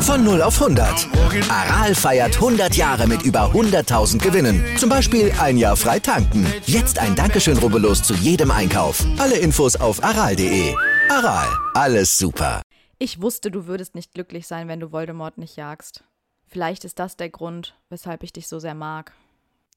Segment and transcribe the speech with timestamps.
[0.00, 1.08] Von 0 auf 100.
[1.50, 4.64] Aral feiert 100 Jahre mit über 100.000 Gewinnen.
[4.78, 6.46] Zum Beispiel ein Jahr frei tanken.
[6.64, 9.04] Jetzt ein Dankeschön, rubbellos zu jedem Einkauf.
[9.18, 10.74] Alle Infos auf aral.de.
[11.10, 12.62] Aral, alles super.
[12.98, 16.02] Ich wusste, du würdest nicht glücklich sein, wenn du Voldemort nicht jagst.
[16.46, 19.12] Vielleicht ist das der Grund, weshalb ich dich so sehr mag.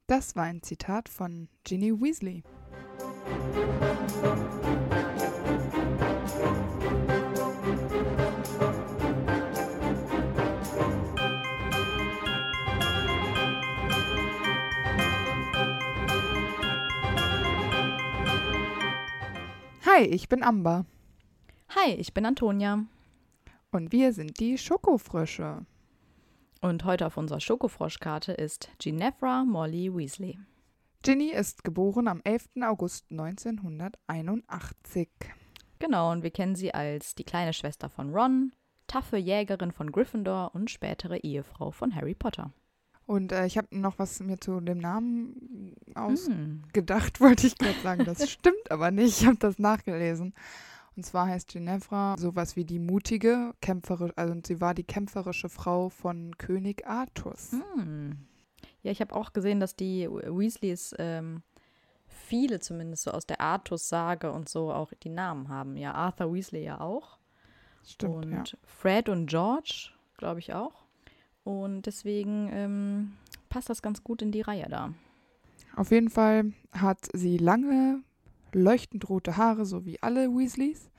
[0.10, 2.42] Das war ein Zitat von Ginny Weasley.
[19.86, 20.88] Hi, ich bin Amber
[21.76, 22.84] Hi, ich bin Antonia.
[23.72, 25.68] und wir sind die Schokofrösche.
[26.62, 30.38] Und heute auf unserer Schokofroschkarte ist Ginevra Molly Weasley.
[31.04, 32.50] Ginny ist geboren am 11.
[32.62, 35.08] August 1981.
[35.80, 38.52] Genau, und wir kennen sie als die kleine Schwester von Ron,
[38.88, 42.52] taffe Jägerin von Gryffindor und spätere Ehefrau von Harry Potter.
[43.06, 45.96] Und äh, ich habe noch was mir zu dem Namen Hm.
[45.96, 48.04] ausgedacht, wollte ich gerade sagen.
[48.04, 49.22] Das stimmt aber nicht.
[49.22, 50.34] Ich habe das nachgelesen.
[51.00, 55.88] Und zwar heißt Ginevra sowas wie die mutige, kämpferische, also sie war die kämpferische Frau
[55.88, 57.54] von König Artus.
[57.54, 58.18] Hm.
[58.82, 61.42] Ja, ich habe auch gesehen, dass die Weasleys ähm,
[62.06, 65.78] viele zumindest so aus der Artus-Sage und so auch die Namen haben.
[65.78, 67.18] Ja, Arthur Weasley ja auch.
[67.86, 68.44] Stimmt, und ja.
[68.66, 70.84] Fred und George, glaube ich auch.
[71.46, 73.14] Und deswegen ähm,
[73.48, 74.94] passt das ganz gut in die Reihe da.
[75.78, 78.04] Auf jeden Fall hat sie lange,
[78.56, 80.90] leuchtend rote Haare, so wie alle Weasleys.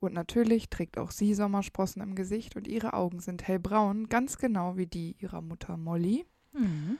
[0.00, 4.76] Und natürlich trägt auch sie Sommersprossen im Gesicht und ihre Augen sind hellbraun, ganz genau
[4.76, 6.24] wie die ihrer Mutter Molly.
[6.52, 6.96] Mhm.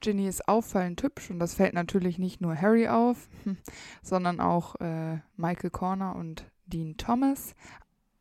[0.00, 3.28] Ginny ist auffallend hübsch und das fällt natürlich nicht nur Harry auf,
[4.02, 7.54] sondern auch äh, Michael Corner und Dean Thomas,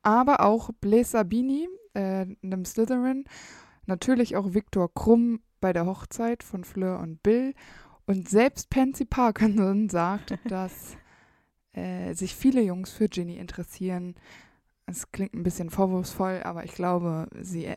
[0.01, 3.25] aber auch Blaise Sabini, äh, einem Slytherin,
[3.85, 7.53] natürlich auch Viktor Krumm bei der Hochzeit von Fleur und Bill
[8.05, 10.97] und selbst Pansy Parkinson sagt, dass
[11.73, 14.15] äh, sich viele Jungs für Ginny interessieren.
[14.85, 17.73] Es klingt ein bisschen vorwurfsvoll, aber ich glaube, sie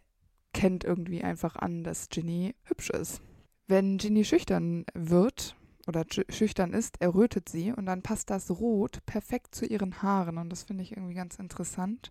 [0.53, 3.23] kennt irgendwie einfach an, dass Ginny hübsch ist.
[3.69, 9.05] Wenn Ginny schüchtern wird oder schü- schüchtern ist, errötet sie und dann passt das Rot
[9.07, 12.11] perfekt zu ihren Haaren und das finde ich irgendwie ganz interessant,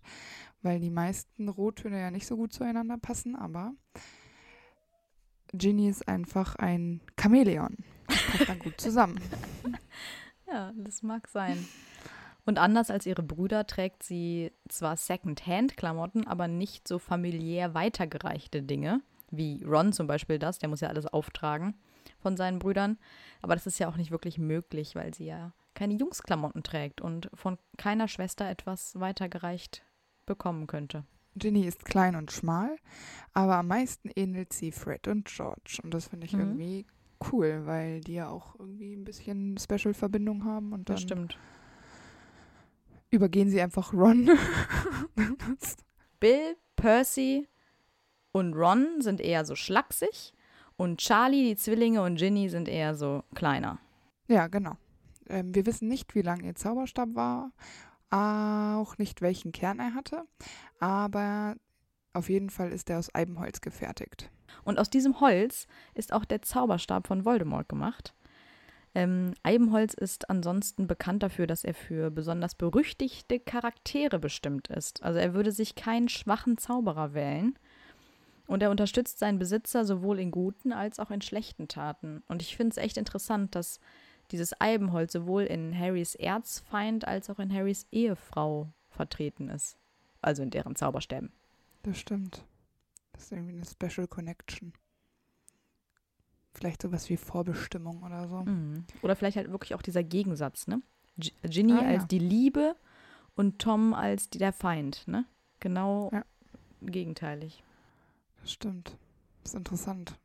[0.62, 3.74] weil die meisten Rottöne ja nicht so gut zueinander passen, aber
[5.52, 7.76] Ginny ist einfach ein Chamäleon.
[8.08, 9.20] Das passt dann gut zusammen.
[10.48, 11.66] Ja, das mag sein.
[12.44, 19.00] Und anders als ihre Brüder trägt sie zwar Second-Hand-Klamotten, aber nicht so familiär weitergereichte Dinge,
[19.32, 21.74] wie Ron zum Beispiel das, der muss ja alles auftragen
[22.20, 22.98] von seinen Brüdern.
[23.42, 27.28] Aber das ist ja auch nicht wirklich möglich, weil sie ja keine Jungsklamotten trägt und
[27.34, 29.82] von keiner Schwester etwas weitergereicht
[30.26, 31.04] bekommen könnte.
[31.36, 32.76] Ginny ist klein und schmal,
[33.32, 35.78] aber am meisten ähnelt sie Fred und George.
[35.82, 36.40] Und das finde ich Mhm.
[36.40, 36.86] irgendwie
[37.32, 40.72] cool, weil die ja auch irgendwie ein bisschen Special-Verbindung haben.
[40.72, 41.38] Und dann Das stimmt.
[43.10, 44.30] übergehen sie einfach Ron.
[46.20, 47.48] Bill, Percy
[48.32, 50.32] und Ron sind eher so schlaksig
[50.76, 53.78] und Charlie, die Zwillinge und Ginny sind eher so kleiner.
[54.28, 54.76] ja, genau.
[55.28, 57.50] Ähm, wir wissen nicht, wie lang ihr Zauberstab war,
[58.10, 60.24] auch nicht, welchen Kern er hatte,
[60.78, 61.56] aber
[62.12, 64.30] auf jeden Fall ist er aus Eibenholz gefertigt.
[64.64, 68.14] Und aus diesem Holz ist auch der Zauberstab von Voldemort gemacht.
[68.94, 75.02] Ähm, Eibenholz ist ansonsten bekannt dafür, dass er für besonders berüchtigte Charaktere bestimmt ist.
[75.02, 77.58] Also er würde sich keinen schwachen Zauberer wählen.
[78.46, 82.22] Und er unterstützt seinen Besitzer sowohl in guten als auch in schlechten Taten.
[82.28, 83.80] Und ich finde es echt interessant, dass
[84.32, 89.76] dieses Eibenholz sowohl in Harrys Erzfeind als auch in Harrys Ehefrau vertreten ist.
[90.22, 91.32] Also in deren Zauberstäben.
[91.82, 92.44] Das stimmt.
[93.12, 94.72] Das ist irgendwie eine Special Connection.
[96.52, 98.42] Vielleicht sowas wie Vorbestimmung oder so.
[98.42, 98.84] Mhm.
[99.02, 100.80] Oder vielleicht halt wirklich auch dieser Gegensatz, ne?
[101.18, 101.88] G Ginny Ah, ja.
[101.88, 102.76] als die Liebe
[103.34, 105.24] und Tom als die, der Feind, ne?
[105.60, 106.24] Genau Ja.
[106.82, 107.62] gegenteilig.
[108.40, 108.96] Das stimmt.
[109.42, 110.18] Das ist interessant.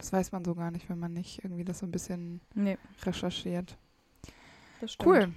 [0.00, 2.78] Das weiß man so gar nicht, wenn man nicht irgendwie das so ein bisschen Nee,
[3.02, 3.76] recherchiert.
[4.80, 5.06] das stimmt.
[5.08, 5.32] Cool.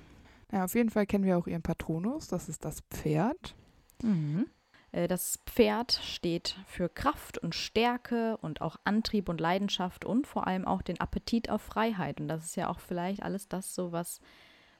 [0.51, 2.27] Ja, auf jeden Fall kennen wir auch ihren Patronus.
[2.27, 3.55] Das ist das Pferd.
[4.01, 4.45] Mhm.
[4.91, 10.47] Äh, Das Pferd steht für Kraft und Stärke und auch Antrieb und Leidenschaft und vor
[10.47, 12.21] allem auch den Appetit auf Freiheit.
[12.21, 14.21] Und das ist ja auch vielleicht alles das, so was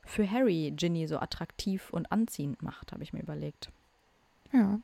[0.06, 3.72] für Harry Ginny so attraktiv und anziehend macht, habe ich mir überlegt.
[4.52, 4.80] Ja,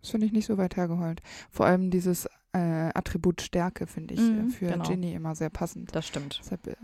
[0.00, 1.20] das finde ich nicht so weit hergeholt.
[1.50, 4.84] Vor allem dieses äh, Attribut Stärke finde ich Mhm, für genau.
[4.84, 5.94] Ginny immer sehr passend.
[5.94, 6.38] Das stimmt.
[6.42, 6.76] Deshalb äh,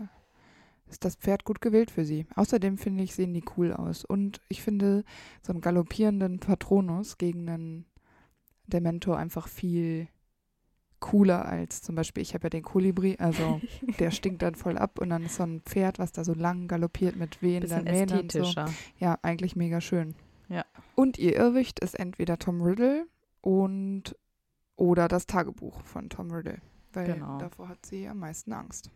[0.89, 2.25] ist das Pferd gut gewählt für sie.
[2.35, 4.03] Außerdem finde ich, sehen die cool aus.
[4.05, 5.03] Und ich finde
[5.41, 7.85] so einen galoppierenden Patronus gegen einen
[8.67, 10.07] Dementor einfach viel
[10.99, 13.61] cooler als zum Beispiel, ich habe ja den Kolibri, also
[13.99, 16.67] der stinkt dann voll ab und dann ist so ein Pferd, was da so lang
[16.67, 18.43] galoppiert mit wehenden Mähnen und so.
[18.97, 20.15] Ja, eigentlich mega schön.
[20.49, 20.65] Ja.
[20.95, 23.05] Und ihr Irrwicht ist entweder Tom Riddle
[23.41, 24.15] und
[24.79, 26.59] oder das Tagebuch von Tom Riddle.
[26.93, 27.37] Weil Genau.
[27.37, 28.89] davor hat sie am meisten Angst.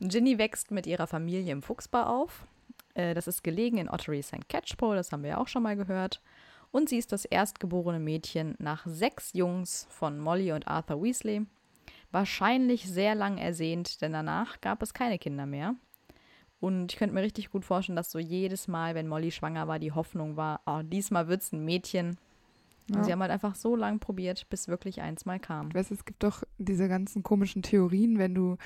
[0.00, 2.46] Ginny wächst mit ihrer Familie im Fuchsbau auf.
[2.94, 4.48] Äh, Das ist gelegen in Ottery St.
[4.48, 6.20] Catchpole, das haben wir ja auch schon mal gehört.
[6.70, 11.46] Und sie ist das erstgeborene Mädchen nach sechs Jungs von Molly und Arthur Weasley.
[12.10, 15.74] Wahrscheinlich sehr lang ersehnt, denn danach gab es keine Kinder mehr.
[16.60, 19.78] Und ich könnte mir richtig gut vorstellen, dass so jedes Mal, wenn Molly schwanger war,
[19.78, 22.18] die Hoffnung war, oh, diesmal wird es ein Mädchen.
[22.90, 23.04] Ja.
[23.04, 25.68] sie haben halt einfach so lange probiert, bis wirklich eins mal kam.
[25.68, 28.56] Ich weiß, es gibt doch diese ganzen komischen Theorien, wenn du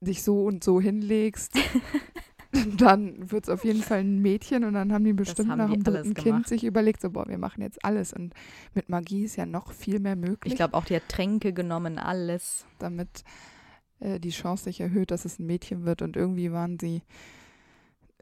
[0.00, 1.54] dich so und so hinlegst,
[2.78, 5.70] dann wird es auf jeden Fall ein Mädchen und dann haben die bestimmt haben nach
[5.70, 8.12] dem dritten Kind sich überlegt, so, boah, wir machen jetzt alles.
[8.12, 8.34] Und
[8.74, 11.98] mit Magie ist ja noch viel mehr möglich, Ich glaube auch, die hat Tränke genommen,
[11.98, 12.66] alles.
[12.78, 13.24] damit
[14.00, 16.02] äh, die Chance sich erhöht, dass es ein Mädchen wird.
[16.02, 17.02] Und irgendwie waren sie,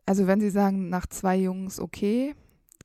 [0.06, 2.35] also wenn sie sagen, nach zwei Jungs okay,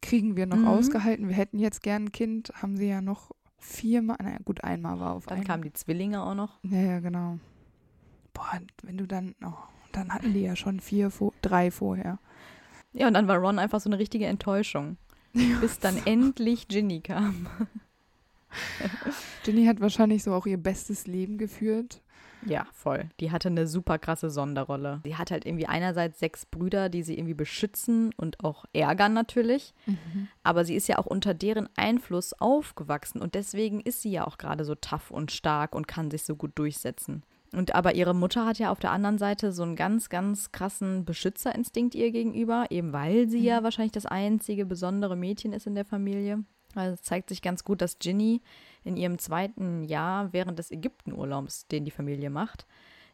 [0.02, 0.68] kriegen wir noch Mhm.
[0.68, 5.00] ausgehalten, wir hätten jetzt gern ein Kind, haben sie ja noch viermal, naja gut, einmal
[5.00, 5.48] war auf Dann einmal.
[5.48, 6.60] kamen die Zwillinge auch noch.
[6.64, 7.40] Ja, ja, genau.
[8.34, 9.54] Boah, wenn du dann, oh,
[9.92, 11.12] dann hatten die ja schon vier,
[11.42, 12.20] drei vorher.
[12.94, 14.98] Ja, und dann war Ron einfach so eine richtige Enttäuschung.
[15.62, 17.48] Bis dann endlich Ginny kam.
[19.44, 22.02] Ginny hat wahrscheinlich so auch ihr bestes Leben geführt.
[22.50, 23.10] Ja, voll.
[23.20, 25.02] Die hatte eine super krasse Sonderrolle.
[25.04, 29.74] Sie hat halt irgendwie einerseits sechs Brüder, die sie irgendwie beschützen und auch ärgern natürlich.
[30.44, 34.38] Aber sie ist ja auch unter deren Einfluss aufgewachsen und deswegen ist sie ja auch
[34.38, 37.24] gerade so tough und stark und kann sich so gut durchsetzen.
[37.54, 41.06] Und aber ihre Mutter hat ja auf der anderen Seite so einen ganz, ganz krassen
[41.06, 45.86] Beschützerinstinkt ihr gegenüber, eben weil sie ja wahrscheinlich das einzige besondere Mädchen ist in der
[45.86, 46.44] Familie.
[46.76, 48.42] Also es zeigt sich ganz gut, dass Ginny
[48.88, 52.66] in ihrem zweiten Jahr während des Ägyptenurlaubs, den die Familie macht,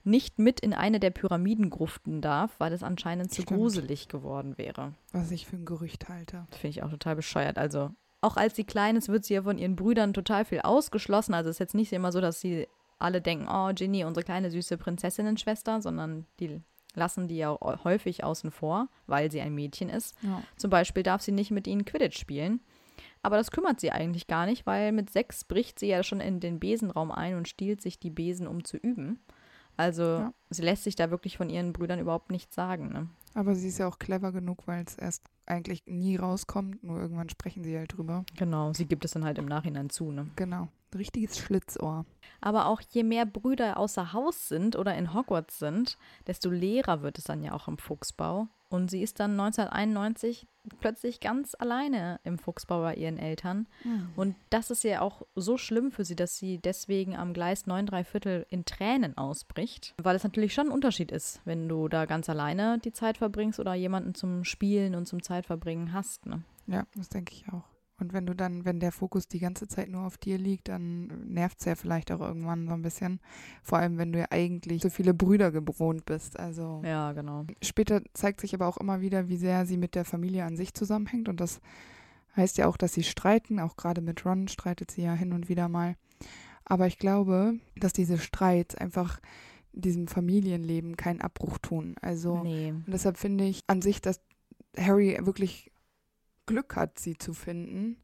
[0.03, 3.59] nicht mit in eine der Pyramidengruften darf, weil es anscheinend zu Stimmt.
[3.59, 4.93] gruselig geworden wäre.
[5.11, 6.45] Was ich für ein Gerücht halte.
[6.49, 7.57] Das finde ich auch total bescheuert.
[7.57, 7.91] Also,
[8.21, 11.33] auch als sie klein ist, wird sie ja von ihren Brüdern total viel ausgeschlossen.
[11.33, 12.67] Also, es ist jetzt nicht immer so, dass sie
[12.99, 16.61] alle denken, oh, Ginny, unsere kleine süße Prinzessinnenschwester, sondern die
[16.95, 20.15] lassen die ja häufig außen vor, weil sie ein Mädchen ist.
[20.21, 20.43] Ja.
[20.57, 22.61] Zum Beispiel darf sie nicht mit ihnen Quidditch spielen.
[23.21, 26.39] Aber das kümmert sie eigentlich gar nicht, weil mit sechs bricht sie ja schon in
[26.39, 29.19] den Besenraum ein und stiehlt sich die Besen, um zu üben.
[29.77, 30.33] Also Ja.
[30.49, 32.89] sie lässt sich da wirklich von ihren Brüdern überhaupt nichts sagen.
[32.89, 33.07] Ne?
[33.33, 37.29] Aber sie ist ja auch clever genug, weil es erst eigentlich nie rauskommt, nur irgendwann
[37.29, 38.23] sprechen sie halt drüber.
[38.37, 40.11] Genau, sie gibt es dann halt im Nachhinein zu.
[40.11, 40.29] Ne?
[40.35, 40.67] Genau.
[40.97, 42.05] Richtiges Schlitzohr.
[42.41, 45.97] Aber auch je mehr Brüder außer Haus sind oder in Hogwarts sind,
[46.27, 48.47] desto leerer wird es dann ja auch im Fuchsbau.
[48.69, 50.47] Und sie ist dann 1991
[50.79, 53.67] plötzlich ganz alleine im Fuchsbau bei ihren Eltern.
[54.15, 57.85] Und das ist ja auch so schlimm für sie, dass sie deswegen am Gleis 9
[57.85, 59.93] 3 Viertel in Tränen ausbricht.
[60.01, 63.59] Weil es natürlich schon ein Unterschied ist, wenn du da ganz alleine die Zeit verbringst
[63.59, 66.25] oder jemanden zum Spielen und zum Zeitverbringen hast.
[66.25, 66.41] Ne?
[66.65, 67.72] Ja, das denke ich auch.
[67.99, 71.07] Und wenn du dann, wenn der Fokus die ganze Zeit nur auf dir liegt, dann
[71.31, 73.19] nervt es ja vielleicht auch irgendwann so ein bisschen.
[73.61, 76.39] Vor allem, wenn du ja eigentlich so viele Brüder gewohnt bist.
[76.39, 77.45] Also Ja, genau.
[77.61, 80.73] Später zeigt sich aber auch immer wieder, wie sehr sie mit der Familie an sich
[80.73, 81.29] zusammenhängt.
[81.29, 81.61] Und das
[82.35, 83.59] heißt ja auch, dass sie streiten.
[83.59, 85.95] Auch gerade mit Ron streitet sie ja hin und wieder mal.
[86.65, 89.19] Aber ich glaube, dass diese Streits einfach
[89.71, 91.95] diesem Familienleben keinen Abbruch tun.
[92.01, 92.71] Also Nee.
[92.71, 94.21] und deshalb finde ich an sich, dass
[94.77, 95.71] Harry wirklich
[96.45, 97.97] Glück hat, sie zu finden.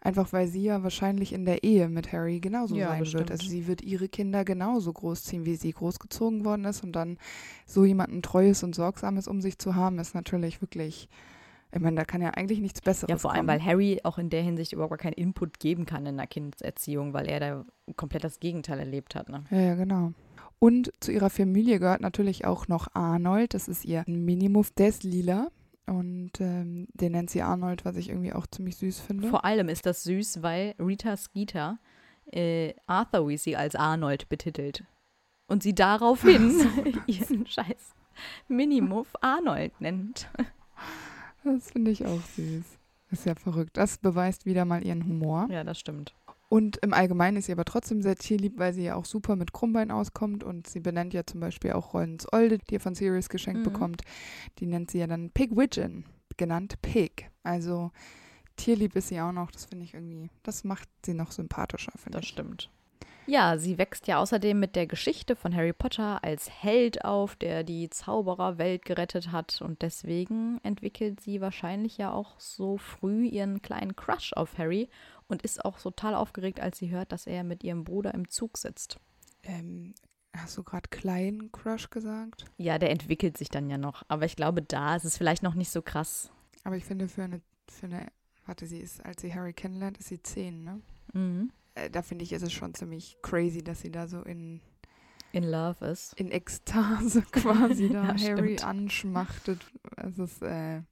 [0.00, 3.20] Einfach weil sie ja wahrscheinlich in der Ehe mit Harry genauso Ja, sein bestimmt.
[3.20, 3.30] wird.
[3.32, 6.84] Also sie wird ihre Kinder genauso großziehen, wie sie großgezogen worden ist.
[6.84, 7.18] Und dann
[7.66, 11.08] so jemanden Treues und Sorgsames um sich zu haben, ist natürlich wirklich,
[11.72, 13.48] ich meine, da kann ja eigentlich nichts Besseres Ja, vor allem, kommen.
[13.60, 17.12] weil Harry auch in der Hinsicht überhaupt gar keinen Input geben kann in der Kindeserziehung,
[17.12, 17.64] weil er da
[17.96, 19.28] komplett das Gegenteil erlebt hat.
[19.28, 19.44] Ne?
[19.50, 20.12] Ja, ja, genau.
[20.60, 23.52] Und zu ihrer Familie gehört natürlich auch noch Arnold.
[23.52, 24.70] Das ist ihr Minimuff.
[24.70, 25.48] Der ist lila.
[25.88, 29.28] Und ähm, den nennt sie Arnold, was ich irgendwie auch ziemlich süß finde.
[29.28, 31.78] Vor allem ist das süß, weil Rita Skeeter
[32.32, 34.84] äh, Arthur Weasley als Arnold betitelt.
[35.46, 36.60] Und sie daraufhin
[37.06, 37.94] ihren scheiß
[38.48, 40.28] Minimuff Arnold nennt.
[41.44, 42.64] Das finde ich auch süß.
[43.10, 43.76] Ist ja verrückt.
[43.76, 45.48] Das beweist wieder mal ihren Humor.
[45.50, 46.14] Ja, das stimmt.
[46.50, 49.52] Und im Allgemeinen ist sie aber trotzdem sehr tierlieb, weil sie ja auch super mit
[49.52, 50.42] Krummbein auskommt.
[50.42, 53.64] Und sie benennt ja zum Beispiel auch Rons Olde, die er von Sirius geschenkt Mhm.
[53.72, 54.02] bekommt.
[54.58, 56.04] Die nennt sie ja dann Pigwidgeon,
[56.38, 57.30] genannt Pig.
[57.42, 57.90] Also
[58.56, 59.50] tierlieb ist sie auch noch.
[59.50, 62.30] Das finde ich irgendwie, das macht sie noch sympathischer, finde Das ich.
[62.30, 62.70] stimmt.
[63.26, 67.62] Ja, sie wächst ja außerdem mit der Geschichte von Harry Potter als Held auf, der
[67.62, 69.60] die Zaubererwelt gerettet hat.
[69.60, 74.88] Und deswegen entwickelt sie wahrscheinlich ja auch so früh ihren kleinen Crush auf Harry
[75.28, 78.58] und ist auch total aufgeregt, als sie hört, dass er mit ihrem Bruder im Zug
[78.58, 78.98] sitzt.
[79.42, 79.94] Ähm,
[80.36, 82.44] hast du gerade kleinen Crush gesagt?
[82.56, 84.02] Ja, der entwickelt sich dann ja noch.
[84.08, 86.30] Aber ich glaube, da ist es vielleicht noch nicht so krass.
[86.64, 88.06] Aber ich finde, für eine, für eine,
[88.46, 90.80] warte, sie ist, als sie Harry kennenlernt, ist sie zehn, ne?
[91.12, 91.52] Mhm.
[91.74, 94.60] Äh, da finde ich, ist es schon ziemlich crazy, dass sie da so in,
[95.32, 96.14] In Love ist.
[96.14, 98.64] in Ekstase quasi da Ja, Harry stimmt.
[98.64, 99.64] anschmachtet.
[99.96, 100.82] Es ist, äh,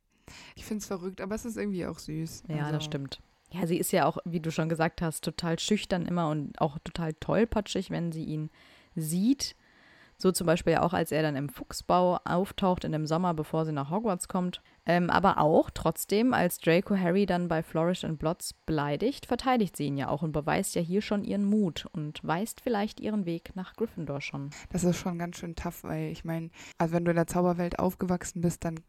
[0.54, 2.44] ich finde es verrückt, aber es ist irgendwie auch süß.
[2.48, 3.20] Ja, Also, das stimmt.
[3.58, 6.78] Ja, sie ist ja auch, wie du schon gesagt hast, total schüchtern immer und auch
[6.84, 8.50] total tollpatschig, wenn sie ihn
[8.94, 9.56] sieht.
[10.18, 13.64] So zum Beispiel ja auch, als er dann im Fuchsbau auftaucht in dem Sommer, bevor
[13.64, 14.62] sie nach Hogwarts kommt.
[14.87, 19.87] Ähm, aber auch trotzdem, als Draco Harry dann bei Flourish and Blots beleidigt, verteidigt sie
[19.87, 23.50] ihn ja auch und beweist ja hier schon ihren Mut und weist vielleicht ihren Weg
[23.56, 24.50] nach Gryffindor schon.
[24.70, 27.78] Das ist schon ganz schön tough, weil ich meine, also wenn du in der Zauberwelt
[27.78, 28.80] aufgewachsen bist, dann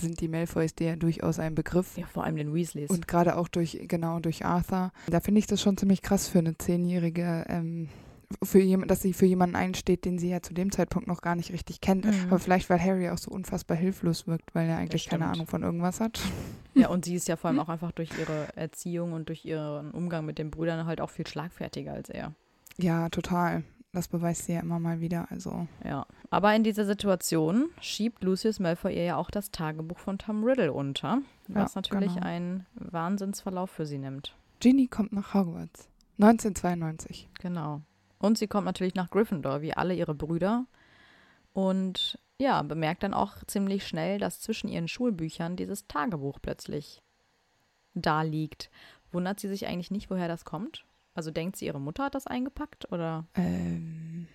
[0.00, 1.96] sind die Malfoys dir ja durchaus ein Begriff.
[1.96, 2.90] Ja, vor allem den Weasleys.
[2.90, 4.90] Und gerade auch durch, genau, durch Arthur.
[5.08, 7.88] Da finde ich das schon ziemlich krass für eine Zehnjährige, ähm,
[8.42, 11.34] für jemand, dass sie für jemanden einsteht, den sie ja zu dem Zeitpunkt noch gar
[11.34, 12.04] nicht richtig kennt.
[12.04, 12.26] Mhm.
[12.28, 15.26] Aber vielleicht, weil Harry auch so unfassbar hilflos wirkt, weil er eigentlich keine.
[15.26, 16.20] Ahnung von irgendwas hat.
[16.74, 19.90] ja, und sie ist ja vor allem auch einfach durch ihre Erziehung und durch ihren
[19.92, 22.34] Umgang mit den Brüdern halt auch viel schlagfertiger als er.
[22.76, 23.64] Ja, total.
[23.92, 25.26] Das beweist sie ja immer mal wieder.
[25.30, 30.18] Also, Ja, aber in dieser Situation schiebt Lucius Malfoy ihr ja auch das Tagebuch von
[30.18, 32.26] Tom Riddle unter, was Ja, natürlich genau.
[32.26, 34.34] einen Wahnsinnsverlauf für sie nimmt.
[34.60, 35.88] Ginny kommt nach Hogwarts.
[36.20, 37.28] 1992.
[37.40, 37.80] Genau.
[38.18, 40.66] Und sie kommt natürlich nach Gryffindor, wie alle ihre Brüder.
[41.52, 47.02] Und ja, bemerkt dann auch ziemlich schnell, dass zwischen ihren Schulbüchern dieses Tagebuch plötzlich
[47.94, 48.70] da liegt.
[49.10, 50.84] Wundert sie sich eigentlich nicht, woher das kommt?
[51.14, 52.92] Also denkt sie, ihre Mutter hat das eingepackt?
[52.92, 53.26] Oder?
[53.34, 54.28] Ähm,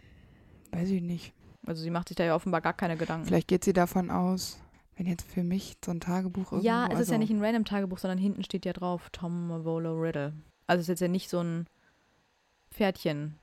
[0.71, 1.33] weiß ich nicht.
[1.65, 3.25] Also sie macht sich da ja offenbar gar keine Gedanken.
[3.25, 4.59] Vielleicht geht sie davon aus,
[4.97, 6.65] wenn jetzt für mich so ein Tagebuch irgendwo...
[6.65, 9.63] Ja, es ist ja also- nicht ein random Tagebuch, sondern hinten steht ja drauf Tom
[9.63, 10.33] Volo Riddle.
[10.67, 11.67] Also es ist jetzt ja nicht so ein
[12.71, 13.39] Pferdchen-Tagebuch.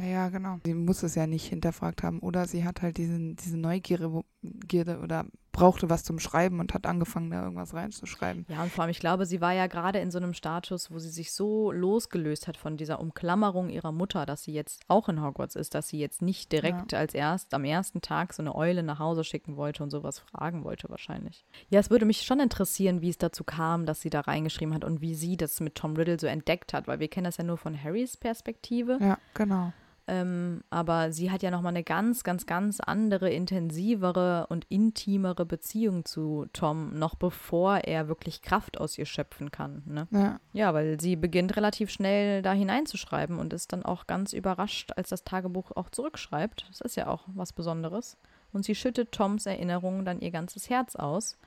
[0.00, 0.58] Ja, ja, genau.
[0.64, 2.20] Sie muss es ja nicht hinterfragt haben.
[2.20, 6.72] Oder sie hat halt diesen, diese Neugierde wo- Gierde oder brauchte was zum Schreiben und
[6.72, 8.46] hat angefangen, da irgendwas reinzuschreiben.
[8.48, 10.98] Ja, und vor allem, ich glaube, sie war ja gerade in so einem Status, wo
[10.98, 15.22] sie sich so losgelöst hat von dieser Umklammerung ihrer Mutter, dass sie jetzt auch in
[15.22, 18.82] Hogwarts ist, dass sie jetzt nicht direkt als erst am ersten Tag so eine Eule
[18.82, 21.44] nach Hause schicken wollte und sowas fragen wollte wahrscheinlich.
[21.68, 24.84] Ja, es würde mich schon interessieren, wie es dazu kam, dass sie da reingeschrieben hat
[24.84, 27.44] und wie sie das mit Tom Riddle so entdeckt hat, weil wir kennen das ja
[27.44, 28.96] nur von Harrys Perspektive.
[29.02, 29.74] Ja, genau.
[30.08, 36.04] Ähm, aber sie hat ja nochmal eine ganz, ganz, ganz andere, intensivere und intimere Beziehung
[36.04, 39.82] zu Tom, noch bevor er wirklich Kraft aus ihr schöpfen kann.
[39.86, 40.08] Ne?
[40.10, 44.90] Ja, Ja, weil sie beginnt relativ schnell da hineinzuschreiben und ist dann auch ganz überrascht,
[44.96, 46.66] als das Tagebuch auch zurückschreibt.
[46.68, 48.16] Das ist ja auch was Besonderes.
[48.52, 51.38] Und sie schüttet Toms Erinnerungen dann ihr ganzes Herz aus.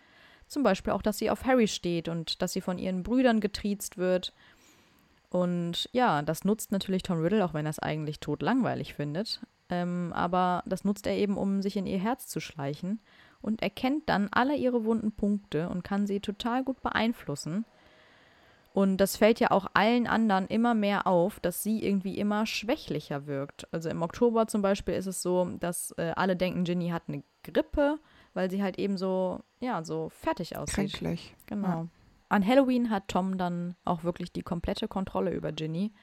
[0.47, 3.97] Zum Beispiel auch, dass sie auf Harry steht und dass sie von ihren Brüdern getriezt
[3.97, 4.31] wird.
[5.35, 9.41] Und ja, das nutzt natürlich Tom Riddle, auch wenn er es eigentlich totlangweilig findet.
[9.67, 13.01] Ähm, aber das nutzt er eben, um sich in ihr Herz zu schleichen
[13.41, 17.65] und erkennt dann alle ihre wunden Punkte und kann sie total gut beeinflussen.
[18.73, 23.27] Und das fällt ja auch allen anderen immer mehr auf, dass sie irgendwie immer schwächlicher
[23.27, 23.67] wirkt.
[23.73, 27.23] Also im Oktober zum Beispiel ist es so, dass äh, alle denken, Ginny hat eine
[27.43, 27.99] Grippe,
[28.33, 30.93] weil sie halt eben so, ja, so fertig aussieht.
[30.93, 31.35] kränklich.
[31.45, 31.67] Genau.
[31.67, 31.87] Ja.
[32.35, 35.93] An Halloween hat Tom dann auch wirklich die komplette Kontrolle über Ginny.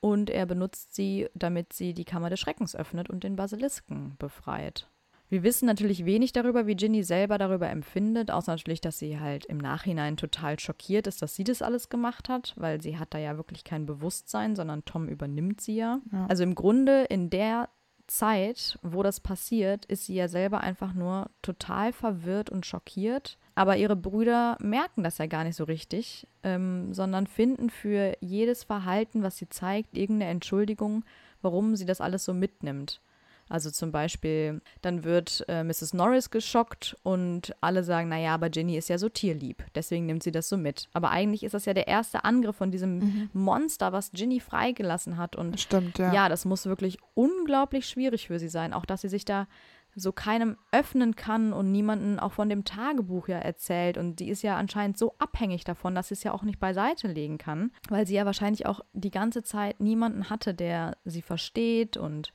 [0.00, 4.88] Und er benutzt sie, damit sie die Kammer des Schreckens öffnet und den Basilisken befreit.
[5.28, 9.44] Wir wissen natürlich wenig darüber, wie Ginny selber darüber empfindet, außer natürlich, dass sie halt
[9.44, 13.18] im Nachhinein total schockiert ist, dass sie das alles gemacht hat, weil sie hat da
[13.18, 16.00] ja wirklich kein Bewusstsein, sondern Tom übernimmt sie ja.
[16.10, 16.26] Ja.
[16.26, 17.68] Also im Grunde in der
[18.16, 23.38] Zeit, wo das passiert, ist sie ja selber einfach nur total verwirrt und schockiert.
[23.54, 28.64] Aber ihre Brüder merken das ja gar nicht so richtig, ähm, sondern finden für jedes
[28.64, 31.04] Verhalten, was sie zeigt, irgendeine Entschuldigung,
[31.40, 33.00] warum sie das alles so mitnimmt.
[33.48, 35.94] Also zum Beispiel, dann wird äh, Mrs.
[35.94, 40.32] Norris geschockt und alle sagen, naja, aber Ginny ist ja so tierlieb, deswegen nimmt sie
[40.32, 40.88] das so mit.
[40.92, 45.36] Aber eigentlich ist das ja der erste Angriff von diesem Monster, was Ginny freigelassen hat.
[45.36, 46.12] Und Stimmt, ja.
[46.12, 48.72] ja, das muss wirklich unglaublich schwierig für sie sein.
[48.72, 49.46] Auch, dass sie sich da
[49.94, 53.98] so keinem öffnen kann und niemanden auch von dem Tagebuch ja erzählt.
[53.98, 57.08] Und die ist ja anscheinend so abhängig davon, dass sie es ja auch nicht beiseite
[57.08, 61.96] legen kann, weil sie ja wahrscheinlich auch die ganze Zeit niemanden hatte, der sie versteht
[61.96, 62.32] und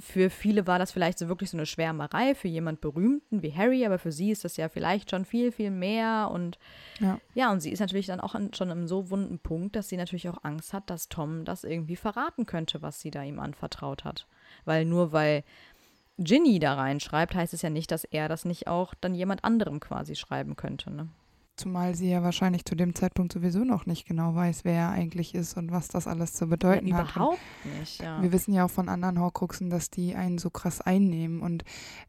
[0.00, 3.84] für viele war das vielleicht so wirklich so eine Schwärmerei für jemand Berühmten wie Harry,
[3.84, 6.30] aber für sie ist das ja vielleicht schon viel, viel mehr.
[6.32, 6.58] Und
[7.00, 7.20] Ja.
[7.34, 9.96] ja, und sie ist natürlich dann auch an, schon im so wunden Punkt, dass sie
[9.96, 14.04] natürlich auch Angst hat, dass Tom das irgendwie verraten könnte, was sie da ihm anvertraut
[14.04, 14.26] hat.
[14.64, 15.44] Weil nur weil
[16.18, 19.80] Ginny da reinschreibt, heißt es ja nicht, dass er das nicht auch dann jemand anderem
[19.80, 20.90] quasi schreiben könnte.
[20.90, 21.08] Ne?
[21.58, 25.34] Zumal sie ja wahrscheinlich zu dem Zeitpunkt sowieso noch nicht genau weiß, wer er eigentlich
[25.34, 27.16] ist und was das alles zu bedeuten ja, hat.
[27.16, 27.40] Überhaupt
[27.78, 28.22] nicht, ja.
[28.22, 31.64] Wir wissen ja auch von anderen Horcruxen, dass die einen so krass einnehmen und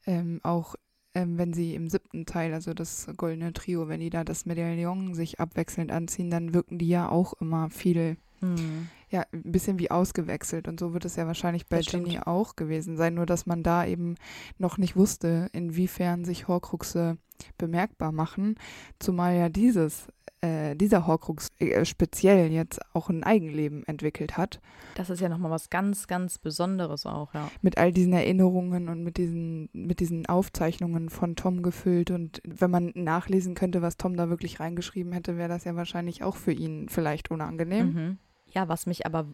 [0.06, 0.76] ähm, auch
[1.16, 5.16] ähm, wenn sie im siebten Teil, also das goldene Trio, wenn die da das Medaillon
[5.16, 8.88] sich abwechselnd anziehen, dann wirken die ja auch immer viel, Hm.
[9.10, 10.68] ja, ein bisschen wie ausgewechselt.
[10.68, 11.82] Und so wird es ja wahrscheinlich bei.
[11.82, 14.16] Ginny auch gewesen sein, nur dass man da eben
[14.58, 17.18] noch nicht wusste, inwiefern sich Horcruxe
[17.58, 18.56] bemerkbar machen,
[19.00, 20.08] zumal ja dieses
[20.42, 24.62] äh, dieser Horcrux äh, speziell jetzt auch ein Eigenleben entwickelt hat.
[24.96, 27.52] Das ist ja nochmal was ganz, ganz Besonderes auch, ja.
[27.62, 32.10] mit all diesen Erinnerungen und mit diesen, mit diesen Aufzeichnungen von Tom gefüllt.
[32.12, 36.24] Und wenn man nachlesen könnte, was Tom da wirklich reingeschrieben hätte, wäre das ja wahrscheinlich
[36.24, 37.88] auch für ihn vielleicht unangenehm.
[37.88, 38.18] Mhm.
[38.54, 39.28] Ja, was mich aber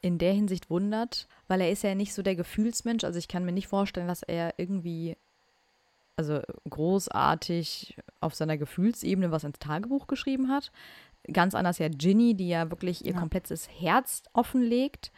[0.00, 3.04] in der Hinsicht wundert, weil er ist ja nicht so der Gefühlsmensch.
[3.04, 5.16] Also ich kann mir nicht vorstellen, dass er irgendwie,
[6.16, 10.70] also großartig auf seiner Gefühlsebene was ins Tagebuch geschrieben hat.
[11.32, 13.18] Ganz anders ja Ginny, die ja wirklich ihr Ja.
[13.20, 15.10] komplettes Herz offenlegt.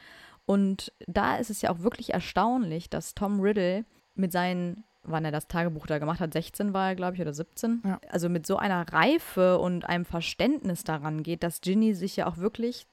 [0.47, 5.30] Und da ist es ja auch wirklich erstaunlich, dass Tom Riddle mit seinen, wann er
[5.30, 8.00] das Tagebuch da gemacht hat, 16 war er, glaube ich, oder 17, Ja.
[8.09, 12.38] also mit so einer Reife und einem Verständnis daran geht, dass Ginny sich ja auch
[12.38, 12.87] wirklich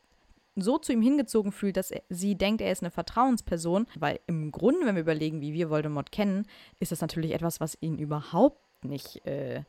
[0.62, 4.52] so zu ihm hingezogen fühlt, dass er, sie denkt, er ist eine Vertrauensperson, weil im
[4.52, 6.46] Grunde, wenn wir überlegen, wie wir Voldemort kennen,
[6.80, 9.64] ist das natürlich etwas, was ihn überhaupt nicht äh,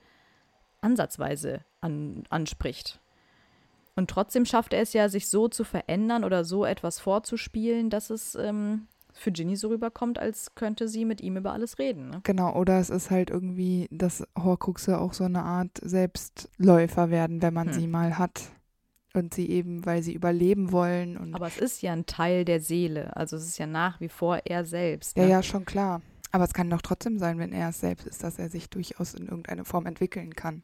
[0.80, 3.00] ansatzweise an, anspricht.
[3.96, 8.10] Und trotzdem schafft er es ja, sich so zu verändern oder so etwas vorzuspielen, dass
[8.10, 12.10] es ähm, für Ginny so rüberkommt, als könnte sie mit ihm über alles reden.
[12.10, 12.20] Ne?
[12.22, 17.54] Genau, oder es ist halt irgendwie, dass Horcruxe auch so eine Art Selbstläufer werden, wenn
[17.54, 17.72] man Hm.
[17.74, 18.42] sie mal hat.
[19.14, 21.16] Und sie eben, weil sie überleben wollen.
[21.16, 23.16] Und Aber es ist ja ein Teil der Seele.
[23.16, 25.16] Also es ist ja nach wie vor er selbst.
[25.16, 25.30] ja, Ne?
[25.30, 26.02] ja, schon klar.
[26.30, 29.14] Aber es kann doch trotzdem sein, wenn er es selbst ist, dass er sich durchaus
[29.14, 30.62] in irgendeine Form entwickeln kann.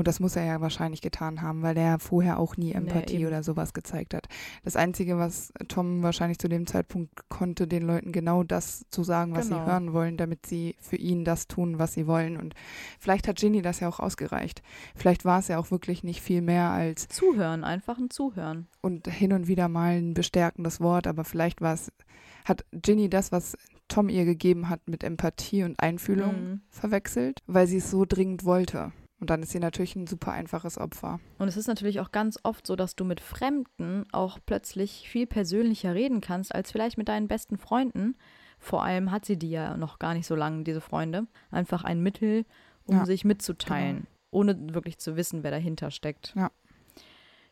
[0.00, 3.26] Und das muss er ja wahrscheinlich getan haben, weil er vorher auch nie Empathie eben.
[3.26, 4.28] oder sowas gezeigt hat.
[4.64, 9.34] Das Einzige, was Tom wahrscheinlich zu dem Zeitpunkt konnte, den Leuten genau das zu sagen,
[9.34, 9.60] was Genau.
[9.66, 12.38] sie hören wollen, damit sie für ihn das tun, was sie wollen.
[12.38, 12.54] Und
[12.98, 14.62] vielleicht hat Ginny das ja auch ausgereicht.
[14.96, 18.68] Vielleicht war es ja auch wirklich nicht viel mehr als Zuhören, einfach ein Zuhören.
[18.80, 21.92] und hin und wieder mal ein bestärkendes Wort, aber vielleicht war es,
[22.46, 23.54] hat Ginny das, was
[23.88, 26.60] Tom ihr gegeben hat, mit Empathie und Einfühlung Mhm.
[26.70, 28.92] verwechselt, weil sie es so dringend wollte.
[29.20, 31.20] Und dann ist sie natürlich ein super einfaches Opfer.
[31.38, 35.26] Und es ist natürlich auch ganz oft so, dass du mit Fremden auch plötzlich viel
[35.26, 38.16] persönlicher reden kannst, als vielleicht mit deinen besten Freunden.
[38.58, 41.26] Vor allem hat sie die ja noch gar nicht so lange, diese Freunde.
[41.50, 42.46] Einfach ein Mittel,
[42.84, 46.32] um Ja, sich mitzuteilen, ohne wirklich zu wissen, wer dahinter steckt.
[46.34, 46.50] Ja.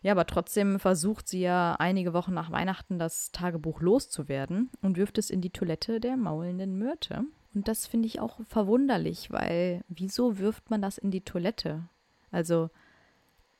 [0.00, 5.18] Ja, aber trotzdem versucht sie ja einige Wochen nach Weihnachten das Tagebuch loszuwerden und wirft
[5.18, 7.24] es in die Toilette der maulenden Myrte.
[7.54, 11.88] Und das finde ich auch verwunderlich, weil wieso wirft man das in die Toilette?
[12.30, 12.70] Also,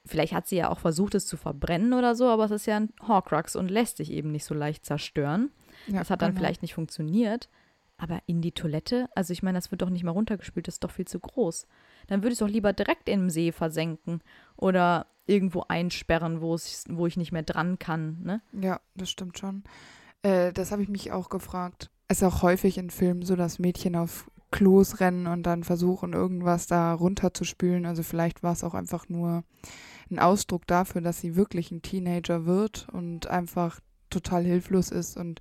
[0.05, 2.77] vielleicht hat sie ja auch versucht, es zu verbrennen oder so, aber es ist ja
[2.77, 5.51] ein Horcrux und lässt sich eben nicht so leicht zerstören.
[5.87, 6.40] Ja, Das hat dann genau.
[6.40, 7.48] vielleicht nicht funktioniert.
[8.01, 10.85] Aber in die Toilette, also ich meine, das wird doch nicht mal runtergespült, das ist
[10.85, 11.66] doch viel zu groß.
[12.07, 14.22] Dann würde ich es doch lieber direkt im See versenken
[14.57, 18.18] oder irgendwo einsperren, wo, es, wo ich nicht mehr dran kann.
[18.22, 18.40] Ne?
[18.53, 19.64] Ja, das stimmt schon.
[20.22, 21.90] Äh, das habe ich mich auch gefragt.
[22.09, 26.14] Es ist auch häufig in Filmen so, dass Mädchen auf Klos rennen und dann versuchen,
[26.14, 27.85] irgendwas da runterzuspülen.
[27.85, 29.44] Also vielleicht war es auch einfach nur
[30.11, 35.40] ein Ausdruck dafür, dass sie wirklich ein Teenager wird und einfach total hilflos ist und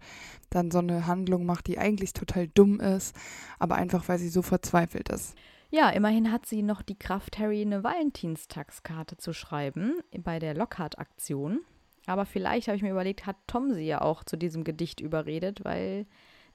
[0.49, 3.15] dann so eine Handlung macht, die eigentlich total dumm ist,
[3.59, 5.35] aber einfach, weil sie so verzweifelt ist.
[5.69, 11.61] Ja, immerhin hat sie noch die Kraft, Harry eine Valentinstagskarte zu schreiben bei der Lockhart-Aktion.
[12.05, 15.65] Aber vielleicht habe ich mir überlegt, hat Tom sie ja auch zu diesem Gedicht überredet,
[15.65, 16.07] weil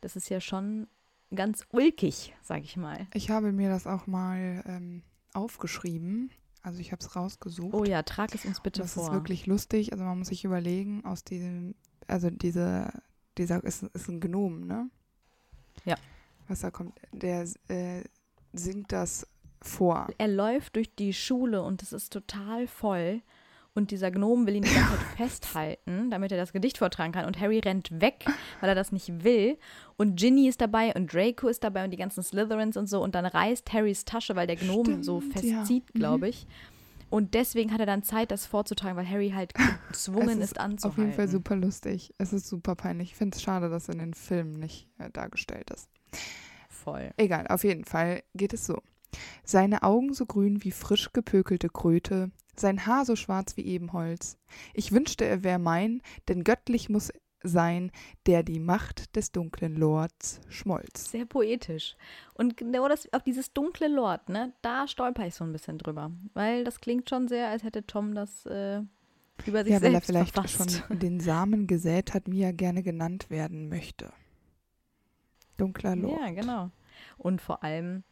[0.02, 0.86] das ist ja schon
[1.34, 3.06] ganz ulkig, sag ich mal.
[3.14, 6.30] Ich habe mir das auch mal ähm, aufgeschrieben.
[6.62, 7.74] Also ich habe es rausgesucht.
[7.74, 9.04] Oh ja, trag es uns bitte das vor.
[9.04, 9.92] ist wirklich lustig.
[9.92, 11.74] Also man muss sich überlegen, aus diesem,
[12.06, 12.92] also diese,
[13.38, 14.90] dieser ist, ist ein Gnom, ne?
[15.84, 15.96] Ja.
[16.48, 18.04] Was da kommt, der äh,
[18.52, 19.26] singt das
[19.60, 20.08] vor.
[20.18, 23.22] er läuft durch die Schule und es ist total voll.
[23.74, 27.24] Und dieser Gnom will ihn die ganze Zeit festhalten, damit er das Gedicht vortragen kann.
[27.24, 28.26] Und Harry rennt weg,
[28.60, 29.56] weil er das nicht will.
[29.96, 33.02] Und Ginny ist dabei und Draco ist dabei und die ganzen Slytherins und so.
[33.02, 35.30] Und dann reißt Harrys Tasche, weil der Gnom Stimmt, so ja.
[35.32, 35.98] festzieht, Mhm.
[35.98, 36.46] glaube ich.
[37.08, 39.52] Und deswegen hat er dann Zeit, das vorzutragen, weil Harry halt
[39.88, 40.86] gezwungen Es ist, anzuhalten.
[40.90, 42.14] Auf jeden Fall super lustig.
[42.18, 43.10] Es ist super peinlich.
[43.12, 45.88] Ich finde es schade, dass in den Filmen nicht äh, dargestellt ist.
[46.68, 47.10] Voll.
[47.16, 48.78] Egal, auf jeden Fall geht es so.
[49.44, 54.38] Seine Augen so grün wie frisch gepökelte Kröte, sein Haar so schwarz wie Ebenholz.
[54.74, 57.12] Ich wünschte, er wär mein, denn göttlich muss
[57.44, 57.90] sein,
[58.26, 61.10] der die Macht des dunklen Lords schmolz.
[61.10, 61.96] Sehr poetisch.
[62.34, 66.12] Und genau das, auf dieses dunkle Lord, ne, da stolper ich so ein bisschen drüber.
[66.34, 68.80] Weil das klingt schon sehr, als hätte Tom das äh,
[69.46, 70.84] über sich Ja, weil er selbst vielleicht verfasst.
[70.86, 74.12] schon den Samen gesät hat, wie er gerne genannt werden möchte.
[75.56, 76.20] Dunkler Lord.
[76.20, 76.70] Ja, genau.
[77.18, 78.04] Und vor allem,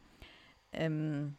[0.73, 1.37] ähm,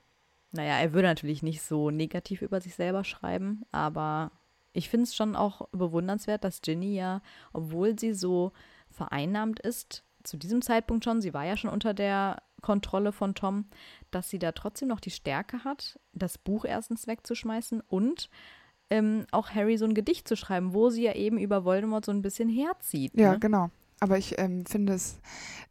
[0.52, 4.32] naja, er würde natürlich nicht so negativ über sich selber schreiben, aber
[4.74, 7.22] ich finde es schon auch bewundernswert, dass Ginny ja,
[7.54, 8.52] obwohl sie so
[8.90, 13.66] vereinnahmt ist, zu diesem Zeitpunkt schon, sie war ja schon unter der Kontrolle von Tom,
[14.12, 18.30] dass sie da trotzdem noch die Stärke hat, das Buch erstens wegzuschmeißen und
[18.90, 22.12] ähm, auch Harry so ein Gedicht zu schreiben, wo sie ja eben über Voldemort so
[22.12, 23.14] ein bisschen herzieht.
[23.16, 23.40] Ja, ne?
[23.40, 23.72] genau.
[24.02, 25.20] Aber ich ähm, finde es,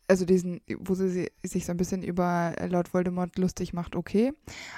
[0.07, 4.33] also diesen, wo sie sich so ein bisschen über äh, Lord Voldemort lustig macht, okay.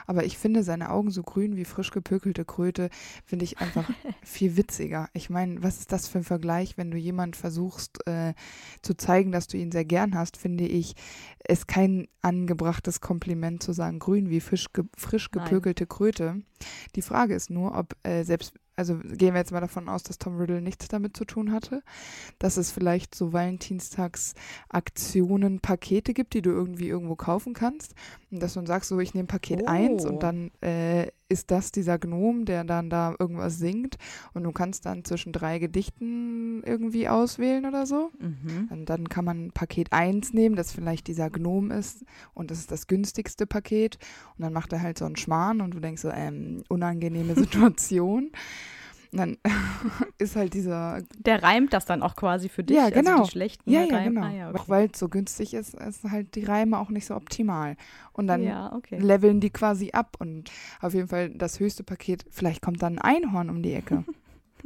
[0.07, 2.89] Aber ich finde seine Augen so grün wie frisch gepökelte Kröte,
[3.27, 3.89] finde ich einfach
[4.23, 5.11] viel witziger.
[5.13, 8.33] Ich meine, was ist das für ein Vergleich, wenn du jemand versuchst äh,
[8.81, 10.95] zu zeigen, dass du ihn sehr gern hast, finde ich,
[11.47, 16.41] ist kein angebrachtes Kompliment zu sagen, grün wie frisch, ge frisch gepökelte Kröte.
[16.97, 20.19] Die Frage ist nur, ob äh, selbst, also gehen wir jetzt mal davon aus, dass
[20.19, 21.85] Tom Riddle nichts damit zu tun hatte,
[22.39, 27.95] dass es vielleicht so Valentinstagsaktionen, Pakete gibt, die du irgendwie irgendwo kaufen kannst.
[28.33, 29.67] Und dass du dann sagst, so, ich nehme Paket Oh.
[29.67, 33.97] 1 und dann äh, ist das dieser Gnom, der dann da irgendwas singt
[34.35, 38.11] und du kannst dann zwischen drei Gedichten irgendwie auswählen oder so.
[38.19, 38.69] Mhm.
[38.71, 42.71] Und dann kann man Paket 1 nehmen, das vielleicht dieser Gnom ist und das ist
[42.71, 43.99] das günstigste Paket.
[44.37, 48.31] Und dann macht er halt so einen Schmarrn und du denkst so, ähm, unangenehme Situation.
[49.13, 49.37] Und dann
[50.19, 52.77] ist halt dieser Der reimt das dann auch quasi für dich.
[52.77, 53.11] Ja, genau.
[53.13, 54.23] Also die schlechten ja, ja, genau.
[54.23, 54.65] Ah, ja, Auch okay.
[54.69, 57.77] weil es so günstig ist, ist halt die Reime auch nicht so optimal.
[58.15, 58.99] Und dann ja, okay.
[58.99, 63.23] leveln die quasi ab und auf jeden Fall das höchste Paket, vielleicht kommt dann ein
[63.23, 64.05] Einhorn um die Ecke.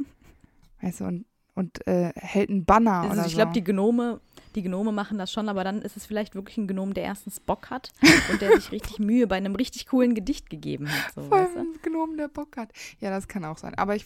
[0.81, 3.53] weißt du, und, und äh, hält einen Banner Also ich glaube, so.
[3.59, 4.21] die Gnome,
[4.55, 7.39] die Gnome machen das schon, aber dann ist es vielleicht wirklich ein Gnom, der erstens
[7.39, 7.91] Bock hat
[8.31, 11.13] und der sich richtig Mühe bei einem richtig coolen Gedicht gegeben hat.
[11.13, 11.59] So, Vor weißt du?
[11.59, 12.71] ein Gnom, der Bock hat.
[12.99, 13.75] Ja, das kann auch sein.
[13.75, 14.05] Aber, ich,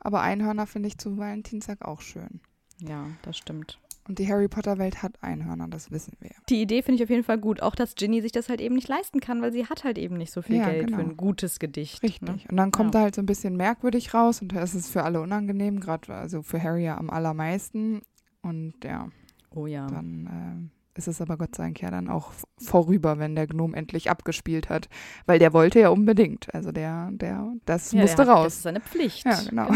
[0.00, 2.40] aber Einhörner finde ich zu Valentinstag auch schön.
[2.80, 3.78] Ja, das stimmt.
[4.08, 6.30] Und die Harry Potter Welt hat Einhörner, das wissen wir.
[6.48, 7.60] Die Idee finde ich auf jeden Fall gut.
[7.60, 10.16] Auch, dass Ginny sich das halt eben nicht leisten kann, weil sie hat halt eben
[10.16, 10.98] nicht so viel Ja, Geld genau.
[10.98, 12.04] für ein gutes Gedicht.
[12.04, 12.20] Richtig.
[12.28, 12.38] Ne?
[12.48, 13.00] Und dann kommt Ja.
[13.00, 16.42] er halt so ein bisschen merkwürdig raus und es ist für alle unangenehm, gerade also
[16.42, 18.02] für Harry ja am allermeisten.
[18.42, 19.08] Und ja,
[19.56, 19.86] Oh ja.
[19.86, 23.74] dann ähm, ist es aber Gott sei Dank ja dann auch vorüber, wenn der Gnom
[23.74, 24.88] endlich abgespielt hat.
[25.26, 26.54] Weil der wollte ja unbedingt.
[26.54, 28.54] Also der, der, das Ja, musste der hat- Das raus.
[28.54, 29.24] ist seine Pflicht.
[29.26, 29.68] Ja, genau.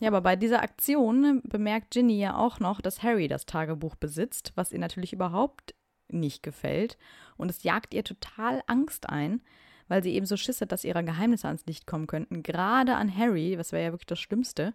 [0.00, 4.52] Ja, aber bei dieser Aktion bemerkt Ginny ja auch noch, dass Harry das Tagebuch besitzt,
[4.54, 5.74] was ihr natürlich überhaupt
[6.10, 6.96] nicht gefällt.
[7.36, 9.42] Und es jagt ihr total Angst ein,
[9.88, 12.42] weil sie eben so Schiss hat, dass ihre Geheimnisse ans Licht kommen könnten.
[12.42, 14.72] Gerade an Harry, was wäre ja wirklich das Schlimmste.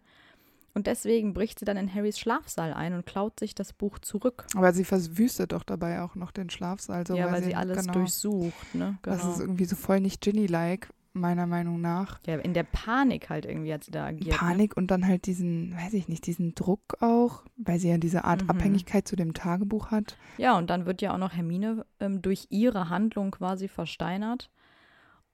[0.75, 4.47] Und deswegen bricht sie dann in Harrys Schlafsaal ein und klaut sich das Buch zurück.
[4.55, 7.05] Aber sie verwüstet doch dabei auch noch den Schlafsaal.
[7.05, 8.97] So, ja, weil sie alles genau, durchsucht, ne?
[9.03, 9.33] Das Genau.
[9.33, 12.19] ist irgendwie so voll nicht Ginny-like, meiner Meinung nach.
[12.25, 14.29] Ja, in der Panik halt irgendwie hat sie da agiert.
[14.31, 14.33] Ne?
[14.35, 18.23] Panik und dann halt diesen, weiß ich nicht, diesen Druck auch, weil sie ja diese
[18.23, 18.49] Art Mhm.
[18.49, 20.17] Abhängigkeit zu dem Tagebuch hat.
[20.37, 24.49] Ja, und dann wird ja auch noch Hermine ähm, durch ihre Handlung quasi versteinert.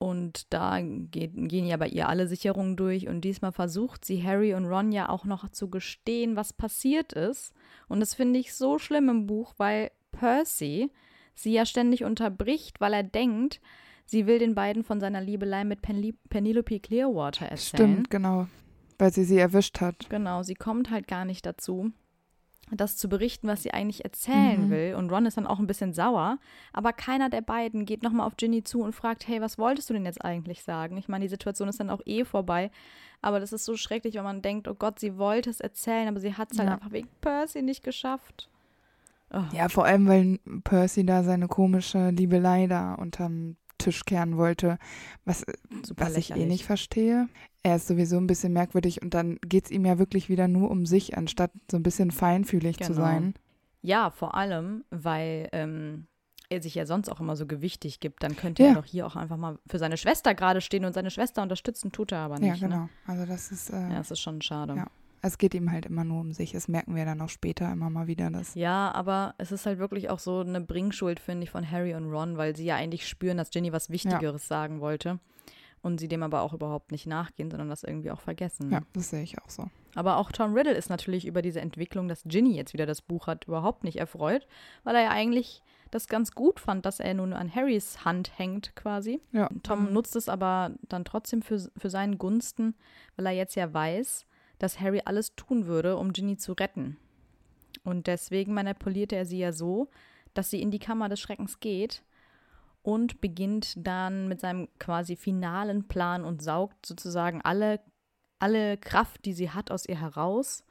[0.02, 3.06] Und da geht, gehen ja bei ihr alle Sicherungen durch.
[3.06, 7.52] Und diesmal versucht sie Harry und Ron ja auch noch zu gestehen, was passiert ist.
[7.86, 10.90] Und das finde ich so schlimm im Buch, weil Percy
[11.34, 13.60] sie ja ständig unterbricht, weil er denkt,
[14.06, 17.92] sie will den beiden von seiner Liebelei mit Penli Penelope Clearwater erzählen.
[17.92, 18.48] Stimmt, genau.
[18.98, 20.08] Weil sie sie erwischt hat.
[20.08, 21.92] Genau, sie kommt halt gar nicht dazu,
[22.72, 24.70] das zu berichten, was sie eigentlich erzählen Mhm.
[24.70, 24.94] will.
[24.96, 26.38] Und Ron ist dann auch ein bisschen sauer.
[26.72, 29.94] Aber keiner der beiden geht nochmal auf Ginny zu und fragt, hey, was wolltest du
[29.94, 30.96] denn jetzt eigentlich sagen?
[30.96, 32.70] Ich meine, die Situation ist dann auch eh vorbei.
[33.22, 36.20] Aber das ist so schrecklich, wenn man denkt, oh Gott, sie wollte es erzählen, aber
[36.20, 36.74] sie hat es halt Ja.
[36.76, 38.48] einfach wegen Percy nicht geschafft.
[39.32, 44.78] Oh, Ja, vor allem, weil Percy da seine komische Liebelei da unterm Tisch kehren wollte,
[45.24, 45.44] was,
[45.84, 47.28] super was ich eh nicht verstehe.
[47.62, 50.70] Er ist sowieso ein bisschen merkwürdig und dann geht es ihm ja wirklich wieder nur
[50.70, 53.02] um sich, anstatt so ein bisschen feinfühlig zu Genau.
[53.04, 53.34] sein.
[53.82, 56.06] Ja, vor allem, weil ähm,
[56.48, 58.22] er sich ja sonst auch immer so gewichtig gibt.
[58.22, 58.70] Dann könnte Ja.
[58.70, 61.92] er doch hier auch einfach mal für seine Schwester gerade stehen und seine Schwester unterstützen,
[61.92, 62.60] tut er aber nicht.
[62.60, 62.74] Ja, Ne?
[62.74, 62.88] genau.
[63.06, 64.74] Also das ist, äh, Ja, das ist schon schade.
[64.76, 64.86] Ja.
[65.22, 66.52] Es geht ihm halt immer nur um sich.
[66.52, 68.30] Das merken wir dann auch später immer mal wieder.
[68.30, 71.94] Dass, Ja, aber es ist halt wirklich auch so eine Bringschuld, finde ich, von Harry
[71.94, 75.18] und Ron, weil sie ja eigentlich spüren, dass Ginny was Wichtigeres sagen wollte.
[75.82, 78.70] und sie dem aber auch überhaupt nicht nachgehen, sondern das irgendwie auch vergessen.
[78.70, 79.70] Ja, das sehe ich auch so.
[79.94, 83.26] Aber auch Tom Riddle ist natürlich über diese Entwicklung, dass Ginny jetzt wieder das Buch
[83.26, 84.46] hat, überhaupt nicht erfreut,
[84.84, 88.76] weil er ja eigentlich das ganz gut fand, dass er nun an Harrys Hand hängt
[88.76, 89.22] quasi.
[89.32, 89.48] Ja.
[89.62, 89.92] Tom Mhm.
[89.94, 92.74] nutzt es aber dann trotzdem für, für seinen Gunsten,
[93.16, 94.26] weil er jetzt ja weiß,
[94.60, 96.96] dass Harry alles tun würde, um Ginny zu retten.
[97.82, 99.88] Und deswegen manipulierte er sie ja so,
[100.34, 102.04] dass sie in die Kammer des Schreckens geht
[102.82, 107.80] und beginnt dann mit seinem quasi finalen Plan und saugt sozusagen alle,
[108.38, 110.62] alle Kraft, die sie hat, aus ihr heraus,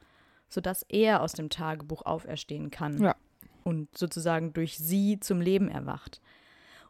[0.50, 3.16] sodass er aus dem Tagebuch auferstehen kann Ja.
[3.64, 6.22] und sozusagen durch sie zum Leben erwacht.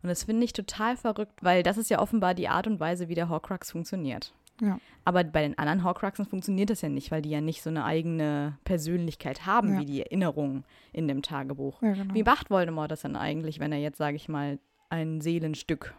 [0.02, 3.10] Und das finde ich total verrückt, weil das ist ja offenbar die Art und Weise,
[3.10, 4.34] wie der Horcrux funktioniert.
[4.62, 4.80] Ja.
[5.06, 7.86] Aber bei den anderen Horcruxen funktioniert das ja nicht, weil die ja nicht so eine
[7.86, 9.80] eigene Persönlichkeit haben, Ja.
[9.80, 11.82] wie die Erinnerungen in dem Tagebuch.
[11.82, 12.14] Ja, genau.
[12.14, 15.94] Wie macht Voldemort das denn eigentlich, wenn er jetzt, sage ich mal, ein Seelenstück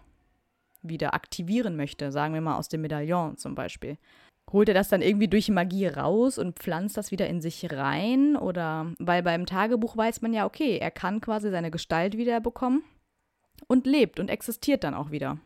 [0.83, 2.13] wieder aktivieren möchte?
[2.13, 3.99] Sagen wir mal aus dem Medaillon zum Beispiel.
[4.53, 8.35] Holt er das dann irgendwie durch Magie raus und pflanzt das wieder in sich rein?
[8.37, 12.83] Oder weil beim Tagebuch weiß man ja, okay, er kann quasi seine Gestalt wieder bekommen
[13.69, 15.39] und lebt und existiert dann auch wieder.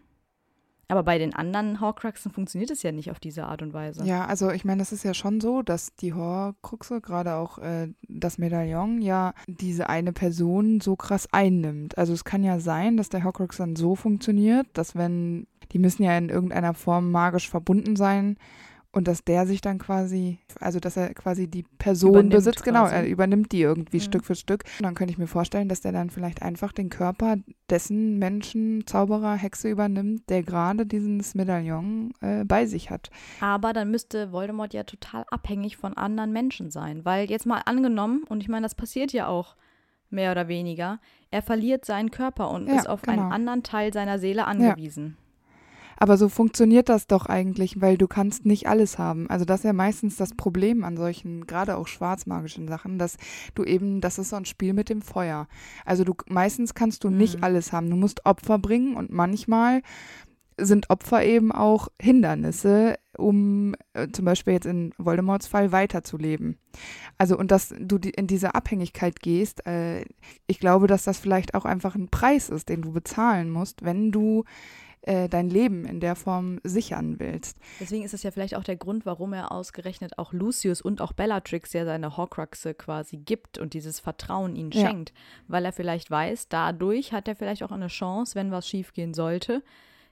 [0.89, 4.05] Aber bei den anderen Horcruxen funktioniert es ja nicht auf diese Art und Weise.
[4.05, 7.89] Ja, also ich meine, es ist ja schon so, dass die Horcruxe, gerade auch äh,
[8.09, 11.97] das Medaillon, ja diese eine Person so krass einnimmt.
[11.99, 16.03] Also es kann ja sein, dass der Horcrux dann so funktioniert, dass wenn, die müssen
[16.03, 18.37] ja in irgendeiner Form magisch verbunden sein
[18.95, 22.83] und dass der sich dann quasi, also dass er quasi die Person Übernimmt besitzt, genau,
[22.83, 22.95] quasi.
[22.95, 24.03] er übernimmt die irgendwie Mhm.
[24.03, 24.65] Stück für Stück.
[24.79, 27.37] Und dann könnte ich mir vorstellen, dass der dann vielleicht einfach den Körper
[27.69, 33.11] dessen Menschen, Zauberer, Hexe übernimmt, der gerade dieses Medaillon äh, bei sich hat.
[33.41, 37.05] Aber dann müsste Voldemort ja total abhängig von anderen Menschen sein.
[37.05, 39.57] Weil jetzt mal angenommen, und ich meine, das passiert ja auch
[40.11, 41.01] mehr oder weniger,
[41.33, 43.31] er verliert seinen Körper und Ja, ist auf einen genau.
[43.35, 45.17] anderen Teil seiner Seele angewiesen.
[45.97, 49.29] Aber so funktioniert das doch eigentlich, weil du kannst nicht alles haben.
[49.31, 53.17] Also das ist ja meistens das Problem an solchen, gerade auch schwarzmagischen Sachen, dass
[53.55, 55.47] du eben, das ist so ein Spiel mit dem Feuer.
[55.85, 57.45] Also du meistens kannst du nicht Mhm.
[57.45, 57.91] alles haben.
[57.91, 59.83] Du musst Opfer bringen und manchmal
[60.57, 66.59] sind Opfer eben auch Hindernisse, um äh, zum Beispiel jetzt in Voldemorts Fall weiterzuleben.
[67.19, 70.05] Also und dass du die, in diese Abhängigkeit gehst, äh,
[70.47, 74.13] ich glaube, dass das vielleicht auch einfach ein Preis ist, den du bezahlen musst, wenn
[74.13, 74.45] du
[75.07, 77.59] äh, dein Leben in der Form sichern willst.
[77.81, 81.13] Deswegen ist das ja vielleicht auch der Grund, warum er ausgerechnet auch Lucius und auch
[81.13, 84.89] Bellatrix ja seine Horcruxe quasi gibt und dieses Vertrauen ihnen Ja.
[84.89, 85.13] schenkt.
[85.47, 89.63] Weil er vielleicht weiß, dadurch hat er vielleicht auch eine Chance, wenn was schiefgehen sollte,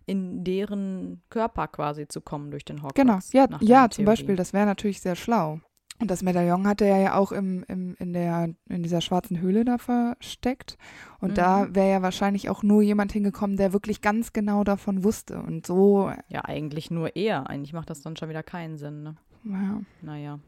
[0.05, 2.95] in deren Körper quasi zu kommen durch den Horcrux.
[2.95, 4.05] Genau, ja, ja zum Theorie.
[4.05, 5.61] Beispiel, das wäre natürlich sehr schlau.
[6.03, 9.65] Und das Medaillon hatte er ja auch im, im, in, der, in dieser schwarzen Höhle
[9.65, 10.77] da versteckt.
[11.21, 11.75] Und da Mhm.
[11.75, 15.41] wäre ja wahrscheinlich auch nur jemand hingekommen, der wirklich ganz genau davon wusste.
[15.41, 17.49] Und so, Ja, eigentlich nur er.
[17.49, 19.03] Eigentlich macht das dann schon wieder keinen Sinn.
[19.03, 19.17] Ne?
[19.45, 20.39] ja, Naja.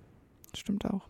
[0.55, 1.09] stimmt auch.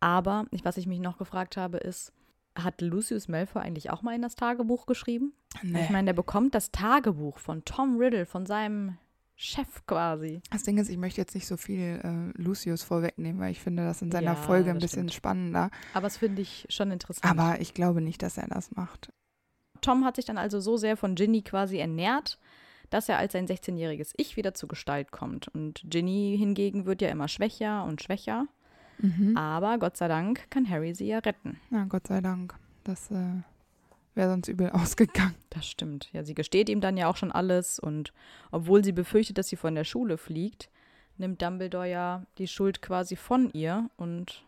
[0.00, 2.12] Aber ich, was ich mich noch gefragt habe, ist,
[2.56, 5.32] hat Lucius Malfoy eigentlich auch mal in das Tagebuch geschrieben?
[5.62, 8.96] Ich meine, der bekommt das Tagebuch von Tom Riddle, von seinem
[9.40, 10.42] Chef quasi.
[10.50, 13.84] Das Ding ist, ich möchte jetzt nicht so viel äh, Lucius vorwegnehmen, weil ich finde
[13.84, 15.14] das in seiner Ja, Folge ein bisschen stimmt.
[15.14, 15.70] spannender.
[15.94, 17.24] Aber das finde ich schon interessant.
[17.38, 19.12] Aber ich glaube nicht, dass er das macht.
[19.80, 22.40] Tom hat sich dann also so sehr von Ginny quasi ernährt,
[22.90, 25.46] dass er als sein 16-jähriges Ich wieder zur Gestalt kommt.
[25.48, 28.46] Und Ginny hingegen wird ja immer schwächer und schwächer.
[28.98, 29.36] Mhm.
[29.36, 31.60] Aber Gott sei Dank kann Harry sie ja retten.
[31.70, 32.56] Na, Gott sei Dank.
[32.82, 33.42] Das äh,
[34.18, 35.34] wäre sonst übel ausgegangen.
[35.48, 36.10] Das stimmt.
[36.12, 38.12] Ja, sie gesteht ihm dann ja auch schon alles und
[38.50, 40.68] obwohl sie befürchtet, dass sie von der Schule fliegt,
[41.16, 44.44] nimmt Dumbledore ja die Schuld quasi von ihr und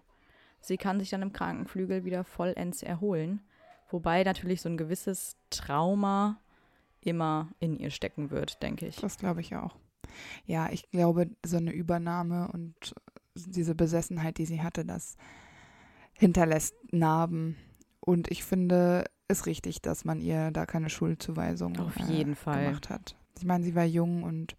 [0.61, 3.41] sie kann sich dann im Krankenflügel wieder vollends erholen.
[3.89, 6.39] Wobei natürlich so ein gewisses Trauma
[7.01, 8.97] immer in ihr stecken wird, denke ich.
[8.97, 9.77] Das glaube ich auch.
[10.45, 12.95] Ja, ich glaube, so eine Übernahme und
[13.35, 15.17] diese Besessenheit, die sie hatte, das
[16.13, 17.57] hinterlässt Narben.
[18.11, 22.65] Und ich finde es richtig, dass man ihr da keine Schuldzuweisung Auf äh, jeden Fall.
[22.65, 23.15] gemacht hat.
[23.39, 24.57] Ich meine, sie war jung und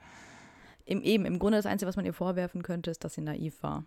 [0.85, 3.61] Im, eben, im Grunde das Einzige, was man ihr vorwerfen könnte, ist, dass sie naiv
[3.61, 3.83] war.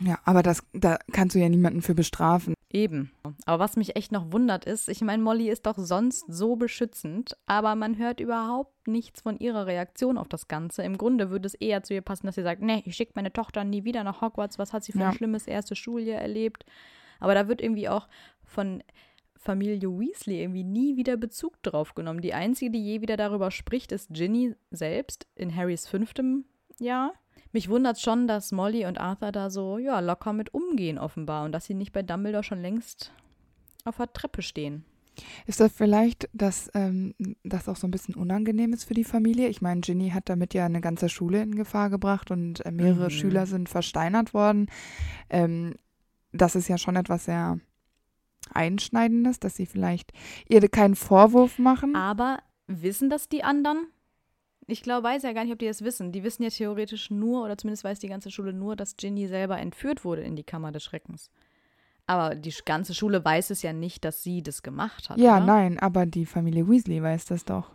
[0.00, 2.54] ja, aber das, da kannst du ja niemanden für bestrafen.
[2.70, 3.10] Eben.
[3.46, 7.36] Aber was mich echt noch wundert ist, ich meine, Molly ist doch sonst so beschützend,
[7.46, 10.82] aber man hört überhaupt nichts von ihrer Reaktion auf das Ganze.
[10.84, 13.32] Im Grunde würde es eher zu ihr passen, dass sie sagt, nee, ich schicke meine
[13.32, 15.08] Tochter nie wieder nach Hogwarts, was hat sie für Ja.
[15.10, 16.64] ein schlimmes erstes Schuljahr erlebt.
[17.20, 18.08] Aber da wird irgendwie auch
[18.44, 18.82] von
[19.36, 22.22] Familie Weasley irgendwie nie wieder Bezug drauf genommen.
[22.22, 26.44] Die einzige, die je wieder darüber spricht, ist Ginny selbst in Harrys fünftem
[26.78, 27.12] Jahr.
[27.52, 31.52] Mich wundert schon, dass Molly und Arthur da so ja, locker mit umgehen offenbar und
[31.52, 33.12] dass sie nicht bei Dumbledore schon längst
[33.84, 34.84] auf der Treppe stehen.
[35.46, 39.48] Ist das vielleicht, dass ähm, das auch so ein bisschen unangenehm ist für die Familie?
[39.48, 43.04] Ich meine, Ginny hat damit ja eine ganze Schule in Gefahr gebracht und äh, mehrere
[43.04, 43.10] Mhm.
[43.10, 44.66] Schüler sind versteinert worden.
[45.30, 45.74] Ähm,
[46.32, 47.60] das ist ja schon etwas sehr
[48.52, 50.12] Einschneidendes, dass sie vielleicht
[50.48, 51.96] ihr keinen Vorwurf machen.
[51.96, 53.86] Aber wissen das die anderen?
[54.66, 56.12] Ich glaube, weiß ja gar nicht, ob die das wissen.
[56.12, 59.58] Die wissen ja theoretisch nur, oder zumindest weiß die ganze Schule nur, dass Ginny selber
[59.58, 61.30] entführt wurde in die Kammer des Schreckens.
[62.06, 65.18] Aber die ganze Schule weiß es ja nicht, dass sie das gemacht hat.
[65.18, 65.46] Ja, oder?
[65.46, 67.70] nein, aber die Familie Weasley weiß das doch.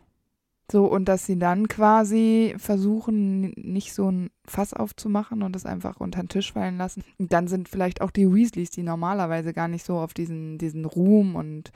[0.71, 5.99] So, und dass sie dann quasi versuchen, nicht so ein Fass aufzumachen und das einfach
[5.99, 7.03] unter den Tisch fallen lassen.
[7.17, 10.85] Und dann sind vielleicht auch die Weasleys, die normalerweise gar nicht so auf diesen, diesen
[10.85, 11.71] Ruhm und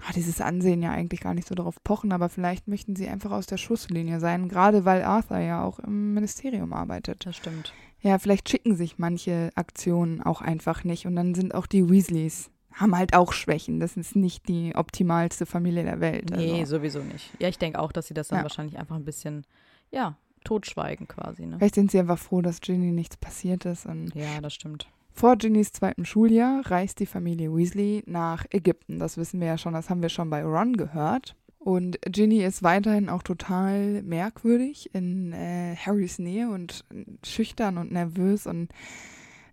[0.00, 3.30] ah, dieses Ansehen ja eigentlich gar nicht so darauf pochen, aber vielleicht möchten sie einfach
[3.30, 7.24] aus der Schusslinie sein, gerade weil Arthur ja auch im Ministerium arbeitet.
[7.24, 7.72] Das stimmt.
[8.00, 12.50] Ja, vielleicht schicken sich manche Aktionen auch einfach nicht und dann sind auch die Weasleys,
[12.74, 13.80] haben halt auch Schwächen.
[13.80, 16.30] Das ist nicht die optimalste Familie der Welt.
[16.30, 16.76] Nee, Also.
[16.76, 17.30] sowieso nicht.
[17.40, 18.42] Ja, ich denke auch, dass sie das dann Ja.
[18.44, 19.44] wahrscheinlich einfach ein bisschen,
[19.90, 21.46] ja, totschweigen quasi.
[21.46, 21.56] Ne?
[21.58, 23.86] Vielleicht sind sie einfach froh, dass Ginny nichts passiert ist.
[23.86, 24.88] Und Ja, das stimmt.
[25.12, 29.00] vor Ginnys zweitem Schuljahr reist die Familie Weasley nach Ägypten.
[29.00, 31.34] Das wissen wir ja schon, das haben wir schon bei Ron gehört.
[31.58, 36.84] Und Ginny ist weiterhin auch total merkwürdig in äh, Harrys Nähe und
[37.26, 38.68] schüchtern und nervös und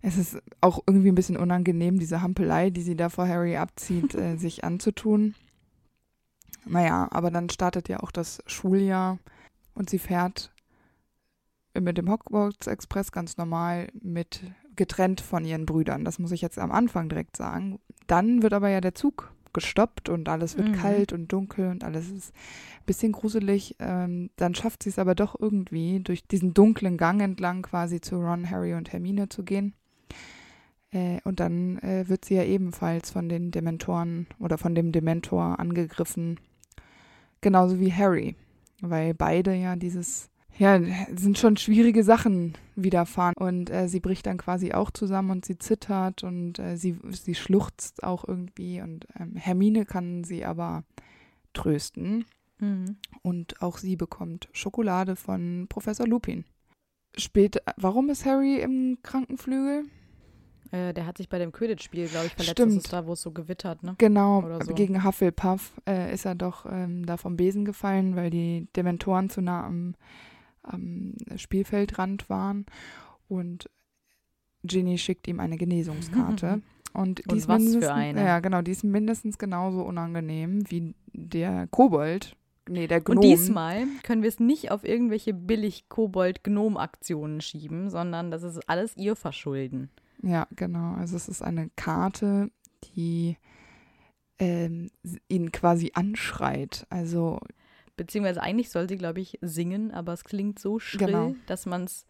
[0.06, 4.14] es ist auch irgendwie ein bisschen unangenehm, diese Hampelei, die sie da vor Harry abzieht,
[4.14, 5.34] äh, sich anzutun.
[6.64, 9.18] Naja, aber dann startet ja auch das Schuljahr
[9.74, 10.52] und sie fährt
[11.78, 14.42] mit dem Hogwarts Express ganz normal mit
[14.76, 16.04] getrennt von ihren Brüdern.
[16.04, 17.80] Das muss ich jetzt am Anfang direkt sagen.
[18.06, 20.72] Dann wird aber ja der Zug gestoppt und alles wird Mhm.
[20.72, 23.74] kalt und dunkel und alles ist ein bisschen gruselig.
[23.80, 28.16] Ähm, dann schafft sie es aber doch irgendwie, durch diesen dunklen Gang entlang quasi zu
[28.20, 29.74] Ron, Harry und Hermine zu gehen.
[30.90, 35.58] Äh, und dann äh, wird sie ja ebenfalls von den Dementoren oder von dem Dementor
[35.58, 36.40] angegriffen.
[37.40, 38.36] Genauso wie Harry.
[38.80, 40.80] Weil beide ja dieses, ja,
[41.14, 43.34] sind schon schwierige Sachen widerfahren.
[43.38, 47.34] Und äh, sie bricht dann quasi auch zusammen und sie zittert und äh, sie, sie
[47.34, 48.80] schluchzt auch irgendwie.
[48.80, 50.84] Und ähm, Hermine kann sie aber
[51.52, 52.24] trösten.
[52.58, 52.96] Mhm.
[53.22, 56.44] Und auch sie bekommt Schokolade von Professor Lupin.
[57.18, 59.84] Später, warum ist Harry im Krankenflügel?
[60.70, 62.52] Äh, der hat sich bei dem Quidditch-Spiel, glaube ich, verletzt.
[62.52, 62.76] Stimmt.
[62.76, 63.94] Das ist da, wo es so gewittert, ne?
[63.98, 64.74] Genau, Oder so.
[64.74, 69.40] gegen Hufflepuff äh, ist er doch ähm, da vom Besen gefallen, weil die Dementoren zu
[69.40, 69.94] nah am,
[70.62, 72.66] am Spielfeldrand waren.
[73.28, 73.70] Und
[74.64, 76.62] Ginny schickt ihm eine Genesungskarte.
[76.92, 78.24] Und, die Und ist was für eine?
[78.24, 82.36] Ja, genau, die ist mindestens genauso unangenehm wie der Kobold.
[82.68, 83.18] Nee, der Gnom.
[83.18, 89.16] Und diesmal können wir es nicht auf irgendwelche billig-Kobold-Gnom-Aktionen schieben, sondern das ist alles ihr
[89.16, 89.90] Verschulden.
[90.22, 90.94] Ja, genau.
[90.94, 92.50] Also es ist eine Karte,
[92.94, 93.36] die
[94.38, 94.90] ähm,
[95.28, 96.86] ihn quasi anschreit.
[96.90, 97.40] Also
[97.96, 101.34] Beziehungsweise eigentlich soll sie, glaube ich, singen, aber es klingt so schrill, Genau.
[101.46, 102.04] dass man es.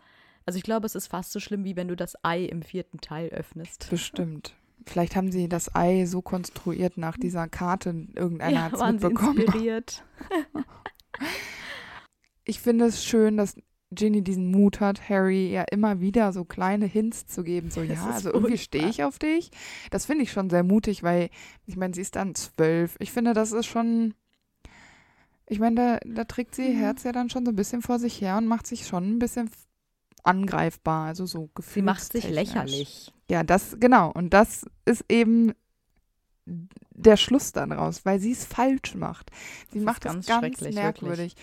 [0.45, 3.01] Also ich glaube, es ist fast so schlimm, wie wenn du das Ei im vierten
[3.01, 3.88] Teil öffnest.
[3.90, 4.57] bestimmt.
[4.87, 8.07] Vielleicht haben sie das Ei so konstruiert nach dieser Karte.
[8.14, 9.38] Irgendeiner ja, hat es mitbekommen.
[9.38, 10.05] inspiriert.
[12.49, 13.57] Ich finde es schön, dass
[13.90, 17.70] Ginny diesen Mut hat, Harry ja immer wieder so kleine Hints zu geben.
[17.70, 19.51] So, Das ja, also irgendwie stehe ich auf dich.
[19.90, 21.31] Das finde ich schon sehr mutig, weil,
[21.66, 22.96] ich meine, sie ist dann zwölf.
[23.01, 24.14] Ich finde, das ist schon.
[25.49, 26.79] Ich meine, da, da trägt sie Mhm.
[26.79, 29.18] Herz ja dann schon so ein bisschen vor sich her und macht sich schon ein
[29.18, 29.51] bisschen
[30.22, 31.07] angreifbar.
[31.07, 31.75] Also so gefühlstechnisch.
[31.75, 33.12] Sie macht sich lächerlich.
[33.31, 34.11] Ja, das, genau.
[34.12, 35.53] Und das ist eben
[36.47, 39.31] der Schluss dann raus, weil sie es falsch macht.
[39.71, 41.37] Sie Das macht ganz es ganz schrecklich, merkwürdig.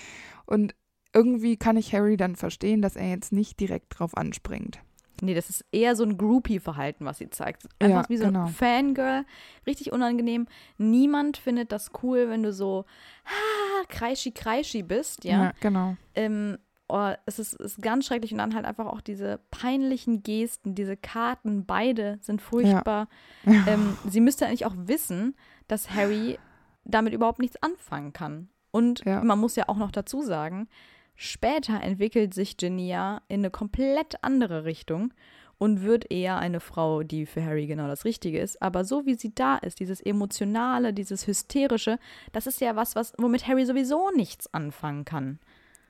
[0.46, 0.76] Und
[1.13, 4.80] irgendwie kann ich Harry dann verstehen, dass er jetzt nicht direkt drauf anspringt.
[5.22, 7.63] Nee, das ist eher so ein Groupie-Verhalten, was sie zeigt.
[7.80, 8.46] Einfach Ja, wie so genau.
[8.46, 9.26] ein Fangirl.
[9.65, 10.48] Richtig unangenehm.
[10.78, 12.86] Niemand findet das cool, wenn du so
[13.26, 15.54] ah, kreischi kreischi bist, ja.
[15.62, 15.96] genau.
[16.15, 16.58] Ähm,
[16.89, 20.98] oh, es ist, ist ganz schrecklich und dann halt einfach auch diese peinlichen Gesten, diese
[20.98, 23.08] Karten, beide sind furchtbar.
[23.46, 23.67] Ja.
[23.67, 25.36] Ähm, sie müsste eigentlich auch wissen,
[25.67, 26.38] dass Harry
[26.86, 28.50] damit überhaupt nichts anfangen kann.
[28.72, 29.24] Und Ja.
[29.24, 30.67] man muss ja auch noch dazu sagen,
[31.15, 35.13] später entwickelt sich ja in eine komplett andere Richtung
[35.60, 38.62] und wird eher eine Frau, die für Harry genau das Richtige ist.
[38.62, 42.00] Aber so wie sie da ist, dieses Emotionale, dieses Hysterische,
[42.34, 45.39] das ist ja was, was womit Harry sowieso nichts anfangen kann.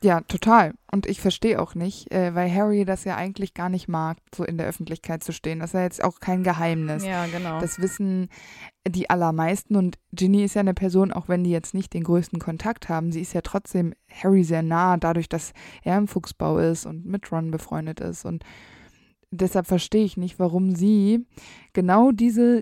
[0.03, 0.73] Ja, total.
[0.91, 4.43] Und ich verstehe auch nicht, äh, weil Harry das ja eigentlich gar nicht mag, so
[4.43, 5.59] in der Öffentlichkeit zu stehen.
[5.59, 7.05] Das ist ja jetzt auch kein Geheimnis.
[7.05, 7.59] Ja, genau.
[7.61, 8.27] Das wissen
[8.85, 12.39] die allermeisten und Ginny ist ja eine Person, auch wenn die jetzt nicht den größten
[12.39, 16.85] Kontakt haben, sie ist ja trotzdem Harry sehr nah, dadurch, dass er im Fuchsbau ist
[16.85, 18.43] und mit Ron befreundet ist und
[19.31, 21.25] deshalb verstehe ich nicht, warum sie
[21.71, 22.61] genau diese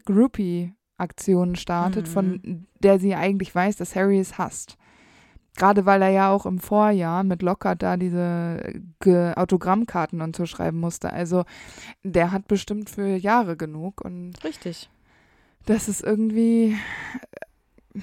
[0.97, 2.11] Aktion startet, Mhm.
[2.11, 4.77] von der sie eigentlich weiß, dass Harry es hasst.
[5.57, 10.45] Gerade weil er ja auch im Vorjahr mit Lockhart da diese Ge Autogrammkarten und so
[10.45, 11.11] schreiben musste.
[11.11, 11.43] Also
[12.03, 14.89] der hat bestimmt für Jahre genug und Richtig.
[15.65, 16.77] das ist irgendwie,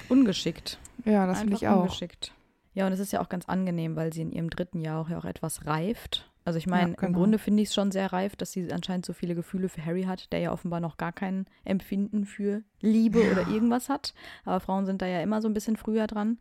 [0.07, 0.79] Ungeschickt.
[1.05, 1.81] ja, das finde ich auch.
[1.83, 2.33] ungeschickt.
[2.75, 5.09] Ja, und es ist ja auch ganz angenehm, weil sie in ihrem dritten Jahr auch,
[5.09, 6.29] ja auch etwas reift.
[6.45, 7.07] Also ich meine, Ja, genau.
[7.07, 9.83] im Grunde finde ich es schon sehr reif, dass sie anscheinend so viele Gefühle für
[9.83, 14.13] Harry hat, der ja offenbar noch gar kein Empfinden für Liebe oder irgendwas hat.
[14.45, 16.37] Aber Frauen sind da ja immer so ein bisschen früher dran.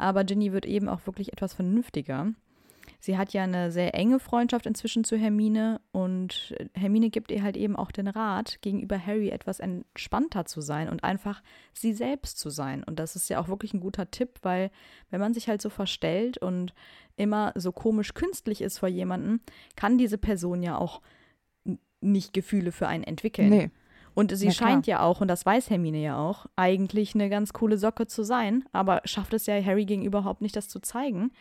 [0.00, 2.32] Aber Ginny wird eben auch wirklich etwas vernünftiger.
[3.00, 7.56] Sie hat ja eine sehr enge Freundschaft inzwischen zu Hermine und Hermine gibt ihr halt
[7.56, 11.42] eben auch den Rat, gegenüber Harry etwas entspannter zu sein und einfach
[11.72, 12.84] sie selbst zu sein.
[12.84, 14.70] Und das ist ja auch wirklich ein guter Tipp, weil
[15.10, 16.74] wenn man sich halt so verstellt und
[17.16, 19.40] immer so komisch künstlich ist vor jemandem,
[19.76, 21.00] kann diese Person ja auch
[22.02, 23.48] nicht Gefühle für einen entwickeln.
[23.48, 23.70] Nee,
[24.14, 24.68] Und sie klar.
[24.68, 28.22] scheint ja auch, und das weiß Hermine ja auch, eigentlich eine ganz coole Socke zu
[28.22, 31.32] sein, aber schafft es ja Harry gegenüber überhaupt nicht, das zu zeigen.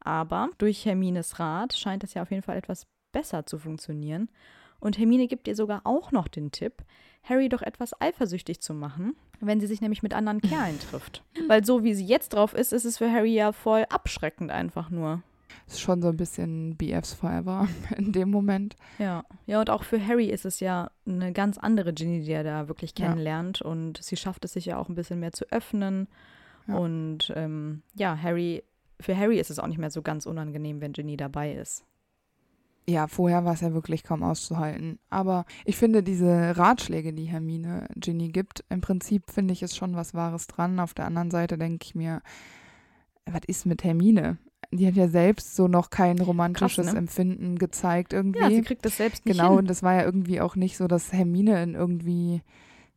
[0.00, 4.28] Aber durch Hermines Rat scheint es ja auf jeden Fall etwas besser zu funktionieren.
[4.80, 6.82] Und Hermine gibt ihr sogar auch noch den Tipp,
[7.22, 11.22] Harry doch etwas eifersüchtig zu machen, wenn sie sich nämlich mit anderen Kerlen trifft.
[11.48, 14.90] Weil so wie sie jetzt drauf ist, ist es für Harry ja voll abschreckend einfach
[14.90, 15.22] nur.
[15.66, 18.76] Ist schon so ein bisschen BFs Forever in dem Moment.
[18.98, 22.44] Ja, ja, und auch für Harry ist es ja eine ganz andere Ginny, die er
[22.44, 23.06] da wirklich Ja.
[23.08, 23.62] kennenlernt.
[23.62, 26.08] Und sie schafft es sich ja auch ein bisschen mehr zu öffnen.
[26.66, 26.76] Ja.
[26.76, 28.62] Und ähm, ja, Harry,
[29.00, 31.84] für Harry ist es auch nicht mehr so ganz unangenehm, wenn Ginny dabei ist.
[32.88, 34.98] Ja, vorher war es ja wirklich kaum auszuhalten.
[35.08, 39.94] Aber ich finde diese Ratschläge, die Hermine Ginny gibt, im Prinzip finde ich es schon
[39.94, 40.80] was Wahres dran.
[40.80, 42.22] Auf der anderen Seite denke ich mir,
[43.24, 44.38] was ist mit Hermine?
[44.72, 46.98] Die hat ja selbst so noch kein romantisches ne?
[46.98, 48.40] Empfinden gezeigt irgendwie.
[48.40, 49.58] Ja, sie kriegt das selbst nicht genau, hin.
[49.60, 52.42] und das war ja irgendwie auch nicht so, dass Hermine in irgendwie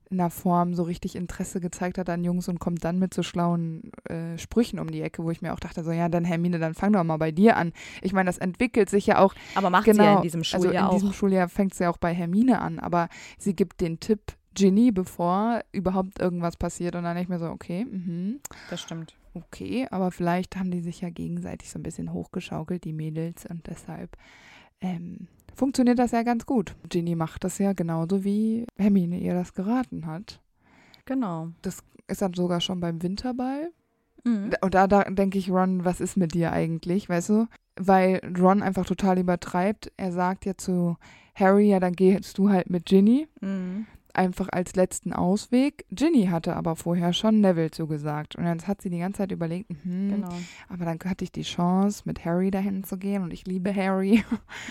[0.09, 3.23] in einer Form so richtig Interesse gezeigt hat an Jungs und kommt dann mit so
[3.23, 6.59] schlauen äh, Sprüchen um die Ecke, wo ich mir auch dachte, so ja, dann Hermine,
[6.59, 7.73] dann fang doch mal bei dir an.
[8.01, 10.67] Ich meine, das entwickelt sich ja auch Aber macht genau, sie ja in diesem also
[10.67, 11.13] Schuljahr in diesem auch.
[11.13, 14.21] Schuljahr fängt es ja auch bei Hermine an, aber sie gibt den Tipp
[14.53, 19.15] Ginny, bevor überhaupt irgendwas passiert und dann denke ich mir so, okay, mhm, Das stimmt.
[19.35, 23.67] Okay, aber vielleicht haben die sich ja gegenseitig so ein bisschen hochgeschaukelt, die Mädels, und
[23.67, 24.17] deshalb
[24.81, 26.75] ähm, funktioniert das ja ganz gut.
[26.89, 30.41] Ginny macht das ja genauso, wie Hermine ihr das geraten hat.
[31.05, 31.49] Genau.
[32.07, 33.71] Ist dann sogar schon beim Winterball.
[34.23, 34.51] Mhm.
[34.61, 37.47] Und da, da denke ich, Ron, was ist mit dir eigentlich, weißt du?
[37.77, 39.91] Weil Ron einfach total übertreibt.
[39.97, 40.97] Er sagt ja zu
[41.35, 43.87] Harry, ja, dann gehst du halt mit Ginny, Mhm.
[44.15, 45.85] Einfach als letzten Ausweg.
[45.91, 48.35] Ginny hatte aber vorher schon Neville zugesagt.
[48.35, 50.29] Und jetzt hat sie die ganze Zeit überlegt, hm, Genau.
[50.69, 54.23] aber dann hatte ich die Chance, mit Harry dahin zu gehen und ich liebe Harry.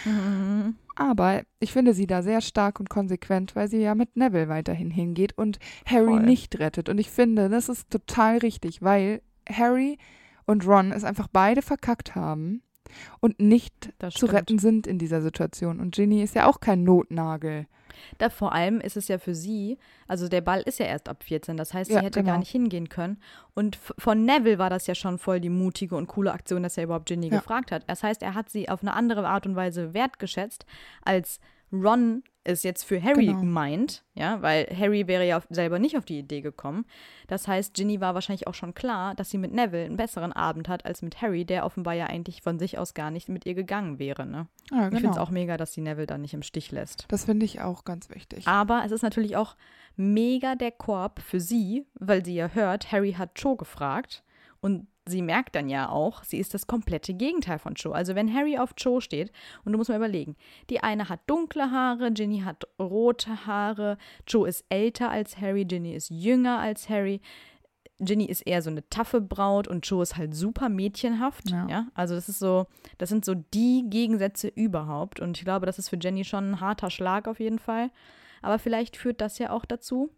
[0.04, 0.76] Mhm.
[0.96, 4.90] Aber ich finde sie da sehr stark und konsequent, weil sie ja mit Neville weiterhin
[4.90, 6.22] hingeht und Harry Voll.
[6.22, 6.88] nicht rettet.
[6.88, 9.98] Und ich finde, das ist total richtig, weil Harry
[10.46, 12.62] und Ron es einfach beide verkackt haben
[13.20, 15.80] und nicht zu retten sind in dieser Situation.
[15.80, 17.66] Und Ginny ist ja auch kein Notnagel.
[18.18, 19.78] Da vor allem ist es ja für sie,
[20.08, 22.32] also der Ball ist ja erst ab 14, das heißt, sie Ja, hätte genau.
[22.32, 23.20] gar nicht hingehen können.
[23.54, 26.84] Und von Neville war das ja schon voll die mutige und coole Aktion, dass er
[26.84, 27.38] überhaupt Ginny Ja.
[27.38, 27.84] gefragt hat.
[27.88, 30.66] Das heißt, er hat sie auf eine andere Art und Weise wertgeschätzt,
[31.04, 31.40] als
[31.72, 33.42] Ron es jetzt für Harry Genau.
[33.42, 36.84] meint, ja, weil Harry wäre ja selber nicht auf die Idee gekommen.
[37.26, 40.68] Das heißt, Ginny war wahrscheinlich auch schon klar, dass sie mit Neville einen besseren Abend
[40.68, 43.54] hat als mit Harry, der offenbar ja eigentlich von sich aus gar nicht mit ihr
[43.54, 44.26] gegangen wäre.
[44.26, 44.46] Ne?
[44.70, 47.06] Ja, Ich finde es auch mega, dass sie Neville da nicht im Stich lässt.
[47.08, 48.46] Das finde ich auch ganz wichtig.
[48.46, 49.56] Aber es ist natürlich auch
[49.96, 54.22] mega der Korb für sie, weil sie ja hört, Harry hat Cho gefragt.
[54.60, 57.92] Und sie merkt dann ja auch, sie ist das komplette Gegenteil von Cho.
[57.92, 59.32] Also wenn Harry auf Cho steht,
[59.64, 60.36] und du musst mal überlegen,
[60.70, 65.94] die eine hat dunkle Haare, Ginny hat rote Haare, Cho ist älter als Harry, Ginny
[65.94, 67.20] ist jünger als Harry.
[68.00, 71.50] Ginny ist eher so eine taffe Braut und Joe ist halt super mädchenhaft.
[71.50, 71.68] Ja.
[71.68, 71.86] Ja.
[71.94, 72.66] Also das ist so,
[72.98, 75.20] das sind so die Gegensätze überhaupt.
[75.20, 77.90] Und ich glaube, das ist für Jenny schon ein harter Schlag auf jeden Fall.
[78.42, 80.10] Aber vielleicht führt das ja auch dazu,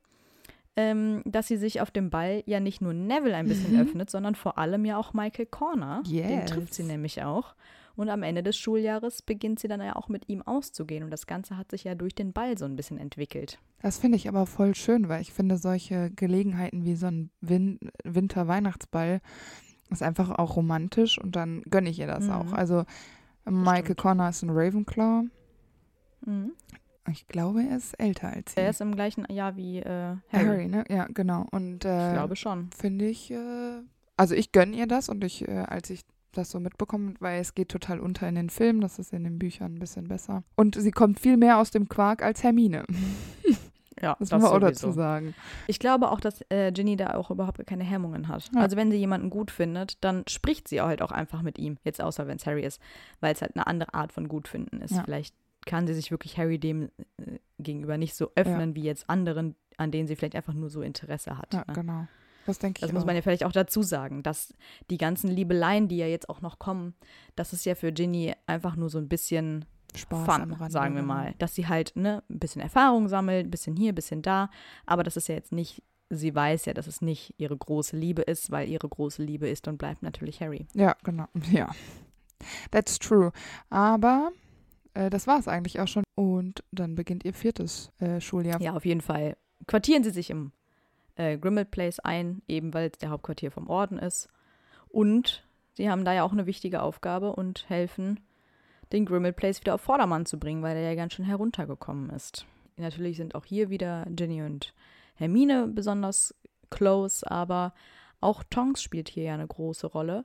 [0.77, 3.81] ähm, dass sie sich auf dem Ball ja nicht nur Neville ein bisschen Mhm.
[3.81, 6.03] öffnet, sondern vor allem ja auch Michael Corner.
[6.07, 6.51] Den Yes.
[6.51, 7.55] trifft sie nämlich auch.
[7.97, 11.03] Und am Ende des Schuljahres beginnt sie dann ja auch mit ihm auszugehen.
[11.03, 13.59] Und das Ganze hat sich ja durch den Ball so ein bisschen entwickelt.
[13.81, 17.79] Das finde ich aber voll schön, weil ich finde, solche Gelegenheiten wie so ein Win
[18.05, 19.21] Winter-Weihnachtsball
[19.89, 22.33] ist einfach auch romantisch und dann gönne ich ihr das Mhm.
[22.33, 22.53] auch.
[22.53, 22.85] Also
[23.47, 23.99] Michael stimmt.
[23.99, 25.23] Connor ist ein Ravenclaw.
[26.27, 26.53] Mhm.
[27.11, 28.61] Ich glaube, er ist älter als sie.
[28.61, 30.45] Er ist im gleichen Jahr wie äh, Harry.
[30.47, 30.69] Harry.
[30.69, 30.85] ne?
[30.89, 31.47] Ja, genau.
[31.51, 32.71] Und äh, Ich glaube schon.
[32.77, 33.81] finde ich, äh,
[34.17, 36.03] also ich gönne ihr das und ich, äh, als ich
[36.33, 39.39] das so mitbekommen, weil es geht total unter in den Filmen, das ist in den
[39.39, 40.43] Büchern ein bisschen besser.
[40.57, 42.85] Und sie kommt viel mehr aus dem Quark als Hermine.
[44.03, 45.35] Ja, Das, das muss man auch dazu sagen.
[45.69, 48.51] Ich glaube auch, dass äh, Ginny da auch überhaupt keine Hemmungen hat.
[48.55, 48.61] Ja.
[48.61, 51.79] Also wenn sie jemanden gut findet, dann spricht sie halt auch einfach mit ihm.
[51.83, 52.79] Jetzt außer wenn es Harry ist,
[53.21, 54.91] weil es halt eine andere Art von Gutfinden ist.
[54.91, 55.03] Ja.
[55.03, 55.35] Vielleicht
[55.67, 59.91] kann sie sich wirklich Harry dem äh, gegenüber nicht so öffnen wie jetzt anderen, an
[59.91, 61.53] denen sie vielleicht einfach nur so Interesse hat.
[61.53, 61.75] Ja, ne?
[61.75, 62.09] genau.
[62.47, 64.55] Das denke ich Das muss man ja vielleicht auch dazu sagen, dass
[64.89, 66.95] die ganzen Liebeleien, die ja jetzt auch noch kommen,
[67.35, 69.65] das ist ja für Ginny einfach nur so ein bisschen
[69.95, 71.15] Spaß am Fun, Rande, sagen wir genau.
[71.15, 71.35] mal.
[71.39, 74.51] Dass sie halt ne, ein bisschen Erfahrung sammelt, ein bisschen hier, ein bisschen da.
[74.87, 78.23] Aber das ist ja jetzt nicht, sie weiß ja, dass es nicht ihre große Liebe
[78.23, 80.67] ist, weil ihre große Liebe ist und bleibt natürlich Harry.
[80.75, 81.27] Ja, genau.
[81.51, 81.71] Ja.
[82.71, 83.33] That's true.
[83.71, 84.31] Aber
[84.97, 86.05] äh, das war es eigentlich auch schon.
[86.15, 88.61] Und dann beginnt ihr viertes äh, Schuljahr.
[88.61, 89.37] Ja, auf jeden Fall.
[89.67, 90.53] Quartieren sie sich im
[91.17, 94.29] äh, Grimmauld Place ein, eben weil es der Hauptquartier vom Orden ist.
[94.89, 98.21] Und sie haben da ja auch eine wichtige Aufgabe und helfen,
[98.93, 102.47] den Grimmauld Place wieder auf Vordermann zu bringen, weil der ja ganz schön heruntergekommen ist.
[102.77, 104.75] Natürlich sind auch hier wieder Ginny und
[105.15, 106.35] Hermine besonders
[106.71, 107.73] close, aber
[108.21, 110.25] auch Tonks spielt hier ja eine große Rolle,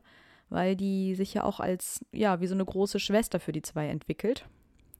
[0.49, 3.87] weil die sich ja auch als, ja, wie so eine große Schwester für die zwei
[3.87, 4.45] entwickelt.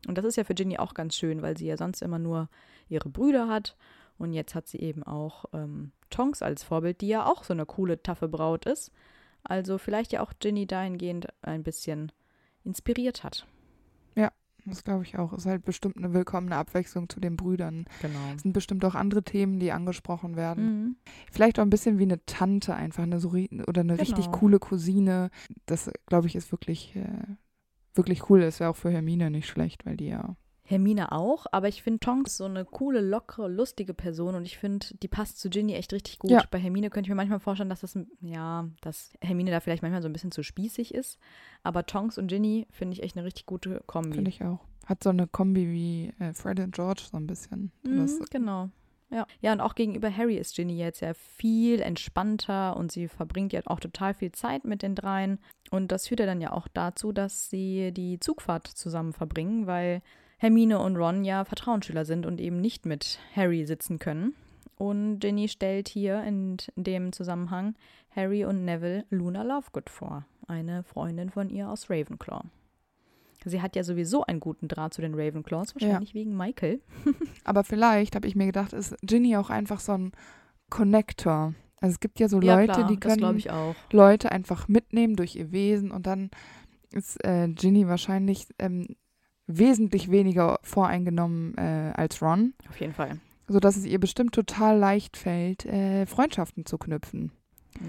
[0.08, 2.50] Und das ist ja für Ginny auch ganz schön, weil sie ja sonst immer nur
[2.90, 3.76] ihre Brüder hat.
[4.18, 7.66] Und jetzt hat sie eben auch ähm, Tonks als Vorbild, die ja auch so eine
[7.66, 8.92] coole, taffe Braut ist.
[9.44, 12.12] Also vielleicht ja auch Ginny dahingehend ein bisschen
[12.64, 13.48] inspiriert hat.
[14.66, 15.34] Das glaube ich auch.
[15.34, 17.86] Ist halt bestimmt eine willkommene Abwechslung zu den Brüdern.
[18.02, 18.20] Genau.
[18.36, 20.64] Es sind bestimmt auch andere Themen, die angesprochen werden.
[20.64, 20.96] Mhm.
[21.32, 23.30] Vielleicht auch ein bisschen wie eine Tante einfach, eine so,
[23.68, 24.38] oder eine richtig Genau.
[24.38, 25.32] coole Cousine.
[25.66, 27.08] Das, glaube ich, ist wirklich, äh,
[27.96, 28.42] wirklich cool.
[28.42, 30.36] Das wäre auch für Hermine nicht schlecht, weil die ja.
[30.64, 34.58] Hermine auch, aber ich finde Tonks ist so eine coole, lockere, lustige Person und ich
[34.58, 36.32] finde, die passt zu Ginny echt richtig gut.
[36.32, 36.44] Ja.
[36.50, 40.02] Bei Hermine könnte ich mir manchmal vorstellen, dass das, ja, dass Hermine da vielleicht manchmal
[40.02, 41.20] so ein bisschen zu spießig ist,
[41.64, 44.14] aber Tonks und Ginny finde ich echt eine richtig gute Kombi.
[44.14, 44.60] Finde ich auch.
[44.86, 47.72] Hat so eine Kombi wie äh, Fred und George so ein bisschen.
[47.84, 48.70] Mhm, genau.
[49.12, 49.28] Ja.
[49.42, 53.62] ja, und auch gegenüber Harry ist Ginny jetzt ja viel entspannter und sie verbringt ja
[53.66, 55.38] auch total viel Zeit mit den dreien.
[55.70, 60.02] Und das führt ja dann ja auch dazu, dass sie die Zugfahrt zusammen verbringen, weil
[60.38, 64.34] Hermine und Ron ja Vertrauensschüler sind und eben nicht mit Harry sitzen können.
[64.78, 67.76] Und Ginny stellt hier in dem Zusammenhang
[68.16, 72.46] Harry und Neville Luna Lovegood vor, eine Freundin von ihr aus Ravenclaw.
[73.46, 76.80] Sie hat ja sowieso einen guten Draht zu den Ravenclaws, wahrscheinlich wegen Michael.
[77.44, 80.12] aber vielleicht, habe ich mir gedacht, ist Ginny auch einfach so ein
[80.70, 81.54] Connector.
[81.78, 83.44] Also es gibt ja so Ja, Leute, klar, die können.
[83.92, 86.30] Leute einfach mitnehmen durch ihr Wesen und dann
[86.94, 88.96] ist äh, Ginny wahrscheinlich ähm,
[89.48, 93.20] wesentlich weniger voreingenommen äh, als Ron, Auf jeden Fall.
[93.48, 97.32] sodass es ihr bestimmt total leicht fällt, äh, Freundschaften zu knüpfen.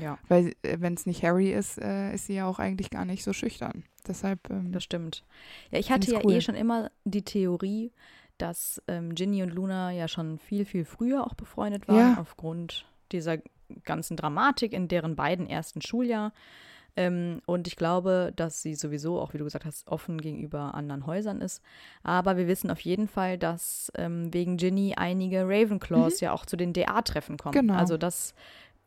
[0.01, 3.05] Ja, Weil äh, wenn es nicht Harry ist, äh, ist sie ja auch eigentlich gar
[3.05, 3.85] nicht so schüchtern.
[4.07, 5.25] Deshalb, ähm, das stimmt.
[5.71, 6.33] Ja, ich hatte ja cool.
[6.35, 7.93] eh schon immer die Theorie,
[8.39, 12.19] dass ähm, Ginny und Luna ja schon viel, viel früher auch befreundet waren, Ja.
[12.19, 13.39] aufgrund dieser
[13.85, 16.33] ganzen Dramatik in deren beiden ersten Schuljahr.
[16.95, 21.07] Ähm, und ich glaube, dass sie sowieso, auch wie du gesagt hast, offen gegenüber anderen
[21.07, 21.63] Häusern ist.
[22.03, 26.57] Aber wir wissen auf jeden Fall, dass ähm, wegen Ginny einige Ravenclaws ja auch zu
[26.57, 27.55] den DA-Treffen kommen.
[27.55, 27.69] Mhm.
[27.69, 27.75] Genau.
[27.79, 28.35] Also das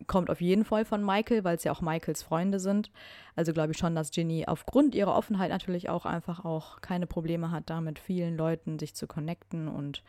[0.07, 2.91] kommt auf jeden Fall von Michael, weil es ja auch Michaels Freunde sind.
[3.35, 7.51] Also glaube ich schon, dass Ginny aufgrund ihrer Offenheit natürlich auch einfach auch keine Probleme
[7.51, 10.03] hat, da mit vielen Leuten sich zu connecten und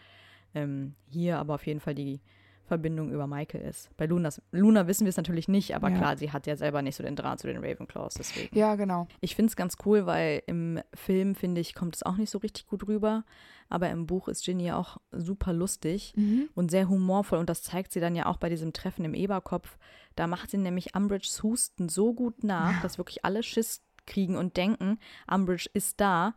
[0.55, 2.21] ähm, hier aber auf jeden Fall die
[2.67, 3.89] Verbindung über Michael ist.
[3.97, 5.97] Bei Lunas, Luna wissen wir es natürlich nicht, aber Ja.
[5.99, 8.57] klar, sie hat ja selber nicht so den Draht zu den Ravenclaws, deswegen.
[8.57, 9.07] ja, genau.
[9.21, 12.39] Ich finde es ganz cool, weil im Film, finde ich, kommt es auch nicht so
[12.39, 13.25] richtig gut rüber.
[13.69, 16.49] Aber im Buch ist Ginny auch super lustig Mhm.
[16.55, 17.39] und sehr humorvoll.
[17.41, 19.77] Und das zeigt sie dann ja auch bei diesem Treffen im Eberkopf.
[20.15, 24.57] Da macht sie nämlich Umbridges Husten so gut nach, dass wirklich alle Schiss kriegen und
[24.57, 24.99] denken,
[25.29, 26.35] Umbridge ist da.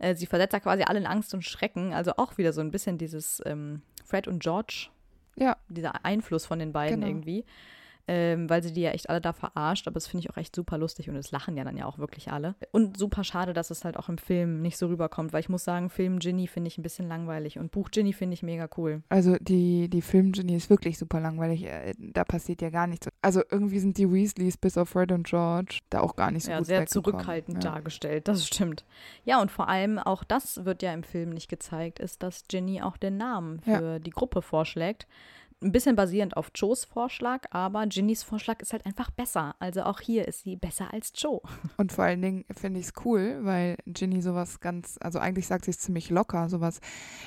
[0.00, 1.92] Äh, sie versetzt da quasi alle in Angst und Schrecken.
[1.94, 4.88] Also auch wieder so ein bisschen dieses ähm, Fred und George,
[5.36, 7.06] Ja, dieser Einfluss von den beiden Genau.
[7.10, 7.44] irgendwie.
[8.08, 10.56] Ähm, weil sie die ja echt alle da verarscht, aber das finde ich auch echt
[10.56, 12.56] super lustig und es lachen ja dann ja auch wirklich alle.
[12.72, 15.62] Und super schade, dass es halt auch im Film nicht so rüberkommt, weil ich muss
[15.62, 19.02] sagen, Film Ginny finde ich ein bisschen langweilig und Buch Ginny finde ich mega cool.
[19.08, 21.64] also die, die Film-Ginny ist wirklich super langweilig.
[21.64, 23.08] Äh, Da passiert ja gar nichts.
[23.22, 26.50] Also irgendwie sind die Weasleys bis auf Fred und George da auch gar nicht so
[26.50, 27.70] ja, gut sehr zurückhaltend ja.
[27.72, 28.84] dargestellt, das stimmt.
[29.24, 32.82] Ja, und vor allem, auch das wird ja im Film nicht gezeigt, ist, dass Ginny
[32.82, 33.78] auch den Namen Ja.
[33.78, 35.06] für die Gruppe vorschlägt.
[35.62, 39.54] Ein bisschen basierend auf Joes Vorschlag, aber Ginnys Vorschlag ist halt einfach besser.
[39.60, 41.40] Also auch hier ist sie besser als Joe.
[41.76, 45.64] Und vor allen Dingen finde ich es cool, weil Ginny sowas ganz, also eigentlich sagt
[45.64, 46.80] sie es ziemlich locker, sowas,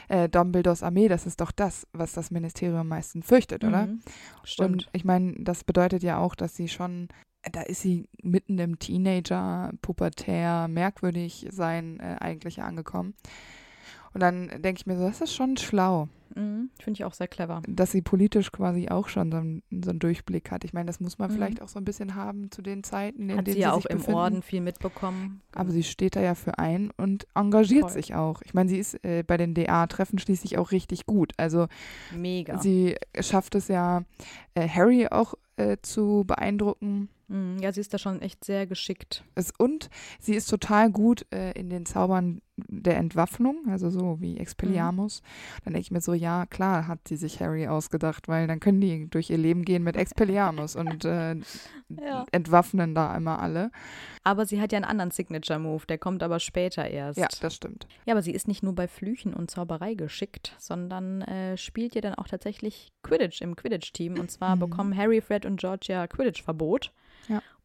[0.09, 3.87] äh, Dumbledores Armee, das ist doch das, was das Ministerium am meisten fürchtet, oder?
[3.87, 4.01] Mhm,
[4.43, 4.69] Stimmt.
[4.71, 7.07] Und ich meine, das bedeutet ja auch, dass sie schon,
[7.51, 13.13] da ist sie mitten im Teenager, pubertär, merkwürdig sein äh, eigentlich angekommen.
[14.15, 16.07] Und dann denke ich mir so, das ist schon schlau.
[16.35, 17.61] Mhm, Finde ich auch sehr clever.
[17.67, 20.63] Dass sie politisch quasi auch schon so einen, so einen Durchblick hat.
[20.63, 21.35] Ich meine, das muss man Mhm.
[21.35, 23.73] vielleicht auch so ein bisschen haben zu den Zeiten, in Hat denen sie ja sie
[23.75, 24.17] auch sich im befinden.
[24.19, 25.41] Orden viel mitbekommen.
[25.53, 27.91] Aber sie steht da ja für ein und engagiert Voll.
[27.91, 28.41] sich auch.
[28.43, 31.33] Ich meine, sie ist äh, bei den DA-Treffen schließlich auch richtig gut.
[31.37, 31.67] Also
[32.15, 32.57] Mega.
[32.59, 34.03] sie schafft es ja,
[34.55, 37.09] äh, Harry auch äh, zu beeindrucken.
[37.27, 39.23] Mhm, ja, sie ist da schon echt sehr geschickt.
[39.35, 44.37] Es, und sie ist total gut äh, in den Zaubern der Entwaffnung, also so wie
[44.37, 45.21] Expelliarmus.
[45.65, 48.79] Dann denke ich mir so, ja, klar hat sie sich Harry ausgedacht, weil dann können
[48.79, 51.35] die durch ihr Leben gehen mit Expelliarmus und äh,
[51.99, 52.25] Ja.
[52.31, 53.71] entwaffnen da immer alle.
[54.23, 57.19] Aber sie hat ja einen anderen Signature-Move, der kommt aber später erst.
[57.19, 57.87] Ja, das stimmt.
[58.05, 62.01] Ja, aber sie ist nicht nur bei Flüchen und Zauberei geschickt, sondern äh, spielt ja
[62.01, 64.17] dann auch tatsächlich Quidditch im Quidditch-Team.
[64.19, 64.59] Und zwar Mhm.
[64.61, 66.93] bekommen Harry, Fred und George ja Quidditch-Verbot.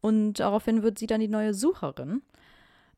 [0.01, 2.21] Und daraufhin wird sie dann die neue Sucherin.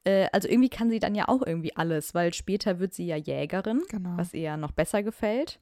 [0.05, 3.15] Äh, also irgendwie kann sie dann ja auch irgendwie alles, weil später wird sie ja
[3.17, 4.11] Jägerin, Genau.
[4.17, 5.59] was ihr ja noch besser gefällt.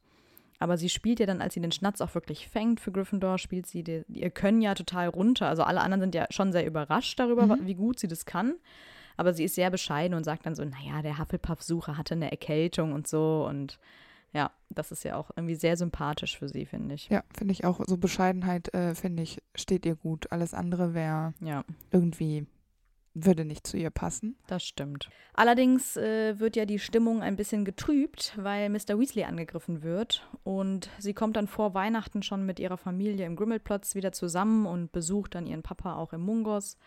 [0.58, 3.66] Aber sie spielt ja dann, als sie den Schnatz auch wirklich fängt für Gryffindor, spielt
[3.66, 5.48] sie die, ihr Können ja total runter.
[5.48, 7.66] Also alle anderen sind ja schon sehr überrascht darüber, Mhm.
[7.66, 8.54] wie gut sie das kann.
[9.16, 12.92] Aber sie ist sehr bescheiden und sagt dann so, naja, der Hufflepuff-Sucher hatte eine Erkältung
[12.92, 13.44] und so.
[13.48, 13.78] Und
[14.32, 17.08] ja, das ist ja auch irgendwie sehr sympathisch für sie, finde ich.
[17.08, 17.80] Ja, finde ich auch.
[17.86, 20.32] So Bescheidenheit, äh, finde ich, steht ihr gut.
[20.32, 22.46] Alles andere wäre Ja, irgendwie,
[23.14, 24.36] würde nicht zu ihr passen.
[24.46, 25.10] das stimmt.
[25.34, 28.98] Allerdings äh, wird ja die Stimmung ein bisschen getrübt, weil Mr.
[28.98, 30.26] Weasley angegriffen wird.
[30.44, 34.92] Und sie kommt dann vor Weihnachten schon mit ihrer Familie im Grimmelplatz wieder zusammen und
[34.92, 36.78] besucht dann ihren Papa auch im Mungos.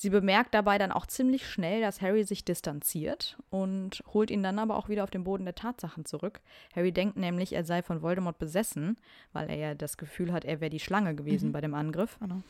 [0.00, 4.58] Sie bemerkt dabei dann auch ziemlich schnell, dass Harry sich distanziert und holt ihn dann
[4.58, 6.40] aber auch wieder auf den Boden der Tatsachen zurück.
[6.74, 8.96] Harry denkt nämlich, er sei von Voldemort besessen,
[9.34, 11.52] weil er ja das Gefühl hat, er wäre die Schlange gewesen Mhm.
[11.52, 12.16] bei dem Angriff.
[12.18, 12.40] Genau.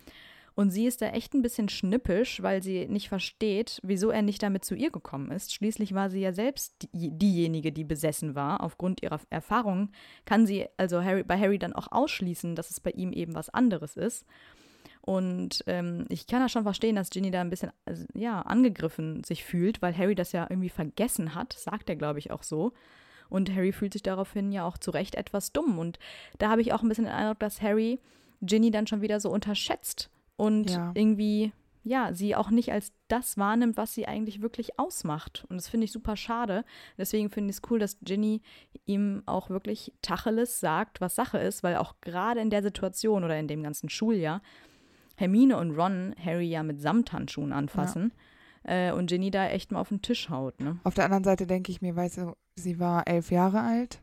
[0.54, 4.44] Und sie ist da echt ein bisschen schnippisch, weil sie nicht versteht, wieso er nicht
[4.44, 5.52] damit zu ihr gekommen ist.
[5.52, 8.60] Schließlich war sie ja selbst die, diejenige, die besessen war.
[8.62, 9.90] Aufgrund ihrer Erfahrungen
[10.24, 13.48] kann sie also Harry, bei Harry dann auch ausschließen, dass es bei ihm eben was
[13.48, 14.24] anderes ist.
[15.02, 19.24] Und ähm, ich kann ja schon verstehen, dass Ginny da ein bisschen also, ja, angegriffen
[19.24, 22.72] sich fühlt, weil Harry das ja irgendwie vergessen hat, sagt er, glaube ich, auch so.
[23.28, 25.78] Und Harry fühlt sich daraufhin ja auch zu Recht etwas dumm.
[25.78, 25.98] Und
[26.38, 28.00] da habe ich auch ein bisschen den Eindruck, dass Harry
[28.42, 30.90] Ginny dann schon wieder so unterschätzt und Ja.
[30.94, 31.52] irgendwie,
[31.84, 35.46] ja, sie auch nicht als das wahrnimmt, was sie eigentlich wirklich ausmacht.
[35.48, 36.64] Und das finde ich super schade.
[36.98, 38.42] Deswegen finde ich es cool, dass Ginny
[38.84, 43.38] ihm auch wirklich Tacheles sagt, was Sache ist, weil auch gerade in der Situation oder
[43.38, 44.42] in dem ganzen Schuljahr
[45.20, 48.12] Hermine und Ron Harry ja mit Samthandschuhen anfassen
[48.64, 50.78] äh, und Ginny da echt mal auf den Tisch haut, ne?
[50.82, 54.00] Auf der anderen Seite denke ich mir, weißt du, sie war elf Jahre alt.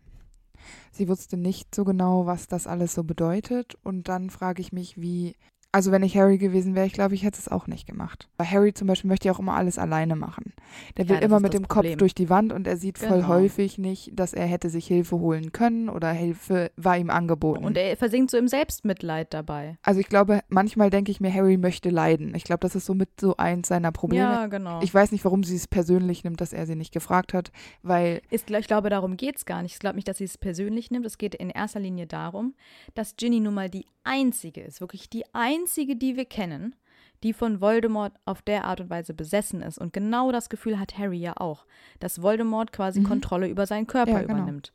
[0.92, 3.76] Sie wusste nicht so genau, was das alles so bedeutet.
[3.84, 5.36] Und dann frage ich mich, wie.
[5.72, 8.30] Also, wenn ich Harry gewesen wäre, ich glaube, ich hätte es auch nicht gemacht.
[8.38, 10.54] Weil Harry zum Beispiel möchte ja auch immer alles alleine machen.
[10.98, 11.92] Der Ja, will das immer mit dem Problem.
[11.94, 13.28] Kopf durch die Wand und er sieht voll Genau.
[13.28, 17.66] häufig nicht, dass er hätte sich Hilfe holen können oder Hilfe war ihm angeboten.
[17.66, 19.78] Und er versinkt so im Selbstmitleid dabei.
[19.84, 22.34] also, ich glaube, manchmal denke ich mir, Harry möchte leiden.
[22.34, 24.24] Ich glaube, das ist so mit so eins seiner Probleme.
[24.24, 24.82] Ja, genau.
[24.82, 27.52] Ich weiß nicht, warum sie es persönlich nimmt, dass er sie nicht gefragt hat,
[27.84, 29.74] weil Ist, ich glaube, darum geht es gar nicht.
[29.74, 31.06] Ich glaube nicht, dass sie es persönlich nimmt.
[31.06, 32.56] Es geht in erster Linie darum,
[32.96, 36.76] dass Ginny nun mal die einzige ist, wirklich die einzige, die wir kennen,
[37.24, 39.78] die von Voldemort auf der Art und Weise besessen ist.
[39.78, 41.66] Und genau das Gefühl hat Harry ja auch,
[42.00, 43.06] dass Voldemort quasi Mhm.
[43.06, 44.34] Kontrolle über seinen Körper Ja, genau.
[44.36, 44.72] übernimmt.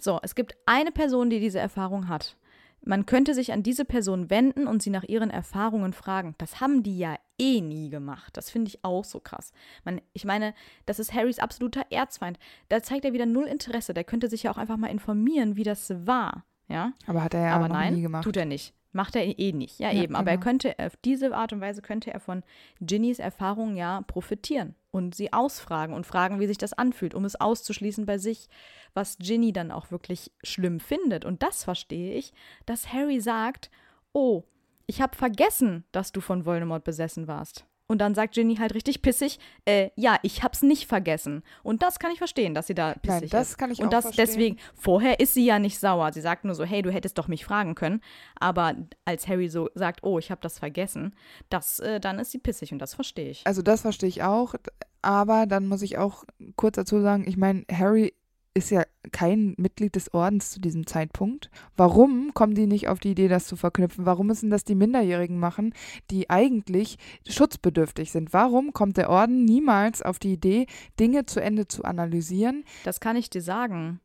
[0.00, 2.36] So, es gibt eine Person, die diese Erfahrung hat.
[2.84, 6.34] Man könnte sich an diese Person wenden und sie nach ihren Erfahrungen fragen.
[6.38, 8.36] Das haben die ja eh nie gemacht.
[8.36, 9.52] Das finde ich auch so krass.
[9.84, 10.52] Man, ich meine,
[10.86, 12.40] das ist Harrys absoluter Erzfeind.
[12.68, 13.94] Da zeigt er wieder null Interesse.
[13.94, 16.44] Der könnte sich ja auch einfach mal informieren, wie das war.
[16.68, 18.24] Ja, aber hat er ja aber noch nein, nie gemacht.
[18.24, 18.74] tut er nicht.
[18.92, 19.78] Macht er eh nicht.
[19.78, 20.14] Ja, Ja, eben.
[20.14, 20.44] Aber er genau.
[20.44, 22.42] könnte, auf diese Art und Weise könnte er von
[22.80, 27.40] Ginnys Erfahrungen ja profitieren und sie ausfragen und fragen, wie sich das anfühlt, um es
[27.40, 28.48] auszuschließen bei sich,
[28.94, 31.24] was Ginny dann auch wirklich schlimm findet.
[31.24, 32.32] Und das verstehe ich,
[32.66, 33.70] dass Harry sagt,
[34.12, 34.44] oh,
[34.86, 37.66] ich habe vergessen, dass du von Voldemort besessen warst.
[37.92, 41.42] Und dann sagt Ginny halt richtig pissig, äh, ja, ich hab's nicht vergessen.
[41.62, 43.58] Und das kann ich verstehen, dass sie da pissig Nein, das ist.
[43.58, 44.26] kann ich Und auch das verstehen.
[44.26, 46.10] deswegen, vorher ist sie ja nicht sauer.
[46.12, 48.00] Sie sagt nur so, hey, du hättest doch mich fragen können.
[48.40, 48.74] Aber
[49.04, 51.14] als Harry so sagt, oh, ich habe das vergessen,
[51.50, 53.46] das, äh, dann ist sie pissig und das verstehe ich.
[53.46, 54.54] Also das verstehe ich auch,
[55.02, 56.24] aber dann muss ich auch
[56.56, 58.14] kurz dazu sagen, ich meine, Harry
[58.54, 61.50] ist ja kein Mitglied des Ordens zu diesem Zeitpunkt.
[61.76, 64.04] Warum kommen die nicht auf die Idee, das zu verknüpfen?
[64.04, 65.74] Warum müssen das die Minderjährigen machen,
[66.10, 68.32] die eigentlich schutzbedürftig sind?
[68.32, 70.66] Warum kommt der Orden niemals auf die Idee,
[71.00, 72.64] Dinge zu Ende zu analysieren?
[72.84, 74.00] Das kann ich dir sagen,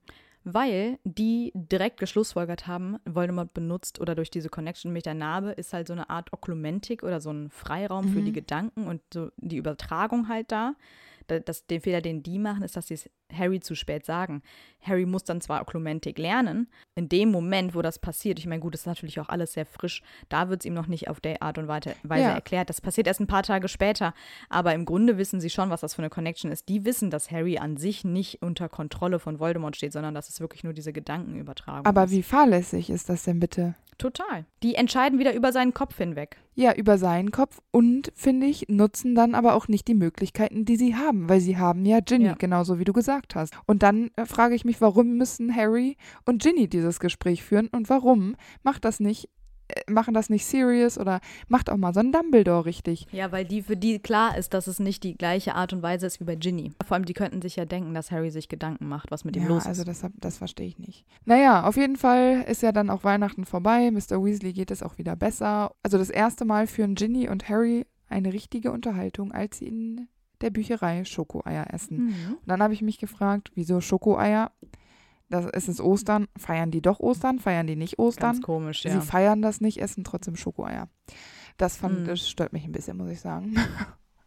[0.46, 5.74] weil die direkt geschlussfolgert haben, Voldemort benutzt oder durch diese Connection mit der Narbe ist
[5.74, 8.26] halt so eine Art Oklumentik oder so ein Freiraum für Mhm.
[8.26, 10.74] die Gedanken und so die Übertragung halt da.
[11.28, 14.42] Das, den Fehler, den die machen, ist, dass sie es Harry zu spät sagen.
[14.82, 18.74] Harry muss dann zwar Oklumentik lernen, in dem Moment, wo das passiert, ich meine, gut,
[18.74, 21.42] das ist natürlich auch alles sehr frisch, da wird es ihm noch nicht auf der
[21.42, 22.34] Art und Weise ja.
[22.34, 22.70] erklärt.
[22.70, 24.14] Das passiert erst ein paar Tage später,
[24.50, 26.70] aber im Grunde wissen sie schon, was das für eine Connection ist.
[26.70, 30.40] Die wissen, dass Harry an sich nicht unter Kontrolle von Voldemort steht, sondern dass es
[30.40, 32.12] wirklich nur diese Gedankenübertragung aber ist.
[32.12, 33.76] wie fahrlässig ist das denn bitte?
[33.98, 34.46] Total.
[34.62, 36.38] Die entscheiden wieder über seinen Kopf hinweg.
[36.54, 40.76] Ja, über seinen Kopf und, finde ich, nutzen dann aber auch nicht die Möglichkeiten, die
[40.76, 42.36] sie haben, weil sie haben ja Ginny, ja.
[42.36, 43.58] genauso wie du gesagt hast.
[43.66, 47.90] Und dann äh, frage ich mich, warum müssen Harry und Ginny dieses Gespräch führen und
[47.90, 49.30] warum macht das nicht
[49.90, 53.08] machen das nicht serious oder macht auch mal so ein Dumbledore richtig.
[53.12, 56.06] Ja, weil die für die klar ist, dass es nicht die gleiche Art und Weise
[56.06, 56.74] ist wie bei Ginny.
[56.86, 59.44] Vor allem, die könnten sich ja denken, dass Harry sich Gedanken macht, was mit ihm
[59.44, 59.68] ja, los ist.
[59.68, 61.06] also das, das verstehe ich nicht.
[61.26, 63.92] Naja, auf jeden Fall ist ja dann auch Weihnachten vorbei.
[63.92, 64.24] Mr.
[64.24, 65.74] Weasley geht es auch wieder besser.
[65.84, 70.08] Also das erste Mal führen Ginny und Harry eine richtige Unterhaltung, als sie in
[70.42, 72.06] der Bücherei Schokoeier essen.
[72.06, 72.34] Mhm.
[72.34, 74.52] Und dann habe ich mich gefragt, wieso Schokoeier?
[75.30, 78.34] Das ist es Ostern, feiern die doch Ostern, feiern die nicht Ostern?
[78.34, 79.00] Ganz komisch, ja.
[79.00, 80.90] Sie feiern das nicht, essen trotzdem Schokoeier.
[81.58, 82.06] Das fand, mhm.
[82.06, 83.56] das stört mich ein bisschen, muss ich sagen.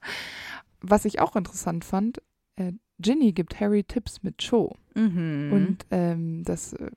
[0.80, 2.22] Was ich auch interessant fand,
[2.56, 4.76] äh, Ginny gibt Harry Tipps mit Cho.
[4.94, 5.50] Mhm.
[5.52, 6.90] Und ähm, das äh,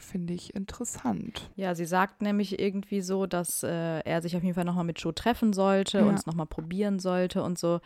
[0.00, 1.50] finde ich interessant.
[1.56, 5.00] Ja, sie sagt nämlich irgendwie so, dass äh, er sich auf jeden Fall nochmal mit
[5.00, 6.04] Joe treffen sollte ja.
[6.04, 7.80] und es nochmal probieren sollte und so.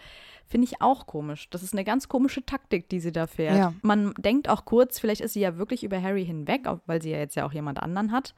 [0.46, 1.48] Finde ich auch komisch.
[1.50, 3.56] Das ist eine ganz komische Taktik, die sie da fährt.
[3.56, 3.74] Ja.
[3.82, 7.18] Man denkt auch kurz, vielleicht ist sie ja wirklich über Harry hinweg, weil sie ja
[7.18, 8.34] jetzt ja auch jemand anderen hat.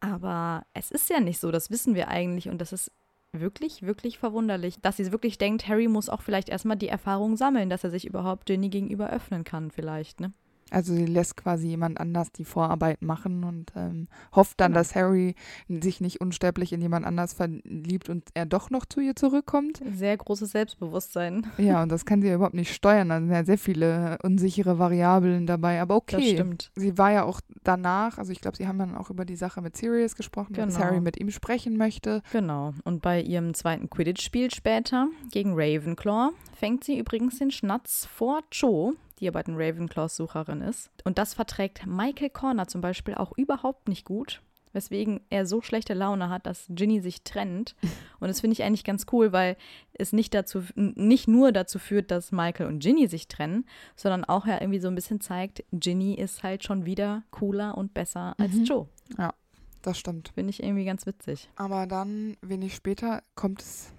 [0.00, 2.90] Aber es ist ja nicht so, das wissen wir eigentlich und das ist
[3.32, 7.68] wirklich, wirklich verwunderlich, dass sie wirklich denkt, Harry muss auch vielleicht erstmal die Erfahrung sammeln,
[7.68, 10.32] dass er sich überhaupt Ginny gegenüber öffnen kann, vielleicht, ne?
[10.70, 14.80] Also sie lässt quasi jemand anders die Vorarbeit machen und ähm, hofft dann, genau.
[14.80, 15.34] dass Harry
[15.68, 19.82] sich nicht unsterblich in jemand anders verliebt und er doch noch zu ihr zurückkommt.
[19.94, 21.46] Sehr großes Selbstbewusstsein.
[21.58, 23.08] Ja, und das kann sie ja überhaupt nicht steuern.
[23.08, 25.80] Da sind ja sehr viele unsichere Variablen dabei.
[25.80, 26.16] Aber okay.
[26.16, 26.72] Das stimmt.
[26.74, 29.62] Sie war ja auch danach, also ich glaube, sie haben dann auch über die Sache
[29.62, 30.66] mit Sirius gesprochen, genau.
[30.66, 32.22] dass Harry mit ihm sprechen möchte.
[32.32, 32.74] Genau.
[32.84, 38.94] Und bei ihrem zweiten Quidditch-Spiel später gegen Ravenclaw fängt sie übrigens den Schnatz vor Cho,
[39.18, 40.90] die ja bei den Ravenclaws Sucherin ist.
[41.04, 44.42] Und das verträgt Michael Corner zum Beispiel auch überhaupt nicht gut,
[44.72, 47.74] weswegen er so schlechte Laune hat, dass Ginny sich trennt.
[48.20, 49.56] Und das finde ich eigentlich ganz cool, weil
[49.92, 54.46] es nicht dazu, nicht nur dazu führt, dass Michael und Ginny sich trennen, sondern auch
[54.46, 58.54] ja irgendwie so ein bisschen zeigt, Ginny ist halt schon wieder cooler und besser als
[58.54, 58.64] mhm.
[58.64, 58.88] Joe.
[59.18, 59.34] Ja,
[59.82, 60.30] das stimmt.
[60.34, 61.48] Finde ich irgendwie ganz witzig.
[61.56, 63.92] Aber dann, wenig später, kommt es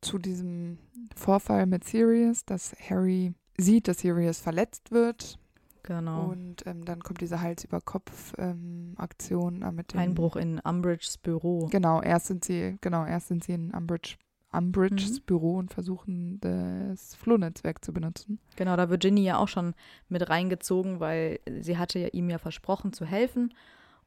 [0.00, 0.78] zu diesem
[1.14, 5.38] Vorfall mit Sirius, dass Harry sieht, dass Sirius verletzt wird.
[5.82, 6.28] Genau.
[6.28, 11.66] Und ähm, dann kommt diese Hals-über-Kopf-Aktion ähm, mit dem Einbruch in Umbridges Büro.
[11.66, 14.16] Genau, erst sind sie, genau, erst sind sie in Umbridge,
[14.52, 15.24] Umbridges mhm.
[15.24, 18.40] Büro und versuchen das Flohnetzwerk zu benutzen.
[18.56, 19.74] Genau, da wird Ginny ja auch schon
[20.08, 23.54] mit reingezogen, weil sie hatte ja ihm ja versprochen zu helfen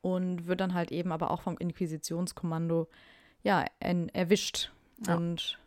[0.01, 2.87] und wird dann halt eben aber auch vom Inquisitionskommando
[3.41, 4.71] ja erwischt
[5.07, 5.15] ja.
[5.15, 5.59] und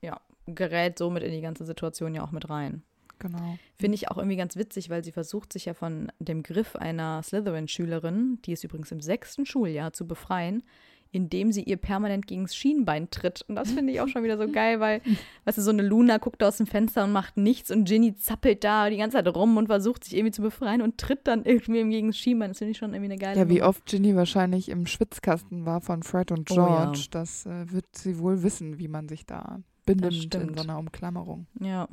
[0.00, 2.82] ja gerät somit in die ganze Situation ja auch mit rein.
[3.20, 3.58] Genau.
[3.78, 7.22] Finde ich auch irgendwie ganz witzig, weil sie versucht sich ja von dem Griff einer
[7.22, 10.64] Slytherin-Schülerin, die ist übrigens im sechsten Schuljahr, zu befreien,
[11.12, 13.44] indem sie ihr permanent gegen das Schienbein tritt.
[13.48, 15.02] Und das finde ich auch schon wieder so geil, weil,
[15.44, 18.64] weißt du, so eine Luna guckt aus dem Fenster und macht nichts und Ginny zappelt
[18.64, 21.88] da die ganze Zeit rum und versucht sich irgendwie zu befreien und tritt dann irgendwie
[21.90, 22.50] gegen das Schienbein.
[22.50, 25.80] Das finde ich schon irgendwie eine geile Ja, wie oft Ginny wahrscheinlich im Schwitzkasten war
[25.80, 26.90] von Fred und George.
[26.90, 27.08] Oh, ja.
[27.10, 31.46] Das äh, wird sie wohl wissen, wie man sich da benimmt in so einer Umklammerung.
[31.60, 31.88] Ja.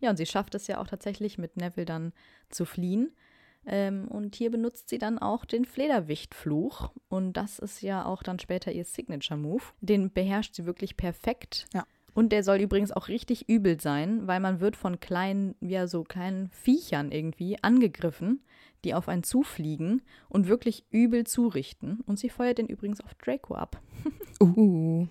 [0.00, 2.12] Ja, und sie schafft es ja auch tatsächlich mit Neville dann
[2.50, 3.12] zu fliehen.
[3.66, 6.92] Ähm, und hier benutzt sie dann auch den Flederwichtfluch.
[7.08, 9.62] Und das ist ja auch dann später ihr Signature-Move.
[9.80, 11.66] Den beherrscht sie wirklich perfekt.
[11.74, 11.84] Ja.
[12.14, 16.02] Und der soll übrigens auch richtig übel sein, weil man wird von kleinen, ja, so
[16.02, 18.42] kleinen Viechern irgendwie angegriffen,
[18.84, 22.00] die auf einen zufliegen und wirklich übel zurichten.
[22.06, 23.82] Und sie feuert den übrigens auf Draco ab.
[24.40, 25.06] uh,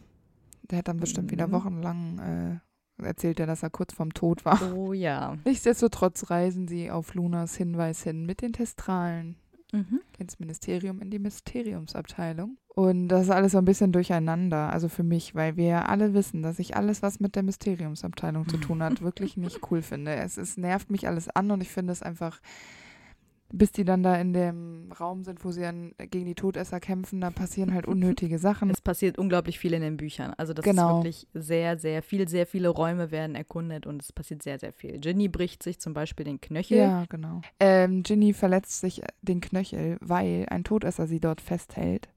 [0.64, 1.52] der hat dann bestimmt wieder mhm.
[1.52, 2.65] wochenlang äh,
[3.02, 4.60] erzählt er, dass er kurz vorm Tod war.
[4.74, 5.38] Oh ja.
[5.46, 9.36] Nichtsdestotrotz reisen sie auf Lunas Hinweis hin mit den Testralen
[9.72, 10.02] mhm.
[10.18, 12.58] ins Ministerium, in die Mysteriumsabteilung.
[12.68, 16.14] Und das ist alles so ein bisschen durcheinander, also für mich, weil wir ja alle
[16.14, 20.16] wissen, dass ich alles, was mit der Mysteriumsabteilung zu tun hat, wirklich nicht cool finde.
[20.16, 22.42] Es, es nervt mich alles an und ich finde es einfach
[23.52, 27.22] bis die dann da in dem Raum sind, wo sie dann gegen die Todesser kämpfen,
[27.22, 28.70] da passieren halt unnötige Sachen.
[28.70, 30.34] Es passiert unglaublich viel in den Büchern.
[30.38, 31.00] Also das genau.
[31.00, 34.74] ist wirklich sehr, sehr viel, sehr viele Räume werden erkundet und es passiert sehr, sehr
[34.74, 35.00] viel.
[35.00, 36.78] Ginny bricht sich zum Beispiel den Knöchel.
[36.78, 37.42] Ja, genau.
[37.60, 42.10] Ähm, Ginny verletzt sich den Knöchel, weil ein Todesser sie dort festhält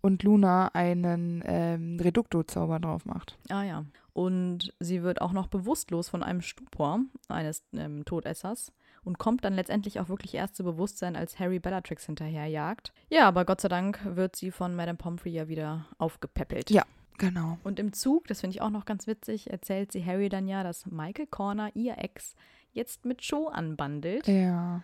[0.00, 3.38] und Luna einen ähm, Reducto-Zauber drauf macht.
[3.48, 3.84] Ah ja.
[4.12, 8.72] Und sie wird auch noch bewusstlos von einem Stupor eines ähm, Todessers
[9.04, 12.92] und kommt dann letztendlich auch wirklich erst zu Bewusstsein, als Harry Bellatrix hinterherjagt.
[13.10, 16.70] Ja, aber Gott sei Dank wird sie von Madame Pomfrey ja wieder aufgepäppelt.
[16.70, 16.84] Ja,
[17.18, 17.58] genau.
[17.64, 20.62] Und im Zug, das finde ich auch noch ganz witzig, erzählt sie Harry dann ja,
[20.62, 22.34] dass Michael Corner, ihr Ex,
[22.72, 24.26] jetzt mit Joe anbandelt.
[24.28, 24.82] Ja.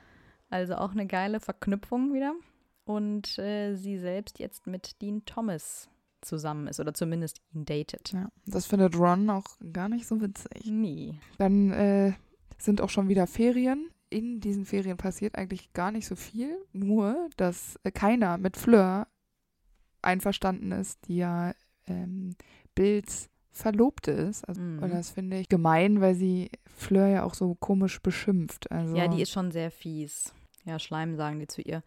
[0.50, 2.34] Also auch eine geile Verknüpfung wieder.
[2.84, 5.90] Und äh, sie selbst jetzt mit Dean Thomas
[6.22, 8.12] zusammen ist oder zumindest ihn datet.
[8.12, 8.30] ja.
[8.46, 10.66] Das findet Ron auch gar nicht so witzig.
[10.66, 11.20] Nie.
[11.36, 12.14] Dann äh,
[12.58, 13.90] sind auch schon wieder Ferien.
[14.10, 19.06] In diesen Ferien passiert eigentlich gar nicht so viel, nur dass äh, keiner mit Fleur
[20.02, 21.52] einverstanden ist, die ja
[21.86, 22.34] ähm,
[22.74, 24.48] Bills Verlobte ist.
[24.48, 24.82] Also, Mhm.
[24.82, 28.70] Und das finde ich gemein, weil sie Fleur ja auch so komisch beschimpft.
[28.70, 30.32] Also, Ja, die ist schon sehr fies.
[30.64, 31.82] Ja, Schleim sagen die zu ihr.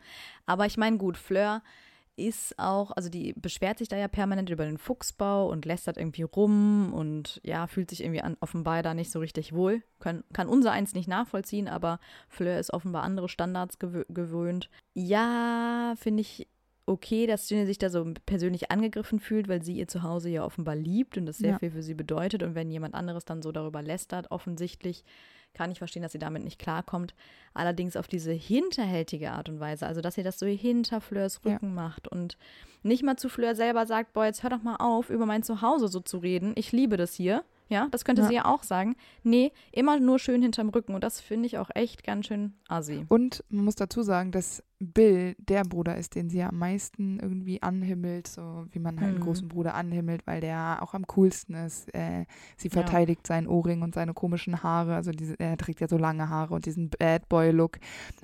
[0.45, 1.61] Aber ich meine, gut, Fleur
[2.17, 6.23] ist auch, also die beschwert sich da ja permanent über den Fuchsbau und lästert irgendwie
[6.23, 9.81] rum und ja, fühlt sich irgendwie an, offenbar da nicht so richtig wohl.
[9.99, 11.99] Kann, kann unser eins nicht nachvollziehen, aber
[12.29, 14.69] Fleur ist offenbar andere Standards gewö gewöhnt.
[14.93, 16.47] Ja, finde ich
[16.85, 20.75] okay, dass Ginny sich da so persönlich angegriffen fühlt, weil sie ihr Zuhause ja offenbar
[20.75, 21.59] liebt und das sehr Ja.
[21.59, 22.43] viel für sie bedeutet.
[22.43, 25.05] Und wenn jemand anderes dann so darüber lästert, offensichtlich
[25.53, 27.13] kann ich verstehen, dass sie damit nicht klarkommt.
[27.53, 31.53] Allerdings auf diese hinterhältige Art und Weise, also dass sie das so hinter Fleurs Ja.
[31.53, 32.37] Rücken macht und
[32.83, 35.87] nicht mal zu Fleur selber sagt, boah, jetzt hör doch mal auf, über mein Zuhause
[35.87, 36.53] so zu reden.
[36.55, 37.43] Ich liebe das hier.
[37.71, 38.27] Ja, das könnte Ja.
[38.27, 38.95] sie ja auch sagen.
[39.23, 43.05] Nee, immer nur schön hinterm Rücken und das finde ich auch echt ganz schön assi.
[43.07, 47.19] Und man muss dazu sagen, dass Bill der Bruder ist, den sie ja am meisten
[47.19, 49.23] irgendwie anhimmelt, so wie man halt einen Mhm.
[49.23, 51.93] großen Bruder anhimmelt, weil der auch am coolsten ist.
[51.95, 52.25] Äh,
[52.57, 52.73] sie Ja.
[52.73, 56.53] verteidigt seinen Ohrring und seine komischen Haare, also diese, er trägt ja so lange Haare
[56.53, 57.77] und diesen Bad Boy Look.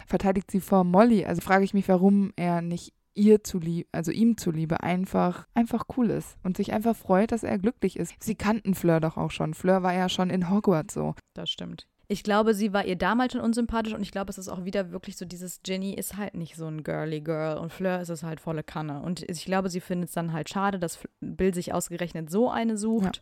[0.08, 1.26] Verteidigt sie vor Molly.
[1.26, 6.09] Also frage ich mich, warum er nicht ihr zuliebe, also ihm zuliebe, einfach, einfach cool
[6.11, 8.15] ist und sich einfach freut, dass er glücklich ist.
[8.20, 9.53] Sie kannten Fleur doch auch schon.
[9.53, 11.15] Fleur war ja schon in Hogwarts so.
[11.34, 11.88] Das stimmt.
[12.09, 14.91] Ich glaube, sie war ihr damals schon unsympathisch und ich glaube, es ist auch wieder
[14.91, 18.24] wirklich so dieses Jenny ist halt nicht so ein girly Girl und Fleur ist es
[18.24, 19.01] halt volle Kanne.
[19.01, 22.78] Und ich glaube, sie findet es dann halt schade, dass Bill sich ausgerechnet so eine
[22.78, 23.22] sucht.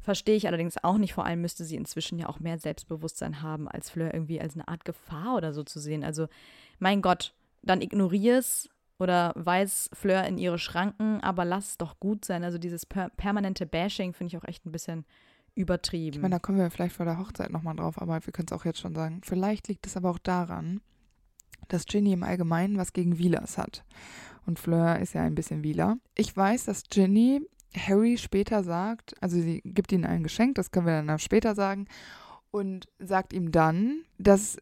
[0.00, 1.14] Verstehe ich allerdings auch nicht.
[1.14, 4.68] Vor allem müsste sie inzwischen ja auch mehr Selbstbewusstsein haben, als Fleur irgendwie als eine
[4.68, 6.04] Art Gefahr oder so zu sehen.
[6.04, 6.28] Also,
[6.78, 8.68] mein Gott, dann ignorier's
[8.98, 12.44] oder weis Fleur in ihre Schranken, aber lass es doch gut sein.
[12.44, 15.04] Also, dieses per permanente Bashing finde ich auch echt ein bisschen
[15.54, 16.16] übertrieben.
[16.16, 18.52] Ich meine, da kommen wir vielleicht vor der Hochzeit nochmal drauf, aber wir können es
[18.52, 19.20] auch jetzt schon sagen.
[19.24, 20.80] Vielleicht liegt es aber auch daran,
[21.68, 23.84] dass Ginny im Allgemeinen was gegen Wheelers hat.
[24.46, 25.96] Und Fleur ist ja ein bisschen Wheeler.
[26.14, 27.40] Ich weiß, dass Ginny
[27.76, 31.86] Harry später sagt, also sie gibt ihm ein Geschenk, das können wir dann später sagen,
[32.50, 34.58] und sagt ihm dann, dass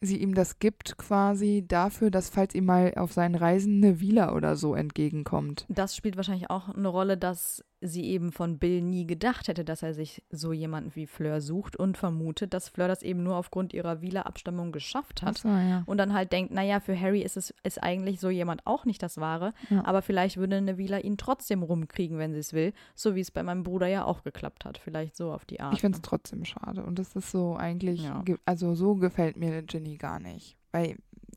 [0.00, 4.34] sie ihm das gibt quasi dafür, dass falls ihm mal auf seinen Reisen eine Villa
[4.34, 5.66] oder so entgegenkommt.
[5.68, 9.82] Das spielt wahrscheinlich auch eine Rolle, dass sie eben von Bill nie gedacht hätte, dass
[9.82, 13.74] er sich so jemanden wie Fleur sucht und vermutet, dass Fleur das eben nur aufgrund
[13.74, 15.38] ihrer Wieler-Abstammung geschafft hat.
[15.38, 15.82] So, ja.
[15.86, 19.02] Und dann halt denkt, naja, für Harry ist es ist eigentlich so jemand auch nicht
[19.02, 19.84] das Wahre, Ja.
[19.84, 23.30] aber vielleicht würde eine Wieler ihn trotzdem rumkriegen, wenn sie es will, so wie es
[23.30, 24.78] bei meinem Bruder ja auch geklappt hat.
[24.78, 25.74] Vielleicht so auf die Art.
[25.74, 26.08] Ich finde es ne?
[26.08, 26.82] trotzdem schade.
[26.84, 28.24] Und das ist so eigentlich, Ja.
[28.46, 30.56] also so gefällt mir Ginny gar nicht.
[30.72, 30.96] Weil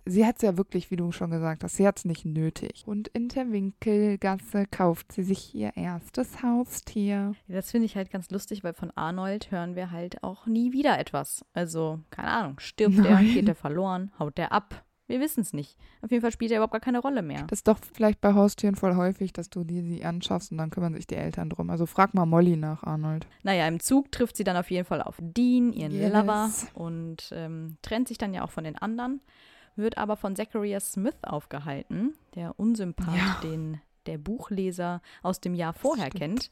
[0.09, 2.83] sie hat es ja wirklich, wie du schon gesagt hast, sie hat es nicht nötig.
[2.85, 7.33] Und in der Winkelgasse kauft sie sich ihr erstes Haustier.
[7.47, 10.99] Das finde ich halt ganz lustig, weil von Arnold hören wir halt auch nie wieder
[10.99, 11.45] etwas.
[11.53, 13.33] Also, keine Ahnung, stirbt er, Nein.
[13.33, 14.83] geht er verloren, haut der ab.
[15.09, 15.75] Wir wissen es nicht.
[16.03, 17.43] Auf jeden Fall spielt er überhaupt gar keine Rolle mehr.
[17.47, 20.69] Das ist doch vielleicht bei Haustieren voll häufig, dass du dir sie anschaffst und dann
[20.69, 21.71] kümmern sich die Eltern drum.
[21.71, 23.25] Also frag mal Molly nach, Arnold.
[23.41, 26.13] Naja, im Zug trifft sie dann auf jeden Fall auf Dean, ihren Yes.
[26.13, 29.19] Lover, und ähm, trennt sich dann ja auch von den anderen,
[29.79, 33.39] wird aber von Zachariah Smith aufgehalten, der Unsympath, Ja.
[33.43, 36.49] den der Buchleser aus dem Jahr vorher kennt,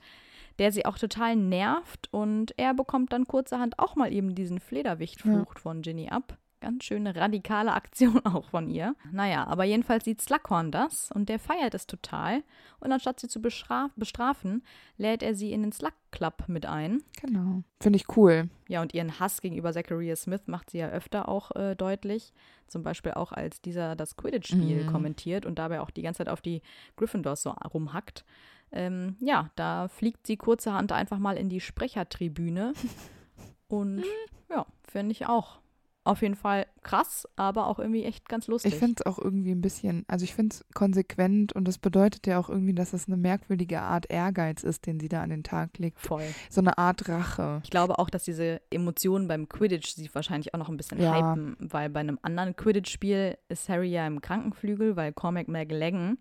[0.59, 5.57] der sie auch total nervt und er bekommt dann kurzerhand auch mal eben diesen Flederwichtfluch
[5.57, 6.37] von Ginny ab.
[6.59, 8.95] Ganz schöne radikale Aktion auch von ihr.
[9.11, 12.43] Naja, aber jedenfalls sieht Slughorn das und der feiert es total.
[12.79, 14.63] Und anstatt sie zu bestraf bestrafen,
[14.97, 17.03] lädt er sie in den Slug Club mit ein.
[17.21, 17.63] Genau.
[17.79, 18.49] Finde ich cool.
[18.67, 22.33] Ja, und ihren Hass gegenüber Zachariah Smith macht sie ja öfter auch äh, deutlich.
[22.67, 24.91] Zum Beispiel auch, als dieser das Quidditch-Spiel Mhm.
[24.91, 26.61] kommentiert und dabei auch die ganze Zeit auf die
[26.95, 28.25] Gryffindors so rumhackt.
[28.71, 32.73] Ähm, ja, da fliegt sie kurzerhand einfach mal in die Sprechertribüne.
[33.67, 34.03] und
[34.49, 35.59] ja, finde ich auch.
[36.07, 38.71] Auf jeden Fall krass, aber auch irgendwie echt ganz lustig.
[38.71, 42.25] Ich finde es auch irgendwie ein bisschen, also ich finde es konsequent und das bedeutet
[42.27, 45.43] ja auch irgendwie, dass es eine merkwürdige Art Ehrgeiz ist, den sie da an den
[45.43, 45.99] Tag legt.
[45.99, 46.23] voll.
[46.49, 47.59] So eine Art Rache.
[47.63, 51.13] Ich glaube auch, dass diese Emotionen beim Quidditch sie wahrscheinlich auch noch ein bisschen Ja.
[51.13, 56.17] hypen, weil bei einem anderen Quidditch-Spiel ist Harry ja im Krankenflügel, weil Cormac McLaggen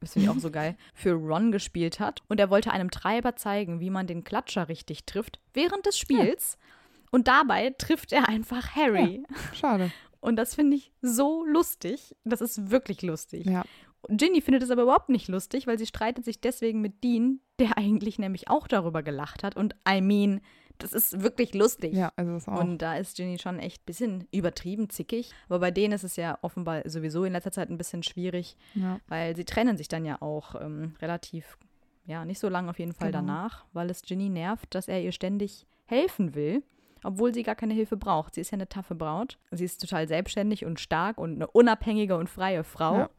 [0.00, 2.22] das finde ich auch so geil, für Ron gespielt hat.
[2.28, 6.58] Und er wollte einem Treiber zeigen, wie man den Klatscher richtig trifft während des Spiels.
[6.60, 6.66] Ja.
[7.10, 9.24] Und dabei trifft er einfach Harry.
[9.28, 9.90] Ja, schade.
[10.20, 12.14] Und das finde ich so lustig.
[12.24, 13.46] Das ist wirklich lustig.
[13.46, 13.64] Ja.
[14.08, 17.76] Ginny findet es aber überhaupt nicht lustig, weil sie streitet sich deswegen mit Dean, der
[17.76, 19.56] eigentlich nämlich auch darüber gelacht hat.
[19.56, 20.40] Und I mean,
[20.78, 21.92] das ist wirklich lustig.
[21.94, 22.60] Ja, also das auch.
[22.60, 25.32] Und da ist Ginny schon echt ein bisschen übertrieben zickig.
[25.48, 29.00] Aber bei denen ist es ja offenbar sowieso in letzter Zeit ein bisschen schwierig, ja.
[29.08, 31.58] weil sie trennen sich dann ja auch ähm, relativ,
[32.06, 33.20] ja, nicht so lange auf jeden Fall genau.
[33.20, 36.62] danach, weil es Ginny nervt, dass er ihr ständig helfen will
[37.04, 38.34] obwohl sie gar keine Hilfe braucht.
[38.34, 39.38] Sie ist ja eine taffe Braut.
[39.50, 42.98] Sie ist total selbstständig und stark und eine unabhängige und freie Frau.
[42.98, 43.10] Ja.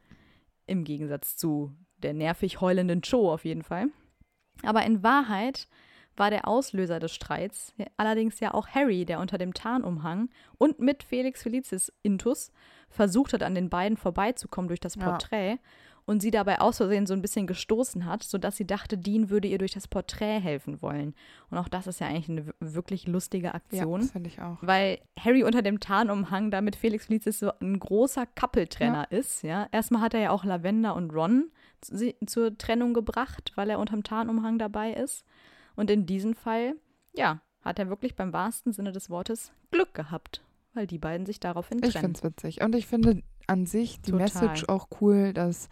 [0.66, 3.86] Im Gegensatz zu der nervig heulenden Cho auf jeden Fall.
[4.62, 5.68] Aber in Wahrheit
[6.16, 10.28] war der Auslöser des Streits allerdings ja auch Harry, der unter dem Tarnumhang
[10.58, 12.52] und mit Felix Felicis Intus
[12.90, 15.52] versucht hat, an den beiden vorbeizukommen durch das Porträt.
[15.52, 15.58] Ja
[16.04, 19.48] und sie dabei aus Versehen so ein bisschen gestoßen hat, sodass sie dachte, Dean würde
[19.48, 21.14] ihr durch das Porträt helfen wollen.
[21.50, 23.92] Und auch das ist ja eigentlich eine wirklich lustige Aktion.
[23.92, 24.58] Ja, das finde ich auch.
[24.62, 29.18] Weil Harry unter dem Tarnumhang da mit Felix Felicis so ein großer Kappeltrenner ja.
[29.18, 29.42] ist.
[29.42, 29.68] Ja?
[29.70, 31.50] Erstmal hat er ja auch Lavender und Ron
[31.80, 35.24] zu, zur Trennung gebracht, weil er unterm Tarnumhang dabei ist.
[35.76, 36.74] Und in diesem Fall,
[37.14, 40.42] ja, hat er wirklich beim wahrsten Sinne des Wortes Glück gehabt,
[40.74, 41.90] weil die beiden sich daraufhin trennen.
[41.94, 42.60] Ich finde es witzig.
[42.62, 44.24] Und ich finde, an sich die Total.
[44.24, 45.68] Message auch cool, dass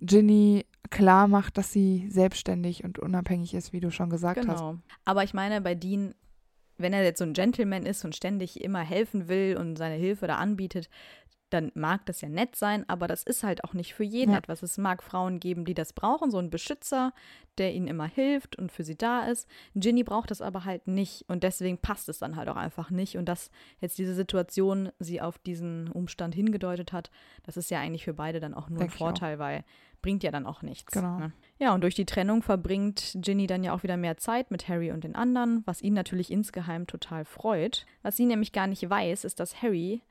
[0.00, 4.52] Ginny klar macht, dass sie selbstständig und unabhängig ist, wie du schon gesagt genau.
[4.52, 4.60] hast.
[4.60, 4.78] Genau.
[5.04, 6.14] Aber ich meine, bei Dean,
[6.76, 10.26] wenn er jetzt so ein Gentleman ist und ständig immer helfen will und seine Hilfe
[10.26, 10.88] da anbietet,
[11.54, 14.38] dann mag das ja nett sein, aber das ist halt auch nicht für jeden ja.
[14.38, 14.62] etwas.
[14.62, 17.12] Es mag Frauen geben, die das brauchen, so ein Beschützer,
[17.58, 19.48] der ihnen immer hilft und für sie da ist.
[19.74, 23.16] Ginny braucht das aber halt nicht und deswegen passt es dann halt auch einfach nicht.
[23.16, 23.50] Und dass
[23.80, 27.10] jetzt diese Situation sie auf diesen Umstand hingedeutet hat,
[27.44, 29.64] das ist ja eigentlich für beide dann auch nur Denk ein Vorteil, weil
[30.02, 30.92] bringt ja dann auch nichts.
[30.92, 31.18] Genau.
[31.18, 31.32] Ne?
[31.58, 34.90] Ja, und durch die Trennung verbringt Ginny dann ja auch wieder mehr Zeit mit Harry
[34.92, 37.86] und den anderen, was ihn natürlich insgeheim total freut.
[38.02, 40.02] Was sie nämlich gar nicht weiß, ist, dass Harry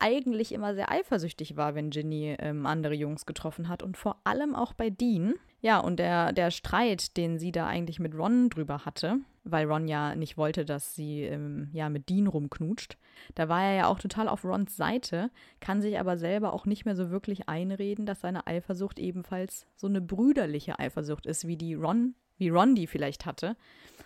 [0.00, 4.54] eigentlich immer sehr eifersüchtig war, wenn Ginny ähm, andere Jungs getroffen hat und vor allem
[4.54, 5.34] auch bei Dean.
[5.62, 9.88] Ja, und der, der Streit, den sie da eigentlich mit Ron drüber hatte, weil Ron
[9.88, 12.96] ja nicht wollte, dass sie ähm, ja mit Dean rumknutscht,
[13.34, 15.30] da war er ja auch total auf Rons Seite,
[15.60, 19.86] kann sich aber selber auch nicht mehr so wirklich einreden, dass seine Eifersucht ebenfalls so
[19.86, 23.56] eine brüderliche Eifersucht ist, wie die Ron, wie Ron die vielleicht hatte,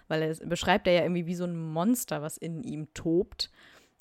[0.08, 3.50] weil er beschreibt er ja irgendwie wie so ein Monster, was in ihm tobt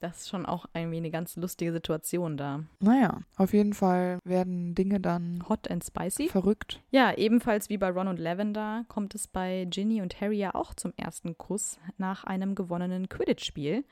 [0.04, 2.64] das ist schon auch irgendwie eine ganz lustige Situation da.
[2.80, 6.28] Naja, auf jeden Fall werden Dinge dann hot and spicy.
[6.28, 6.82] Verrückt.
[6.92, 10.74] Ja, ebenfalls wie bei Ron und Lavender kommt es bei Ginny und Harry ja auch
[10.74, 13.86] zum ersten Kuss nach einem gewonnenen Quidditch-Spiel,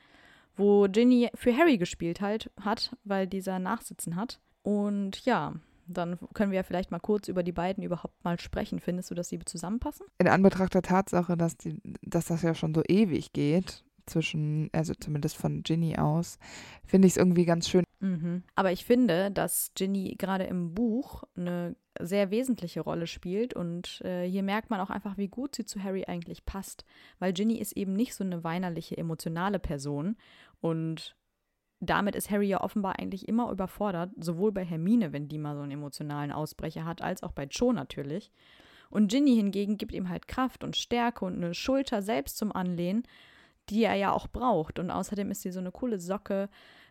[0.56, 4.38] wo Ginny für Harry gespielt halt, hat, weil dieser Nachsitzen hat.
[4.62, 5.54] Und ja,
[5.86, 8.80] dann können wir ja vielleicht mal kurz über die beiden überhaupt mal sprechen.
[8.80, 10.06] Findest du, dass sie zusammenpassen?
[10.18, 14.94] In Anbetracht der Tatsache, dass, die, dass das ja schon so ewig geht, zwischen, also
[14.94, 16.38] zumindest von Ginny aus,
[16.84, 17.84] finde ich es irgendwie ganz schön.
[18.00, 18.42] Mhm.
[18.54, 24.24] Aber ich finde, dass Ginny gerade im Buch eine sehr wesentliche Rolle spielt und äh,
[24.24, 26.84] hier merkt man auch einfach, wie gut sie zu Harry eigentlich passt,
[27.18, 30.16] weil Ginny ist eben nicht so eine weinerliche, emotionale Person
[30.60, 31.16] und
[31.80, 35.62] damit ist Harry ja offenbar eigentlich immer überfordert, sowohl bei Hermine, wenn die mal so
[35.62, 38.30] einen emotionalen Ausbrecher hat, als auch bei Cho natürlich.
[38.88, 43.04] Und Ginny hingegen gibt ihm halt Kraft und Stärke und eine Schulter selbst zum Anlehnen
[43.68, 44.78] die er ja auch braucht.
[44.78, 46.48] Und außerdem ist sie so eine coole Socke.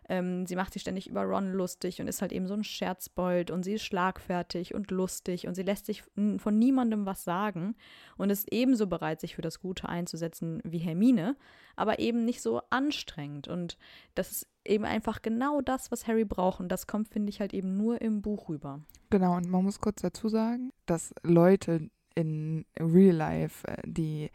[0.08, 3.50] Ähm, sie macht sich ständig über Ron lustig und ist halt eben so ein Scherzbold
[3.50, 6.02] und sie ist schlagfertig und lustig und sie lässt sich
[6.38, 7.76] von niemandem was sagen
[8.16, 11.36] und ist ebenso bereit, sich für das Gute einzusetzen wie Hermine,
[11.76, 13.46] aber eben nicht so anstrengend.
[13.46, 13.78] Und
[14.16, 16.60] das ist eben einfach genau das, was Harry braucht.
[16.60, 18.80] Und das kommt, finde ich, halt eben nur im Buch rüber.
[19.10, 24.30] Genau, und man muss kurz dazu sagen, dass Leute in Real Life, äh, die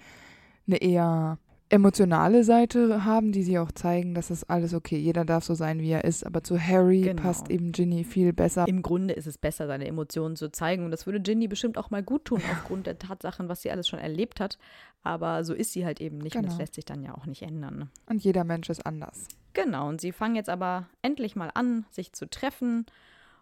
[0.65, 1.39] eine eher
[1.70, 5.80] emotionale Seite haben, die sie auch zeigen, dass es alles okay, jeder darf so sein,
[5.80, 7.22] wie er ist, aber zu Harry genau.
[7.22, 8.68] passt eben Ginny viel besser.
[8.68, 11.89] Im Grunde ist es besser, seine Emotionen zu zeigen und das würde Ginny bestimmt auch
[11.89, 14.57] mal gut tun, aufgrund der Tatsachen, was sie alles schon erlebt hat,
[15.03, 16.43] aber so ist sie halt eben nicht genau.
[16.43, 16.63] und das genau.
[16.63, 17.78] lässt sich dann ja auch nicht ändern.
[17.78, 17.88] Ne?
[18.07, 19.28] Und jeder Mensch ist anders.
[19.53, 22.86] Genau, und sie fangen jetzt aber endlich mal an, sich zu treffen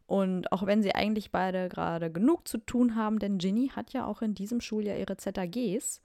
[0.08, 4.06] und auch wenn sie eigentlich beide gerade genug zu tun haben, denn Ginny hat ja
[4.06, 6.02] auch in diesem Schuljahr ihre ZAGs,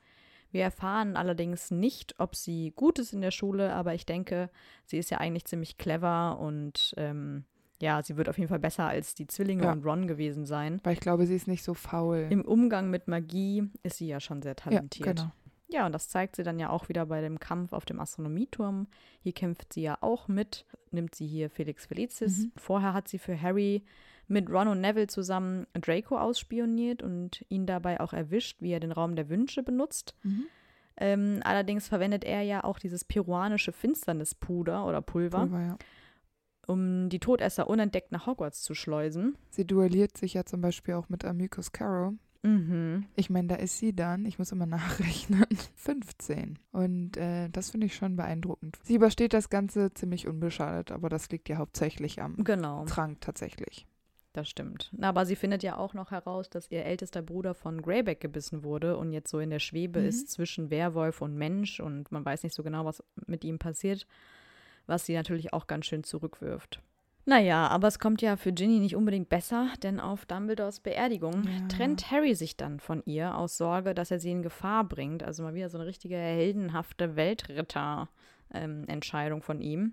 [0.52, 4.50] wir erfahren allerdings nicht, ob sie gut ist in der Schule, aber ich denke,
[4.84, 7.44] sie ist ja eigentlich ziemlich clever und ähm,
[7.80, 9.72] ja, sie wird auf jeden Fall besser als die Zwillinge ja.
[9.72, 10.80] und Ron gewesen sein.
[10.84, 12.26] Weil ich glaube, sie ist nicht so faul.
[12.30, 15.06] Im Umgang mit Magie ist sie ja schon sehr talentiert.
[15.06, 15.32] Ja, genau.
[15.72, 18.88] Ja, und das zeigt sie dann ja auch wieder bei dem Kampf auf dem Astronomieturm.
[19.20, 22.38] Hier kämpft sie ja auch mit, nimmt sie hier Felix Felicis.
[22.38, 22.52] Mhm.
[22.56, 23.84] Vorher hat sie für Harry
[24.30, 28.92] mit Ron und Neville zusammen Draco ausspioniert und ihn dabei auch erwischt, wie er den
[28.92, 30.14] Raum der Wünsche benutzt.
[30.22, 30.44] Mhm.
[30.96, 35.78] Ähm, allerdings verwendet er ja auch dieses peruanische Finsternispuder oder Pulver, Pulver ja.
[36.66, 39.36] um die Todesser unentdeckt nach Hogwarts zu schleusen.
[39.50, 42.14] Sie duelliert sich ja zum Beispiel auch mit Amicus Caro.
[42.42, 43.06] Mhm.
[43.16, 46.58] Ich meine, da ist sie dann, ich muss immer nachrechnen, 15.
[46.72, 48.78] Und äh, das finde ich schon beeindruckend.
[48.82, 52.84] Sie übersteht das Ganze ziemlich unbeschadet, aber das liegt ja hauptsächlich am genau.
[52.84, 53.86] Trank tatsächlich.
[54.32, 54.92] Das stimmt.
[55.00, 58.96] Aber sie findet ja auch noch heraus, dass ihr ältester Bruder von Greyback gebissen wurde
[58.96, 60.06] und jetzt so in der Schwebe mhm.
[60.06, 64.06] ist zwischen Werwolf und Mensch und man weiß nicht so genau, was mit ihm passiert,
[64.86, 66.80] was sie natürlich auch ganz schön zurückwirft.
[67.26, 71.68] Naja, aber es kommt ja für Ginny nicht unbedingt besser, denn auf Dumbledores Beerdigung ja.
[71.68, 75.22] trennt Harry sich dann von ihr aus Sorge, dass er sie in Gefahr bringt.
[75.22, 79.92] Also mal wieder so eine richtige heldenhafte Weltritter-Entscheidung ähm, von ihm.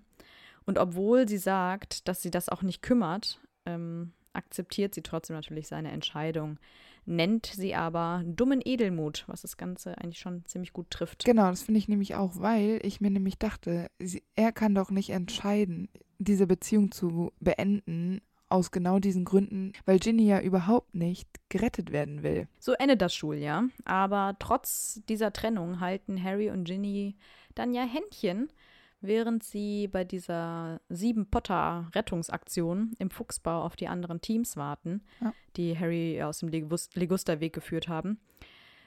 [0.64, 5.68] Und obwohl sie sagt, dass sie das auch nicht kümmert, ähm, akzeptiert sie trotzdem natürlich
[5.68, 6.58] seine Entscheidung,
[7.04, 11.24] nennt sie aber dummen Edelmut, was das Ganze eigentlich schon ziemlich gut trifft.
[11.24, 14.90] Genau, das finde ich nämlich auch, weil ich mir nämlich dachte, sie, er kann doch
[14.90, 18.20] nicht entscheiden, diese Beziehung zu beenden,
[18.50, 22.48] aus genau diesen Gründen, weil Ginny ja überhaupt nicht gerettet werden will.
[22.58, 27.16] So endet das Schuljahr, aber trotz dieser Trennung halten Harry und Ginny
[27.54, 28.48] dann ja Händchen
[29.00, 35.32] während sie bei dieser sieben Potter Rettungsaktion im Fuchsbau auf die anderen Teams warten, ja.
[35.56, 38.18] die Harry aus dem Ligusterweg geführt haben.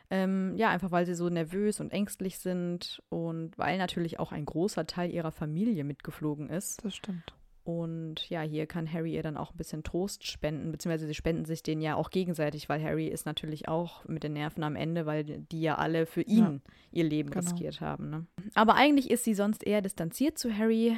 [0.10, 4.46] Ähm, ja, einfach weil sie so nervös und ängstlich sind und weil natürlich auch ein
[4.46, 6.84] großer Teil ihrer Familie mitgeflogen ist.
[6.84, 7.34] Das stimmt.
[7.64, 11.46] Und ja, hier kann Harry ihr dann auch ein bisschen Trost spenden, beziehungsweise sie spenden
[11.46, 15.06] sich den ja auch gegenseitig, weil Harry ist natürlich auch mit den Nerven am Ende,
[15.06, 17.46] weil die ja alle für ihn ja, ihr Leben genau.
[17.46, 18.10] riskiert haben.
[18.10, 18.26] Ne?
[18.56, 20.98] Aber eigentlich ist sie sonst eher distanziert zu Harry,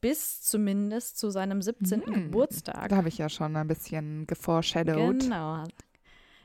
[0.00, 2.02] bis zumindest zu seinem 17.
[2.06, 2.88] Hm, Geburtstag.
[2.88, 5.20] Da habe ich ja schon ein bisschen geforeshadowed.
[5.20, 5.64] Genau.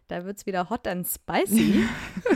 [0.07, 1.84] Da wird es wieder hot and spicy.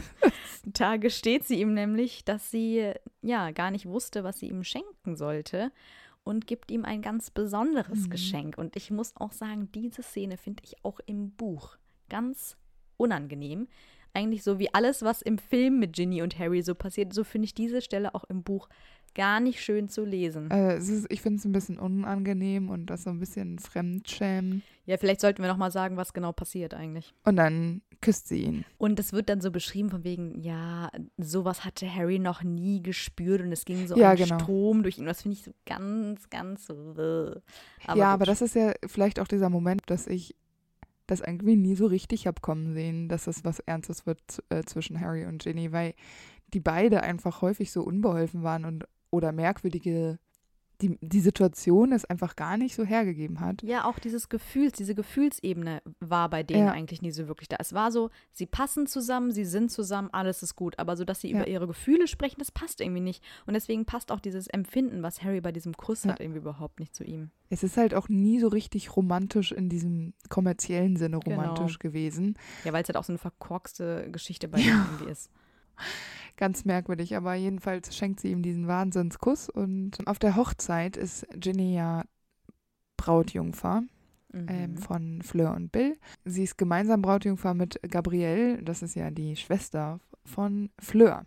[0.66, 5.16] da gesteht sie ihm nämlich, dass sie ja gar nicht wusste, was sie ihm schenken
[5.16, 5.72] sollte
[6.26, 8.10] und gibt ihm ein ganz besonderes mhm.
[8.10, 8.58] Geschenk.
[8.58, 11.78] Und ich muss auch sagen, diese Szene finde ich auch im Buch
[12.10, 12.58] ganz
[12.98, 13.68] unangenehm.
[14.14, 17.46] Eigentlich so wie alles, was im Film mit Ginny und Harry so passiert, so finde
[17.46, 18.68] ich diese Stelle auch im Buch
[19.16, 20.52] gar nicht schön zu lesen.
[20.52, 24.62] Äh, ist, ich finde es ein bisschen unangenehm und das so ein bisschen Fremdschämen.
[24.86, 27.14] Ja, vielleicht sollten wir noch mal sagen, was genau passiert eigentlich.
[27.24, 28.66] Und dann küsst sie ihn.
[28.78, 33.42] Und es wird dann so beschrieben von wegen, ja, sowas hatte Harry noch nie gespürt
[33.42, 34.38] und es ging so ja, ein genau.
[34.38, 35.06] Strom durch ihn.
[35.06, 36.70] Das finde ich so ganz, ganz.
[36.70, 37.42] Aber
[37.88, 38.04] ja, gut.
[38.04, 40.36] aber das ist ja vielleicht auch dieser Moment, dass ich
[41.08, 45.00] das irgendwie nie so richtig habe kommen sehen, dass es was Ernstes wird äh, zwischen
[45.00, 45.94] Harry und Ginny, weil
[46.54, 48.86] die beide einfach häufig so unbeholfen waren und
[49.16, 50.20] oder merkwürdige
[50.82, 53.64] die, die Situation es einfach gar nicht so hergegeben hat.
[53.64, 56.72] Ja, auch dieses Gefühls, diese Gefühlsebene war bei denen ja.
[56.72, 57.58] eigentlich nie so wirklich da.
[57.60, 60.78] Es war so, sie passen zusammen, sie sind zusammen, alles ist gut.
[60.80, 61.38] Aber so, dass sie ja.
[61.38, 63.24] über ihre Gefühle sprechen, das passt irgendwie nicht.
[63.46, 66.12] Und deswegen passt auch dieses Empfinden, was Harry bei diesem Kuss ja.
[66.12, 67.32] hat, irgendwie überhaupt nicht zu ihm.
[67.50, 71.92] Es ist halt auch nie so richtig romantisch in diesem kommerziellen Sinne romantisch genau.
[71.92, 72.38] gewesen.
[72.64, 75.30] Ja, weil es halt auch so eine verkorkste Geschichte bei ihm irgendwie ist.
[76.38, 81.76] Ganz merkwürdig, aber jedenfalls schenkt sie ihm diesen Wahnsinnskuss und auf der Hochzeit ist Ginny
[81.76, 82.04] ja
[82.98, 83.84] Brautjungfer.
[84.34, 84.48] Mhm.
[84.50, 85.98] Ähm, von Fleur und Bill.
[86.26, 91.26] Sie ist gemeinsam Brautjungfer mit Gabrielle, das ist ja die Schwester von Fleur.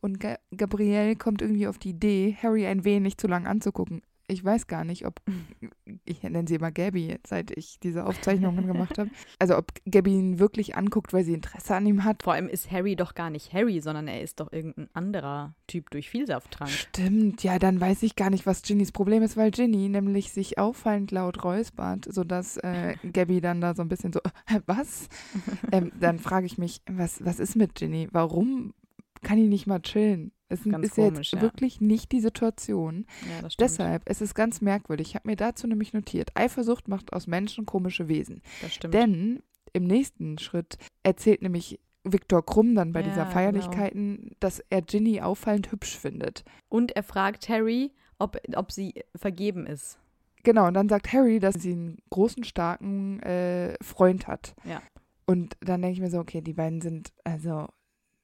[0.00, 4.00] Und Ga Gabrielle kommt irgendwie auf die Idee, Harry ein wenig zu lang anzugucken
[4.30, 5.20] ich weiß gar nicht, ob,
[6.04, 10.38] ich nenne sie immer Gabby, seit ich diese Aufzeichnungen gemacht habe, also ob Gabby ihn
[10.38, 12.22] wirklich anguckt, weil sie Interesse an ihm hat.
[12.22, 15.90] Vor allem ist Harry doch gar nicht Harry, sondern er ist doch irgendein anderer Typ
[15.90, 16.70] durch Vielsafttrank.
[16.70, 20.58] Stimmt, ja, dann weiß ich gar nicht, was Ginnys Problem ist, weil Ginny nämlich sich
[20.58, 24.20] auffallend laut räuspert, sodass äh, Gabby dann da so ein bisschen so,
[24.66, 25.08] was?
[25.72, 28.08] ähm, dann frage ich mich, was, was ist mit Ginny?
[28.12, 28.74] Warum
[29.22, 30.32] kann ich nicht mal chillen?
[30.50, 31.40] Es ganz ist komisch, jetzt ja.
[31.40, 33.06] wirklich nicht die Situation.
[33.40, 35.08] Ja, Deshalb es ist es ganz merkwürdig.
[35.08, 38.42] Ich habe mir dazu nämlich notiert, Eifersucht macht aus Menschen komische Wesen.
[38.60, 38.94] Das stimmt.
[38.94, 43.34] Denn im nächsten Schritt erzählt nämlich Viktor Krumm dann bei ja, dieser genau.
[43.34, 44.34] Feierlichkeiten, genau.
[44.40, 46.44] dass er Ginny auffallend hübsch findet.
[46.68, 49.98] Und er fragt Harry, ob, ob sie vergeben ist.
[50.42, 54.54] Genau, und dann sagt Harry, dass sie einen großen, starken äh, Freund hat.
[54.64, 54.82] Ja.
[55.26, 57.68] Und dann denke ich mir so, okay, die beiden sind, also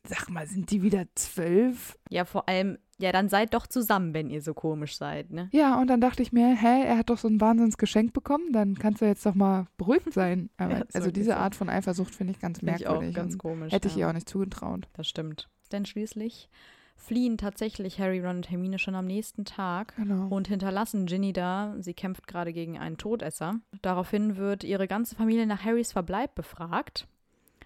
[0.09, 1.99] Sag mal, sind die wieder zwölf?
[2.11, 5.49] Ja, vor allem, ja, dann seid doch zusammen, wenn ihr so komisch seid, ne?
[5.53, 8.75] Ja, und dann dachte ich mir, hä, er hat doch so ein Wahnsinnsgeschenk bekommen, dann
[8.75, 10.51] kannst du jetzt doch mal beruhigt sein.
[10.57, 13.11] Aber, ja, also diese Art von Eifersucht finde ich ganz find merkwürdig.
[13.11, 13.73] Ich auch ganz komisch.
[13.73, 13.95] Hätte ja.
[13.95, 14.89] ich ihr auch nicht zugetraut.
[14.95, 15.49] Das stimmt.
[15.73, 16.49] Denn schließlich
[16.97, 20.29] fliehen tatsächlich Harry, Ron und Hermine schon am nächsten Tag Genau.
[20.29, 21.75] und hinterlassen Ginny da.
[21.79, 23.61] Sie kämpft gerade gegen einen Todesser.
[23.83, 27.07] Daraufhin wird ihre ganze Familie nach Harrys Verbleib befragt,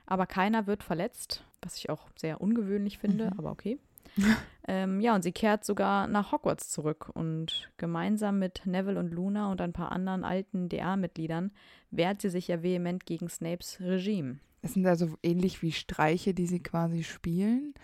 [0.07, 3.39] aber keiner wird verletzt, was ich auch sehr ungewöhnlich finde, Mhm.
[3.39, 3.79] aber okay.
[4.69, 9.51] ähm, ja, und sie kehrt sogar nach Hogwarts zurück und gemeinsam mit Neville und Luna
[9.51, 11.53] und ein paar anderen alten DA-Mitgliedern
[11.91, 14.39] wehrt sie sich ja vehement gegen Snapes Regime.
[14.63, 17.75] Es sind also ähnlich wie Streiche, die sie quasi spielen.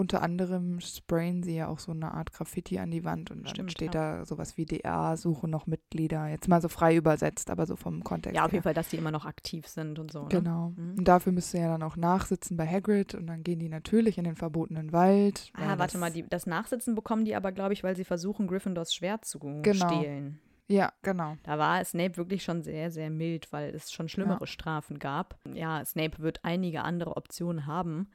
[0.00, 3.54] Unter anderem sprayen sie ja auch so eine Art Graffiti an die Wand und dann
[3.54, 4.20] Stimmt, steht ja.
[4.20, 6.26] da sowas wie DA, suche noch Mitglieder.
[6.26, 8.34] Jetzt mal so frei übersetzt, aber so vom Kontext.
[8.34, 8.56] Ja, auf her.
[8.56, 10.22] jeden Fall, dass die immer noch aktiv sind und so.
[10.22, 10.28] Ne?
[10.30, 10.72] Genau.
[10.74, 10.94] Mhm.
[10.96, 14.24] Und dafür müsste ja dann auch nachsitzen bei Hagrid und dann gehen die natürlich in
[14.24, 15.52] den verbotenen Wald.
[15.52, 18.94] Ah, warte mal, die, das Nachsitzen bekommen die aber, glaube ich, weil sie versuchen, Gryffindors
[18.94, 19.86] Schwert zu Genau.
[19.86, 20.40] stehlen.
[20.66, 21.36] Ja, genau.
[21.42, 25.38] Da war Snape wirklich schon sehr, sehr mild, weil es schon schlimmere Strafen gab.
[25.52, 28.08] Ja, Snape wird einige andere Optionen haben,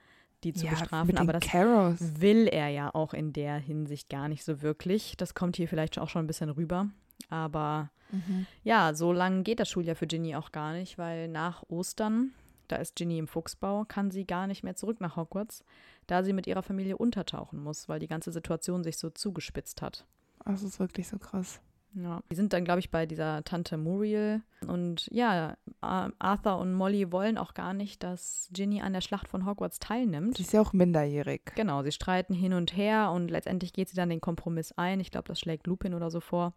[0.46, 1.98] die zu ja, bestrafen, aber das Carrows.
[2.00, 5.18] will er ja auch in der Hinsicht gar nicht so wirklich.
[5.18, 6.88] Das kommt hier vielleicht auch schon ein bisschen rüber.
[7.30, 8.46] Aber Mhm.
[8.64, 12.32] ja, so lange geht das Schuljahr für Ginny auch gar nicht, weil nach Ostern,
[12.68, 15.64] da ist Ginny im Fuchsbau, kann sie gar nicht mehr zurück nach Hogwarts,
[16.06, 20.06] da sie mit ihrer Familie untertauchen muss, weil die ganze Situation sich so zugespitzt hat.
[20.46, 21.60] Das ist wirklich so krass.
[21.98, 24.42] Ja, die sind dann, glaube ich, bei dieser Tante Muriel.
[24.68, 29.30] Und ja, Ar- Arthur und Molly wollen auch gar nicht, dass Ginny an der Schlacht
[29.30, 30.36] von Hogwarts teilnimmt.
[30.36, 31.54] Sie ist ja auch minderjährig.
[31.56, 35.00] Genau, sie streiten hin und her und letztendlich geht sie dann den Kompromiss ein.
[35.00, 36.54] Ich glaube, das schlägt Lupin oder so vor,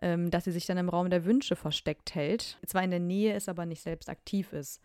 [0.00, 2.58] ähm, dass sie sich dann im Raum der Wünsche versteckt hält.
[2.66, 4.80] Zwar in der Nähe ist, aber nicht selbst aktiv ist.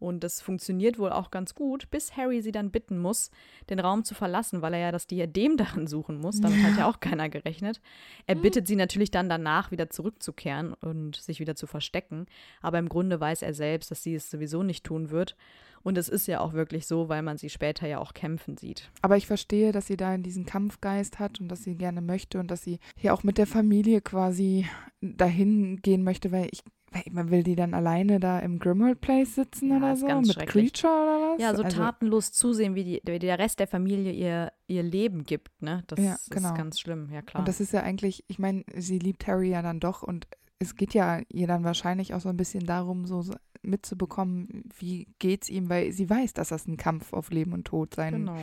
[0.00, 3.30] Und das funktioniert wohl auch ganz gut, bis Harry sie dann bitten muss,
[3.70, 6.40] den Raum zu verlassen, weil er ja das Diadem darin suchen muss.
[6.40, 7.80] Damit hat ja auch keiner gerechnet.
[8.26, 12.26] Er bittet sie natürlich dann danach wieder zurückzukehren und sich wieder zu verstecken.
[12.60, 15.36] Aber im Grunde weiß er selbst, dass sie es sowieso nicht tun wird.
[15.82, 18.90] Und es ist ja auch wirklich so, weil man sie später ja auch kämpfen sieht.
[19.02, 22.50] Aber ich verstehe, dass sie da diesen Kampfgeist hat und dass sie gerne möchte und
[22.50, 24.66] dass sie hier auch mit der Familie quasi
[25.00, 26.62] dahin gehen möchte, weil ich,
[27.10, 30.46] man will die dann alleine da im Grimmauld Place sitzen Ja, oder so mit.
[30.46, 31.40] Creature oder was?
[31.40, 35.24] Ja, so Also, tatenlos zusehen, wie, die, wie der Rest der Familie ihr, ihr Leben
[35.24, 35.84] gibt, ne?
[35.86, 36.48] Das Ja, genau.
[36.48, 37.40] ist ganz schlimm, ja klar.
[37.40, 40.26] Und das ist ja eigentlich, ich meine, sie liebt Harry ja dann doch und
[40.58, 45.08] es geht ja ihr dann wahrscheinlich auch so ein bisschen darum, so so mitzubekommen, wie
[45.18, 48.36] geht's ihm, weil sie weiß, dass das ein Kampf auf Leben und Tod sein genau.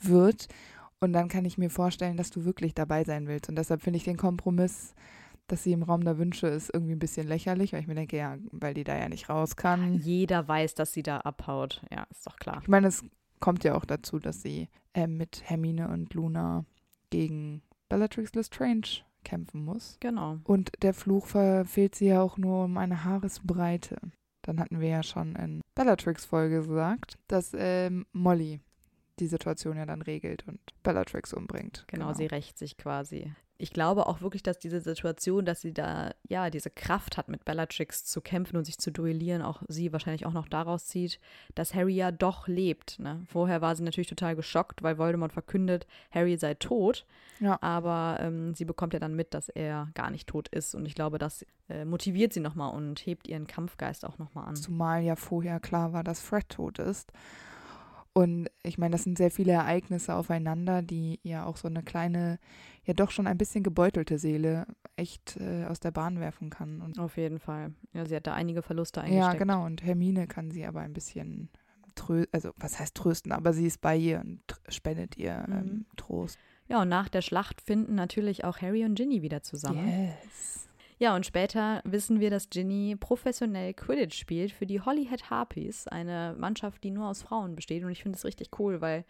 [0.00, 0.48] wird.
[1.00, 3.48] Und dann kann ich mir vorstellen, dass du wirklich dabei sein willst.
[3.48, 4.94] Und deshalb finde ich den Kompromiss,
[5.46, 8.16] dass sie im Raum der Wünsche ist, irgendwie ein bisschen lächerlich, weil ich mir denke,
[8.16, 9.94] ja, weil die da ja nicht raus kann.
[9.94, 11.82] Jeder weiß, dass sie da abhaut.
[11.90, 12.58] Ja, ist doch klar.
[12.62, 13.04] Ich meine, es
[13.40, 16.64] kommt ja auch dazu, dass sie äh, mit Hermine und Luna
[17.10, 19.96] gegen Bellatrix Lestrange kämpfen muss.
[20.00, 20.38] Genau.
[20.44, 23.96] Und der Fluch verfehlt sie ja auch nur um eine Haaresbreite.
[24.42, 28.60] Dann hatten wir ja schon in Bellatrix-Folge gesagt, dass ähm, Molly
[29.18, 31.84] die Situation ja dann regelt und Bellatrix umbringt.
[31.88, 33.32] Genau, sie rächt sich quasi.
[33.58, 37.44] Ich glaube auch wirklich, dass diese Situation, dass sie da, ja, diese Kraft hat, mit
[37.44, 41.18] Bellatrix zu kämpfen und sich zu duellieren, auch sie wahrscheinlich auch noch daraus zieht,
[41.54, 42.98] dass Harry ja doch lebt.
[42.98, 43.22] Ne?
[43.28, 47.06] Vorher war sie natürlich total geschockt, weil Voldemort verkündet, Harry sei tot.
[47.40, 47.58] Ja.
[47.62, 50.74] Aber ähm, sie bekommt ja dann mit, dass er gar nicht tot ist.
[50.74, 54.56] Und ich glaube, das äh, motiviert sie nochmal und hebt ihren Kampfgeist auch nochmal an.
[54.56, 57.12] Zumal ja vorher klar war, dass Fred tot ist.
[58.16, 62.38] Und ich meine, das sind sehr viele Ereignisse aufeinander, die ja auch so eine kleine,
[62.84, 64.66] ja doch schon ein bisschen gebeutelte Seele
[64.96, 66.80] echt äh, aus der Bahn werfen kann.
[66.80, 67.74] Und Auf jeden Fall.
[67.92, 69.38] Ja, sie hat da einige Verluste ja, eingesteckt.
[69.40, 69.66] genau.
[69.66, 71.50] Und Hermine kann sie aber ein bisschen
[71.94, 74.40] trösten, also was heißt trösten, aber sie ist bei ihr und
[74.70, 75.52] spendet ihr Mhm.
[75.54, 76.38] ähm, Trost.
[76.68, 79.86] Ja, und nach der Schlacht finden natürlich auch Harry und Ginny wieder zusammen.
[79.86, 80.68] Yes.
[80.98, 86.34] Ja, und später wissen wir, dass Ginny professionell Quidditch spielt für die Hollyhead Harpies, eine
[86.38, 87.84] Mannschaft, die nur aus Frauen besteht.
[87.84, 89.04] Und ich finde das richtig cool, weil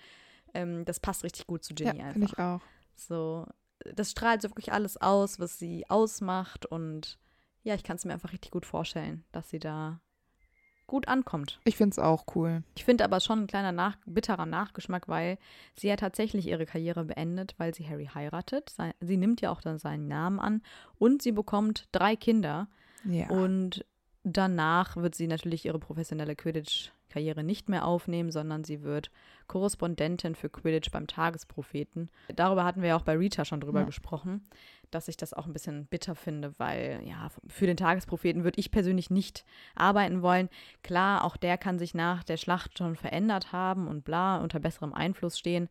[0.52, 2.32] ähm, das passt richtig gut zu Ginny Ja, finde einfach.
[2.32, 2.60] ich auch.
[2.96, 3.46] So,
[3.94, 6.66] das strahlt so wirklich alles aus, was sie ausmacht.
[6.66, 7.18] Und
[7.62, 10.00] ja, ich kann es mir einfach richtig gut vorstellen, dass sie da
[10.86, 11.60] gut ankommt.
[11.64, 12.62] Ich finde es auch cool.
[12.76, 15.38] Ich finde aber schon ein kleiner nach bitterer Nachgeschmack, weil
[15.74, 18.72] sie ja tatsächlich ihre Karriere beendet, weil sie Harry heiratet.
[19.00, 20.62] Sie nimmt ja auch dann seinen Namen an
[20.98, 22.68] und sie bekommt drei Kinder.
[23.04, 23.28] Ja.
[23.30, 23.84] Und
[24.26, 29.10] danach wird sie natürlich ihre professionelle Quidditch-Karriere nicht mehr aufnehmen, sondern sie wird
[29.46, 32.10] Korrespondentin für Quidditch beim Tagespropheten.
[32.34, 33.86] Darüber hatten wir ja auch bei Rita schon drüber Ja.
[33.86, 34.42] gesprochen,
[34.90, 38.70] dass ich das auch ein bisschen bitter finde, weil ja, für den Tagespropheten würde ich
[38.70, 39.44] persönlich nicht
[39.74, 40.48] arbeiten wollen.
[40.82, 44.92] Klar, auch der kann sich nach der Schlacht schon verändert haben und bla, unter besserem
[44.92, 45.68] Einfluss stehen.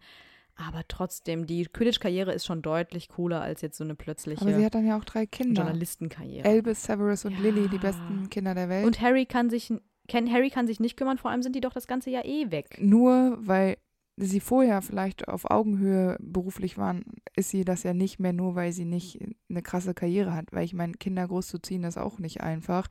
[0.57, 4.65] Aber trotzdem, die Quidditch-Karriere ist schon deutlich cooler als jetzt so eine plötzliche aber sie
[4.65, 5.63] hat dann ja auch drei Kinder.
[5.63, 6.47] Journalistenkarriere.
[6.47, 7.39] Albus, Severus und Ja.
[7.39, 8.85] Lily, die besten Kinder der Welt.
[8.85, 9.73] Und Harry kann sich,
[10.07, 12.51] Ken, Harry kann sich nicht kümmern, vor allem sind die doch das ganze Jahr eh
[12.51, 12.77] weg.
[12.79, 13.77] nur weil
[14.17, 17.03] sie vorher vielleicht auf Augenhöhe beruflich waren,
[17.35, 19.19] ist sie das ja nicht mehr nur, weil sie nicht
[19.49, 20.53] eine krasse Karriere hat.
[20.53, 22.87] Weil ich meine, Kinder großzuziehen ist auch nicht einfach.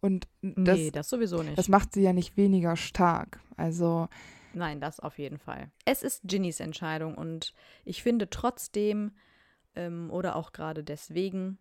[0.00, 1.58] Und das, nee, das sowieso nicht.
[1.58, 3.40] Das macht sie ja nicht weniger stark.
[3.56, 4.08] Also.
[4.54, 5.70] Nein, das auf jeden Fall.
[5.84, 7.54] Es ist Ginnys Entscheidung und
[7.84, 9.12] ich finde trotzdem
[9.74, 11.58] ähm, oder auch gerade deswegen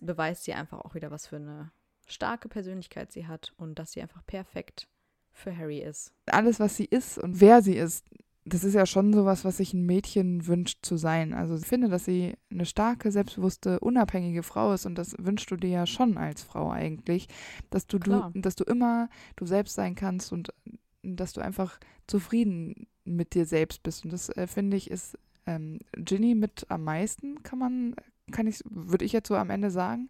[0.00, 1.70] beweist sie einfach auch wieder, was für eine
[2.06, 4.88] starke Persönlichkeit sie hat und dass sie einfach perfekt
[5.32, 6.12] für Harry ist.
[6.26, 8.06] Alles, was sie ist und wer sie ist,
[8.46, 11.32] das ist ja schon sowas, was sich ein Mädchen wünscht zu sein.
[11.32, 15.56] Also ich finde, dass sie eine starke, selbstbewusste, unabhängige Frau ist und das wünschst du
[15.56, 17.28] dir ja schon als Frau eigentlich,
[17.70, 20.50] dass du, du dass du immer du selbst sein kannst und
[21.04, 24.04] dass du einfach zufrieden mit dir selbst bist.
[24.04, 27.94] Und das äh, finde ich ist ähm, Ginny mit am meisten, kann man
[28.32, 30.08] kann ich, würde ich jetzt so am Ende sagen.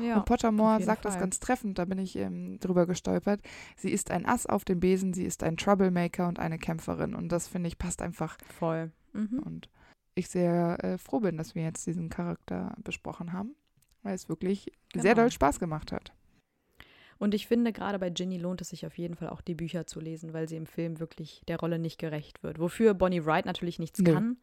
[0.00, 1.12] Ja, und Pottermore sagt Fall.
[1.12, 3.40] das ganz treffend, da bin ich ähm, drüber gestolpert.
[3.76, 7.14] Sie ist ein Ass auf dem Besen, sie ist ein Troublemaker und eine Kämpferin.
[7.14, 8.36] Und das finde ich passt einfach.
[8.58, 8.90] Voll.
[9.12, 9.38] Mhm.
[9.44, 9.68] Und
[10.14, 13.54] ich sehr äh, froh bin, dass wir jetzt diesen Charakter besprochen haben,
[14.02, 15.02] weil es wirklich genau.
[15.02, 16.12] sehr doll Spaß gemacht hat.
[17.22, 19.86] Und ich finde, gerade bei Ginny lohnt es sich auf jeden Fall auch die Bücher
[19.86, 22.58] zu lesen, weil sie im Film wirklich der Rolle nicht gerecht wird.
[22.58, 24.12] Wofür Bonnie Wright natürlich nichts nee.
[24.12, 24.38] kann.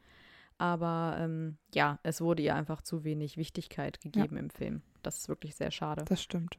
[0.57, 4.39] Aber ähm, ja, es wurde ihr einfach zu wenig Wichtigkeit gegeben ja.
[4.39, 4.81] im Film.
[5.03, 6.05] Das ist wirklich sehr schade.
[6.07, 6.57] Das stimmt.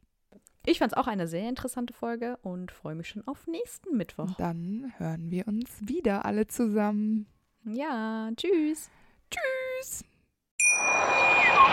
[0.67, 4.35] Ich fand es auch eine sehr interessante Folge und freue mich schon auf nächsten Mittwoch.
[4.37, 7.29] Dann hören wir uns wieder alle zusammen.
[7.65, 8.91] Ja, tschüss.
[9.31, 10.05] Tschüss.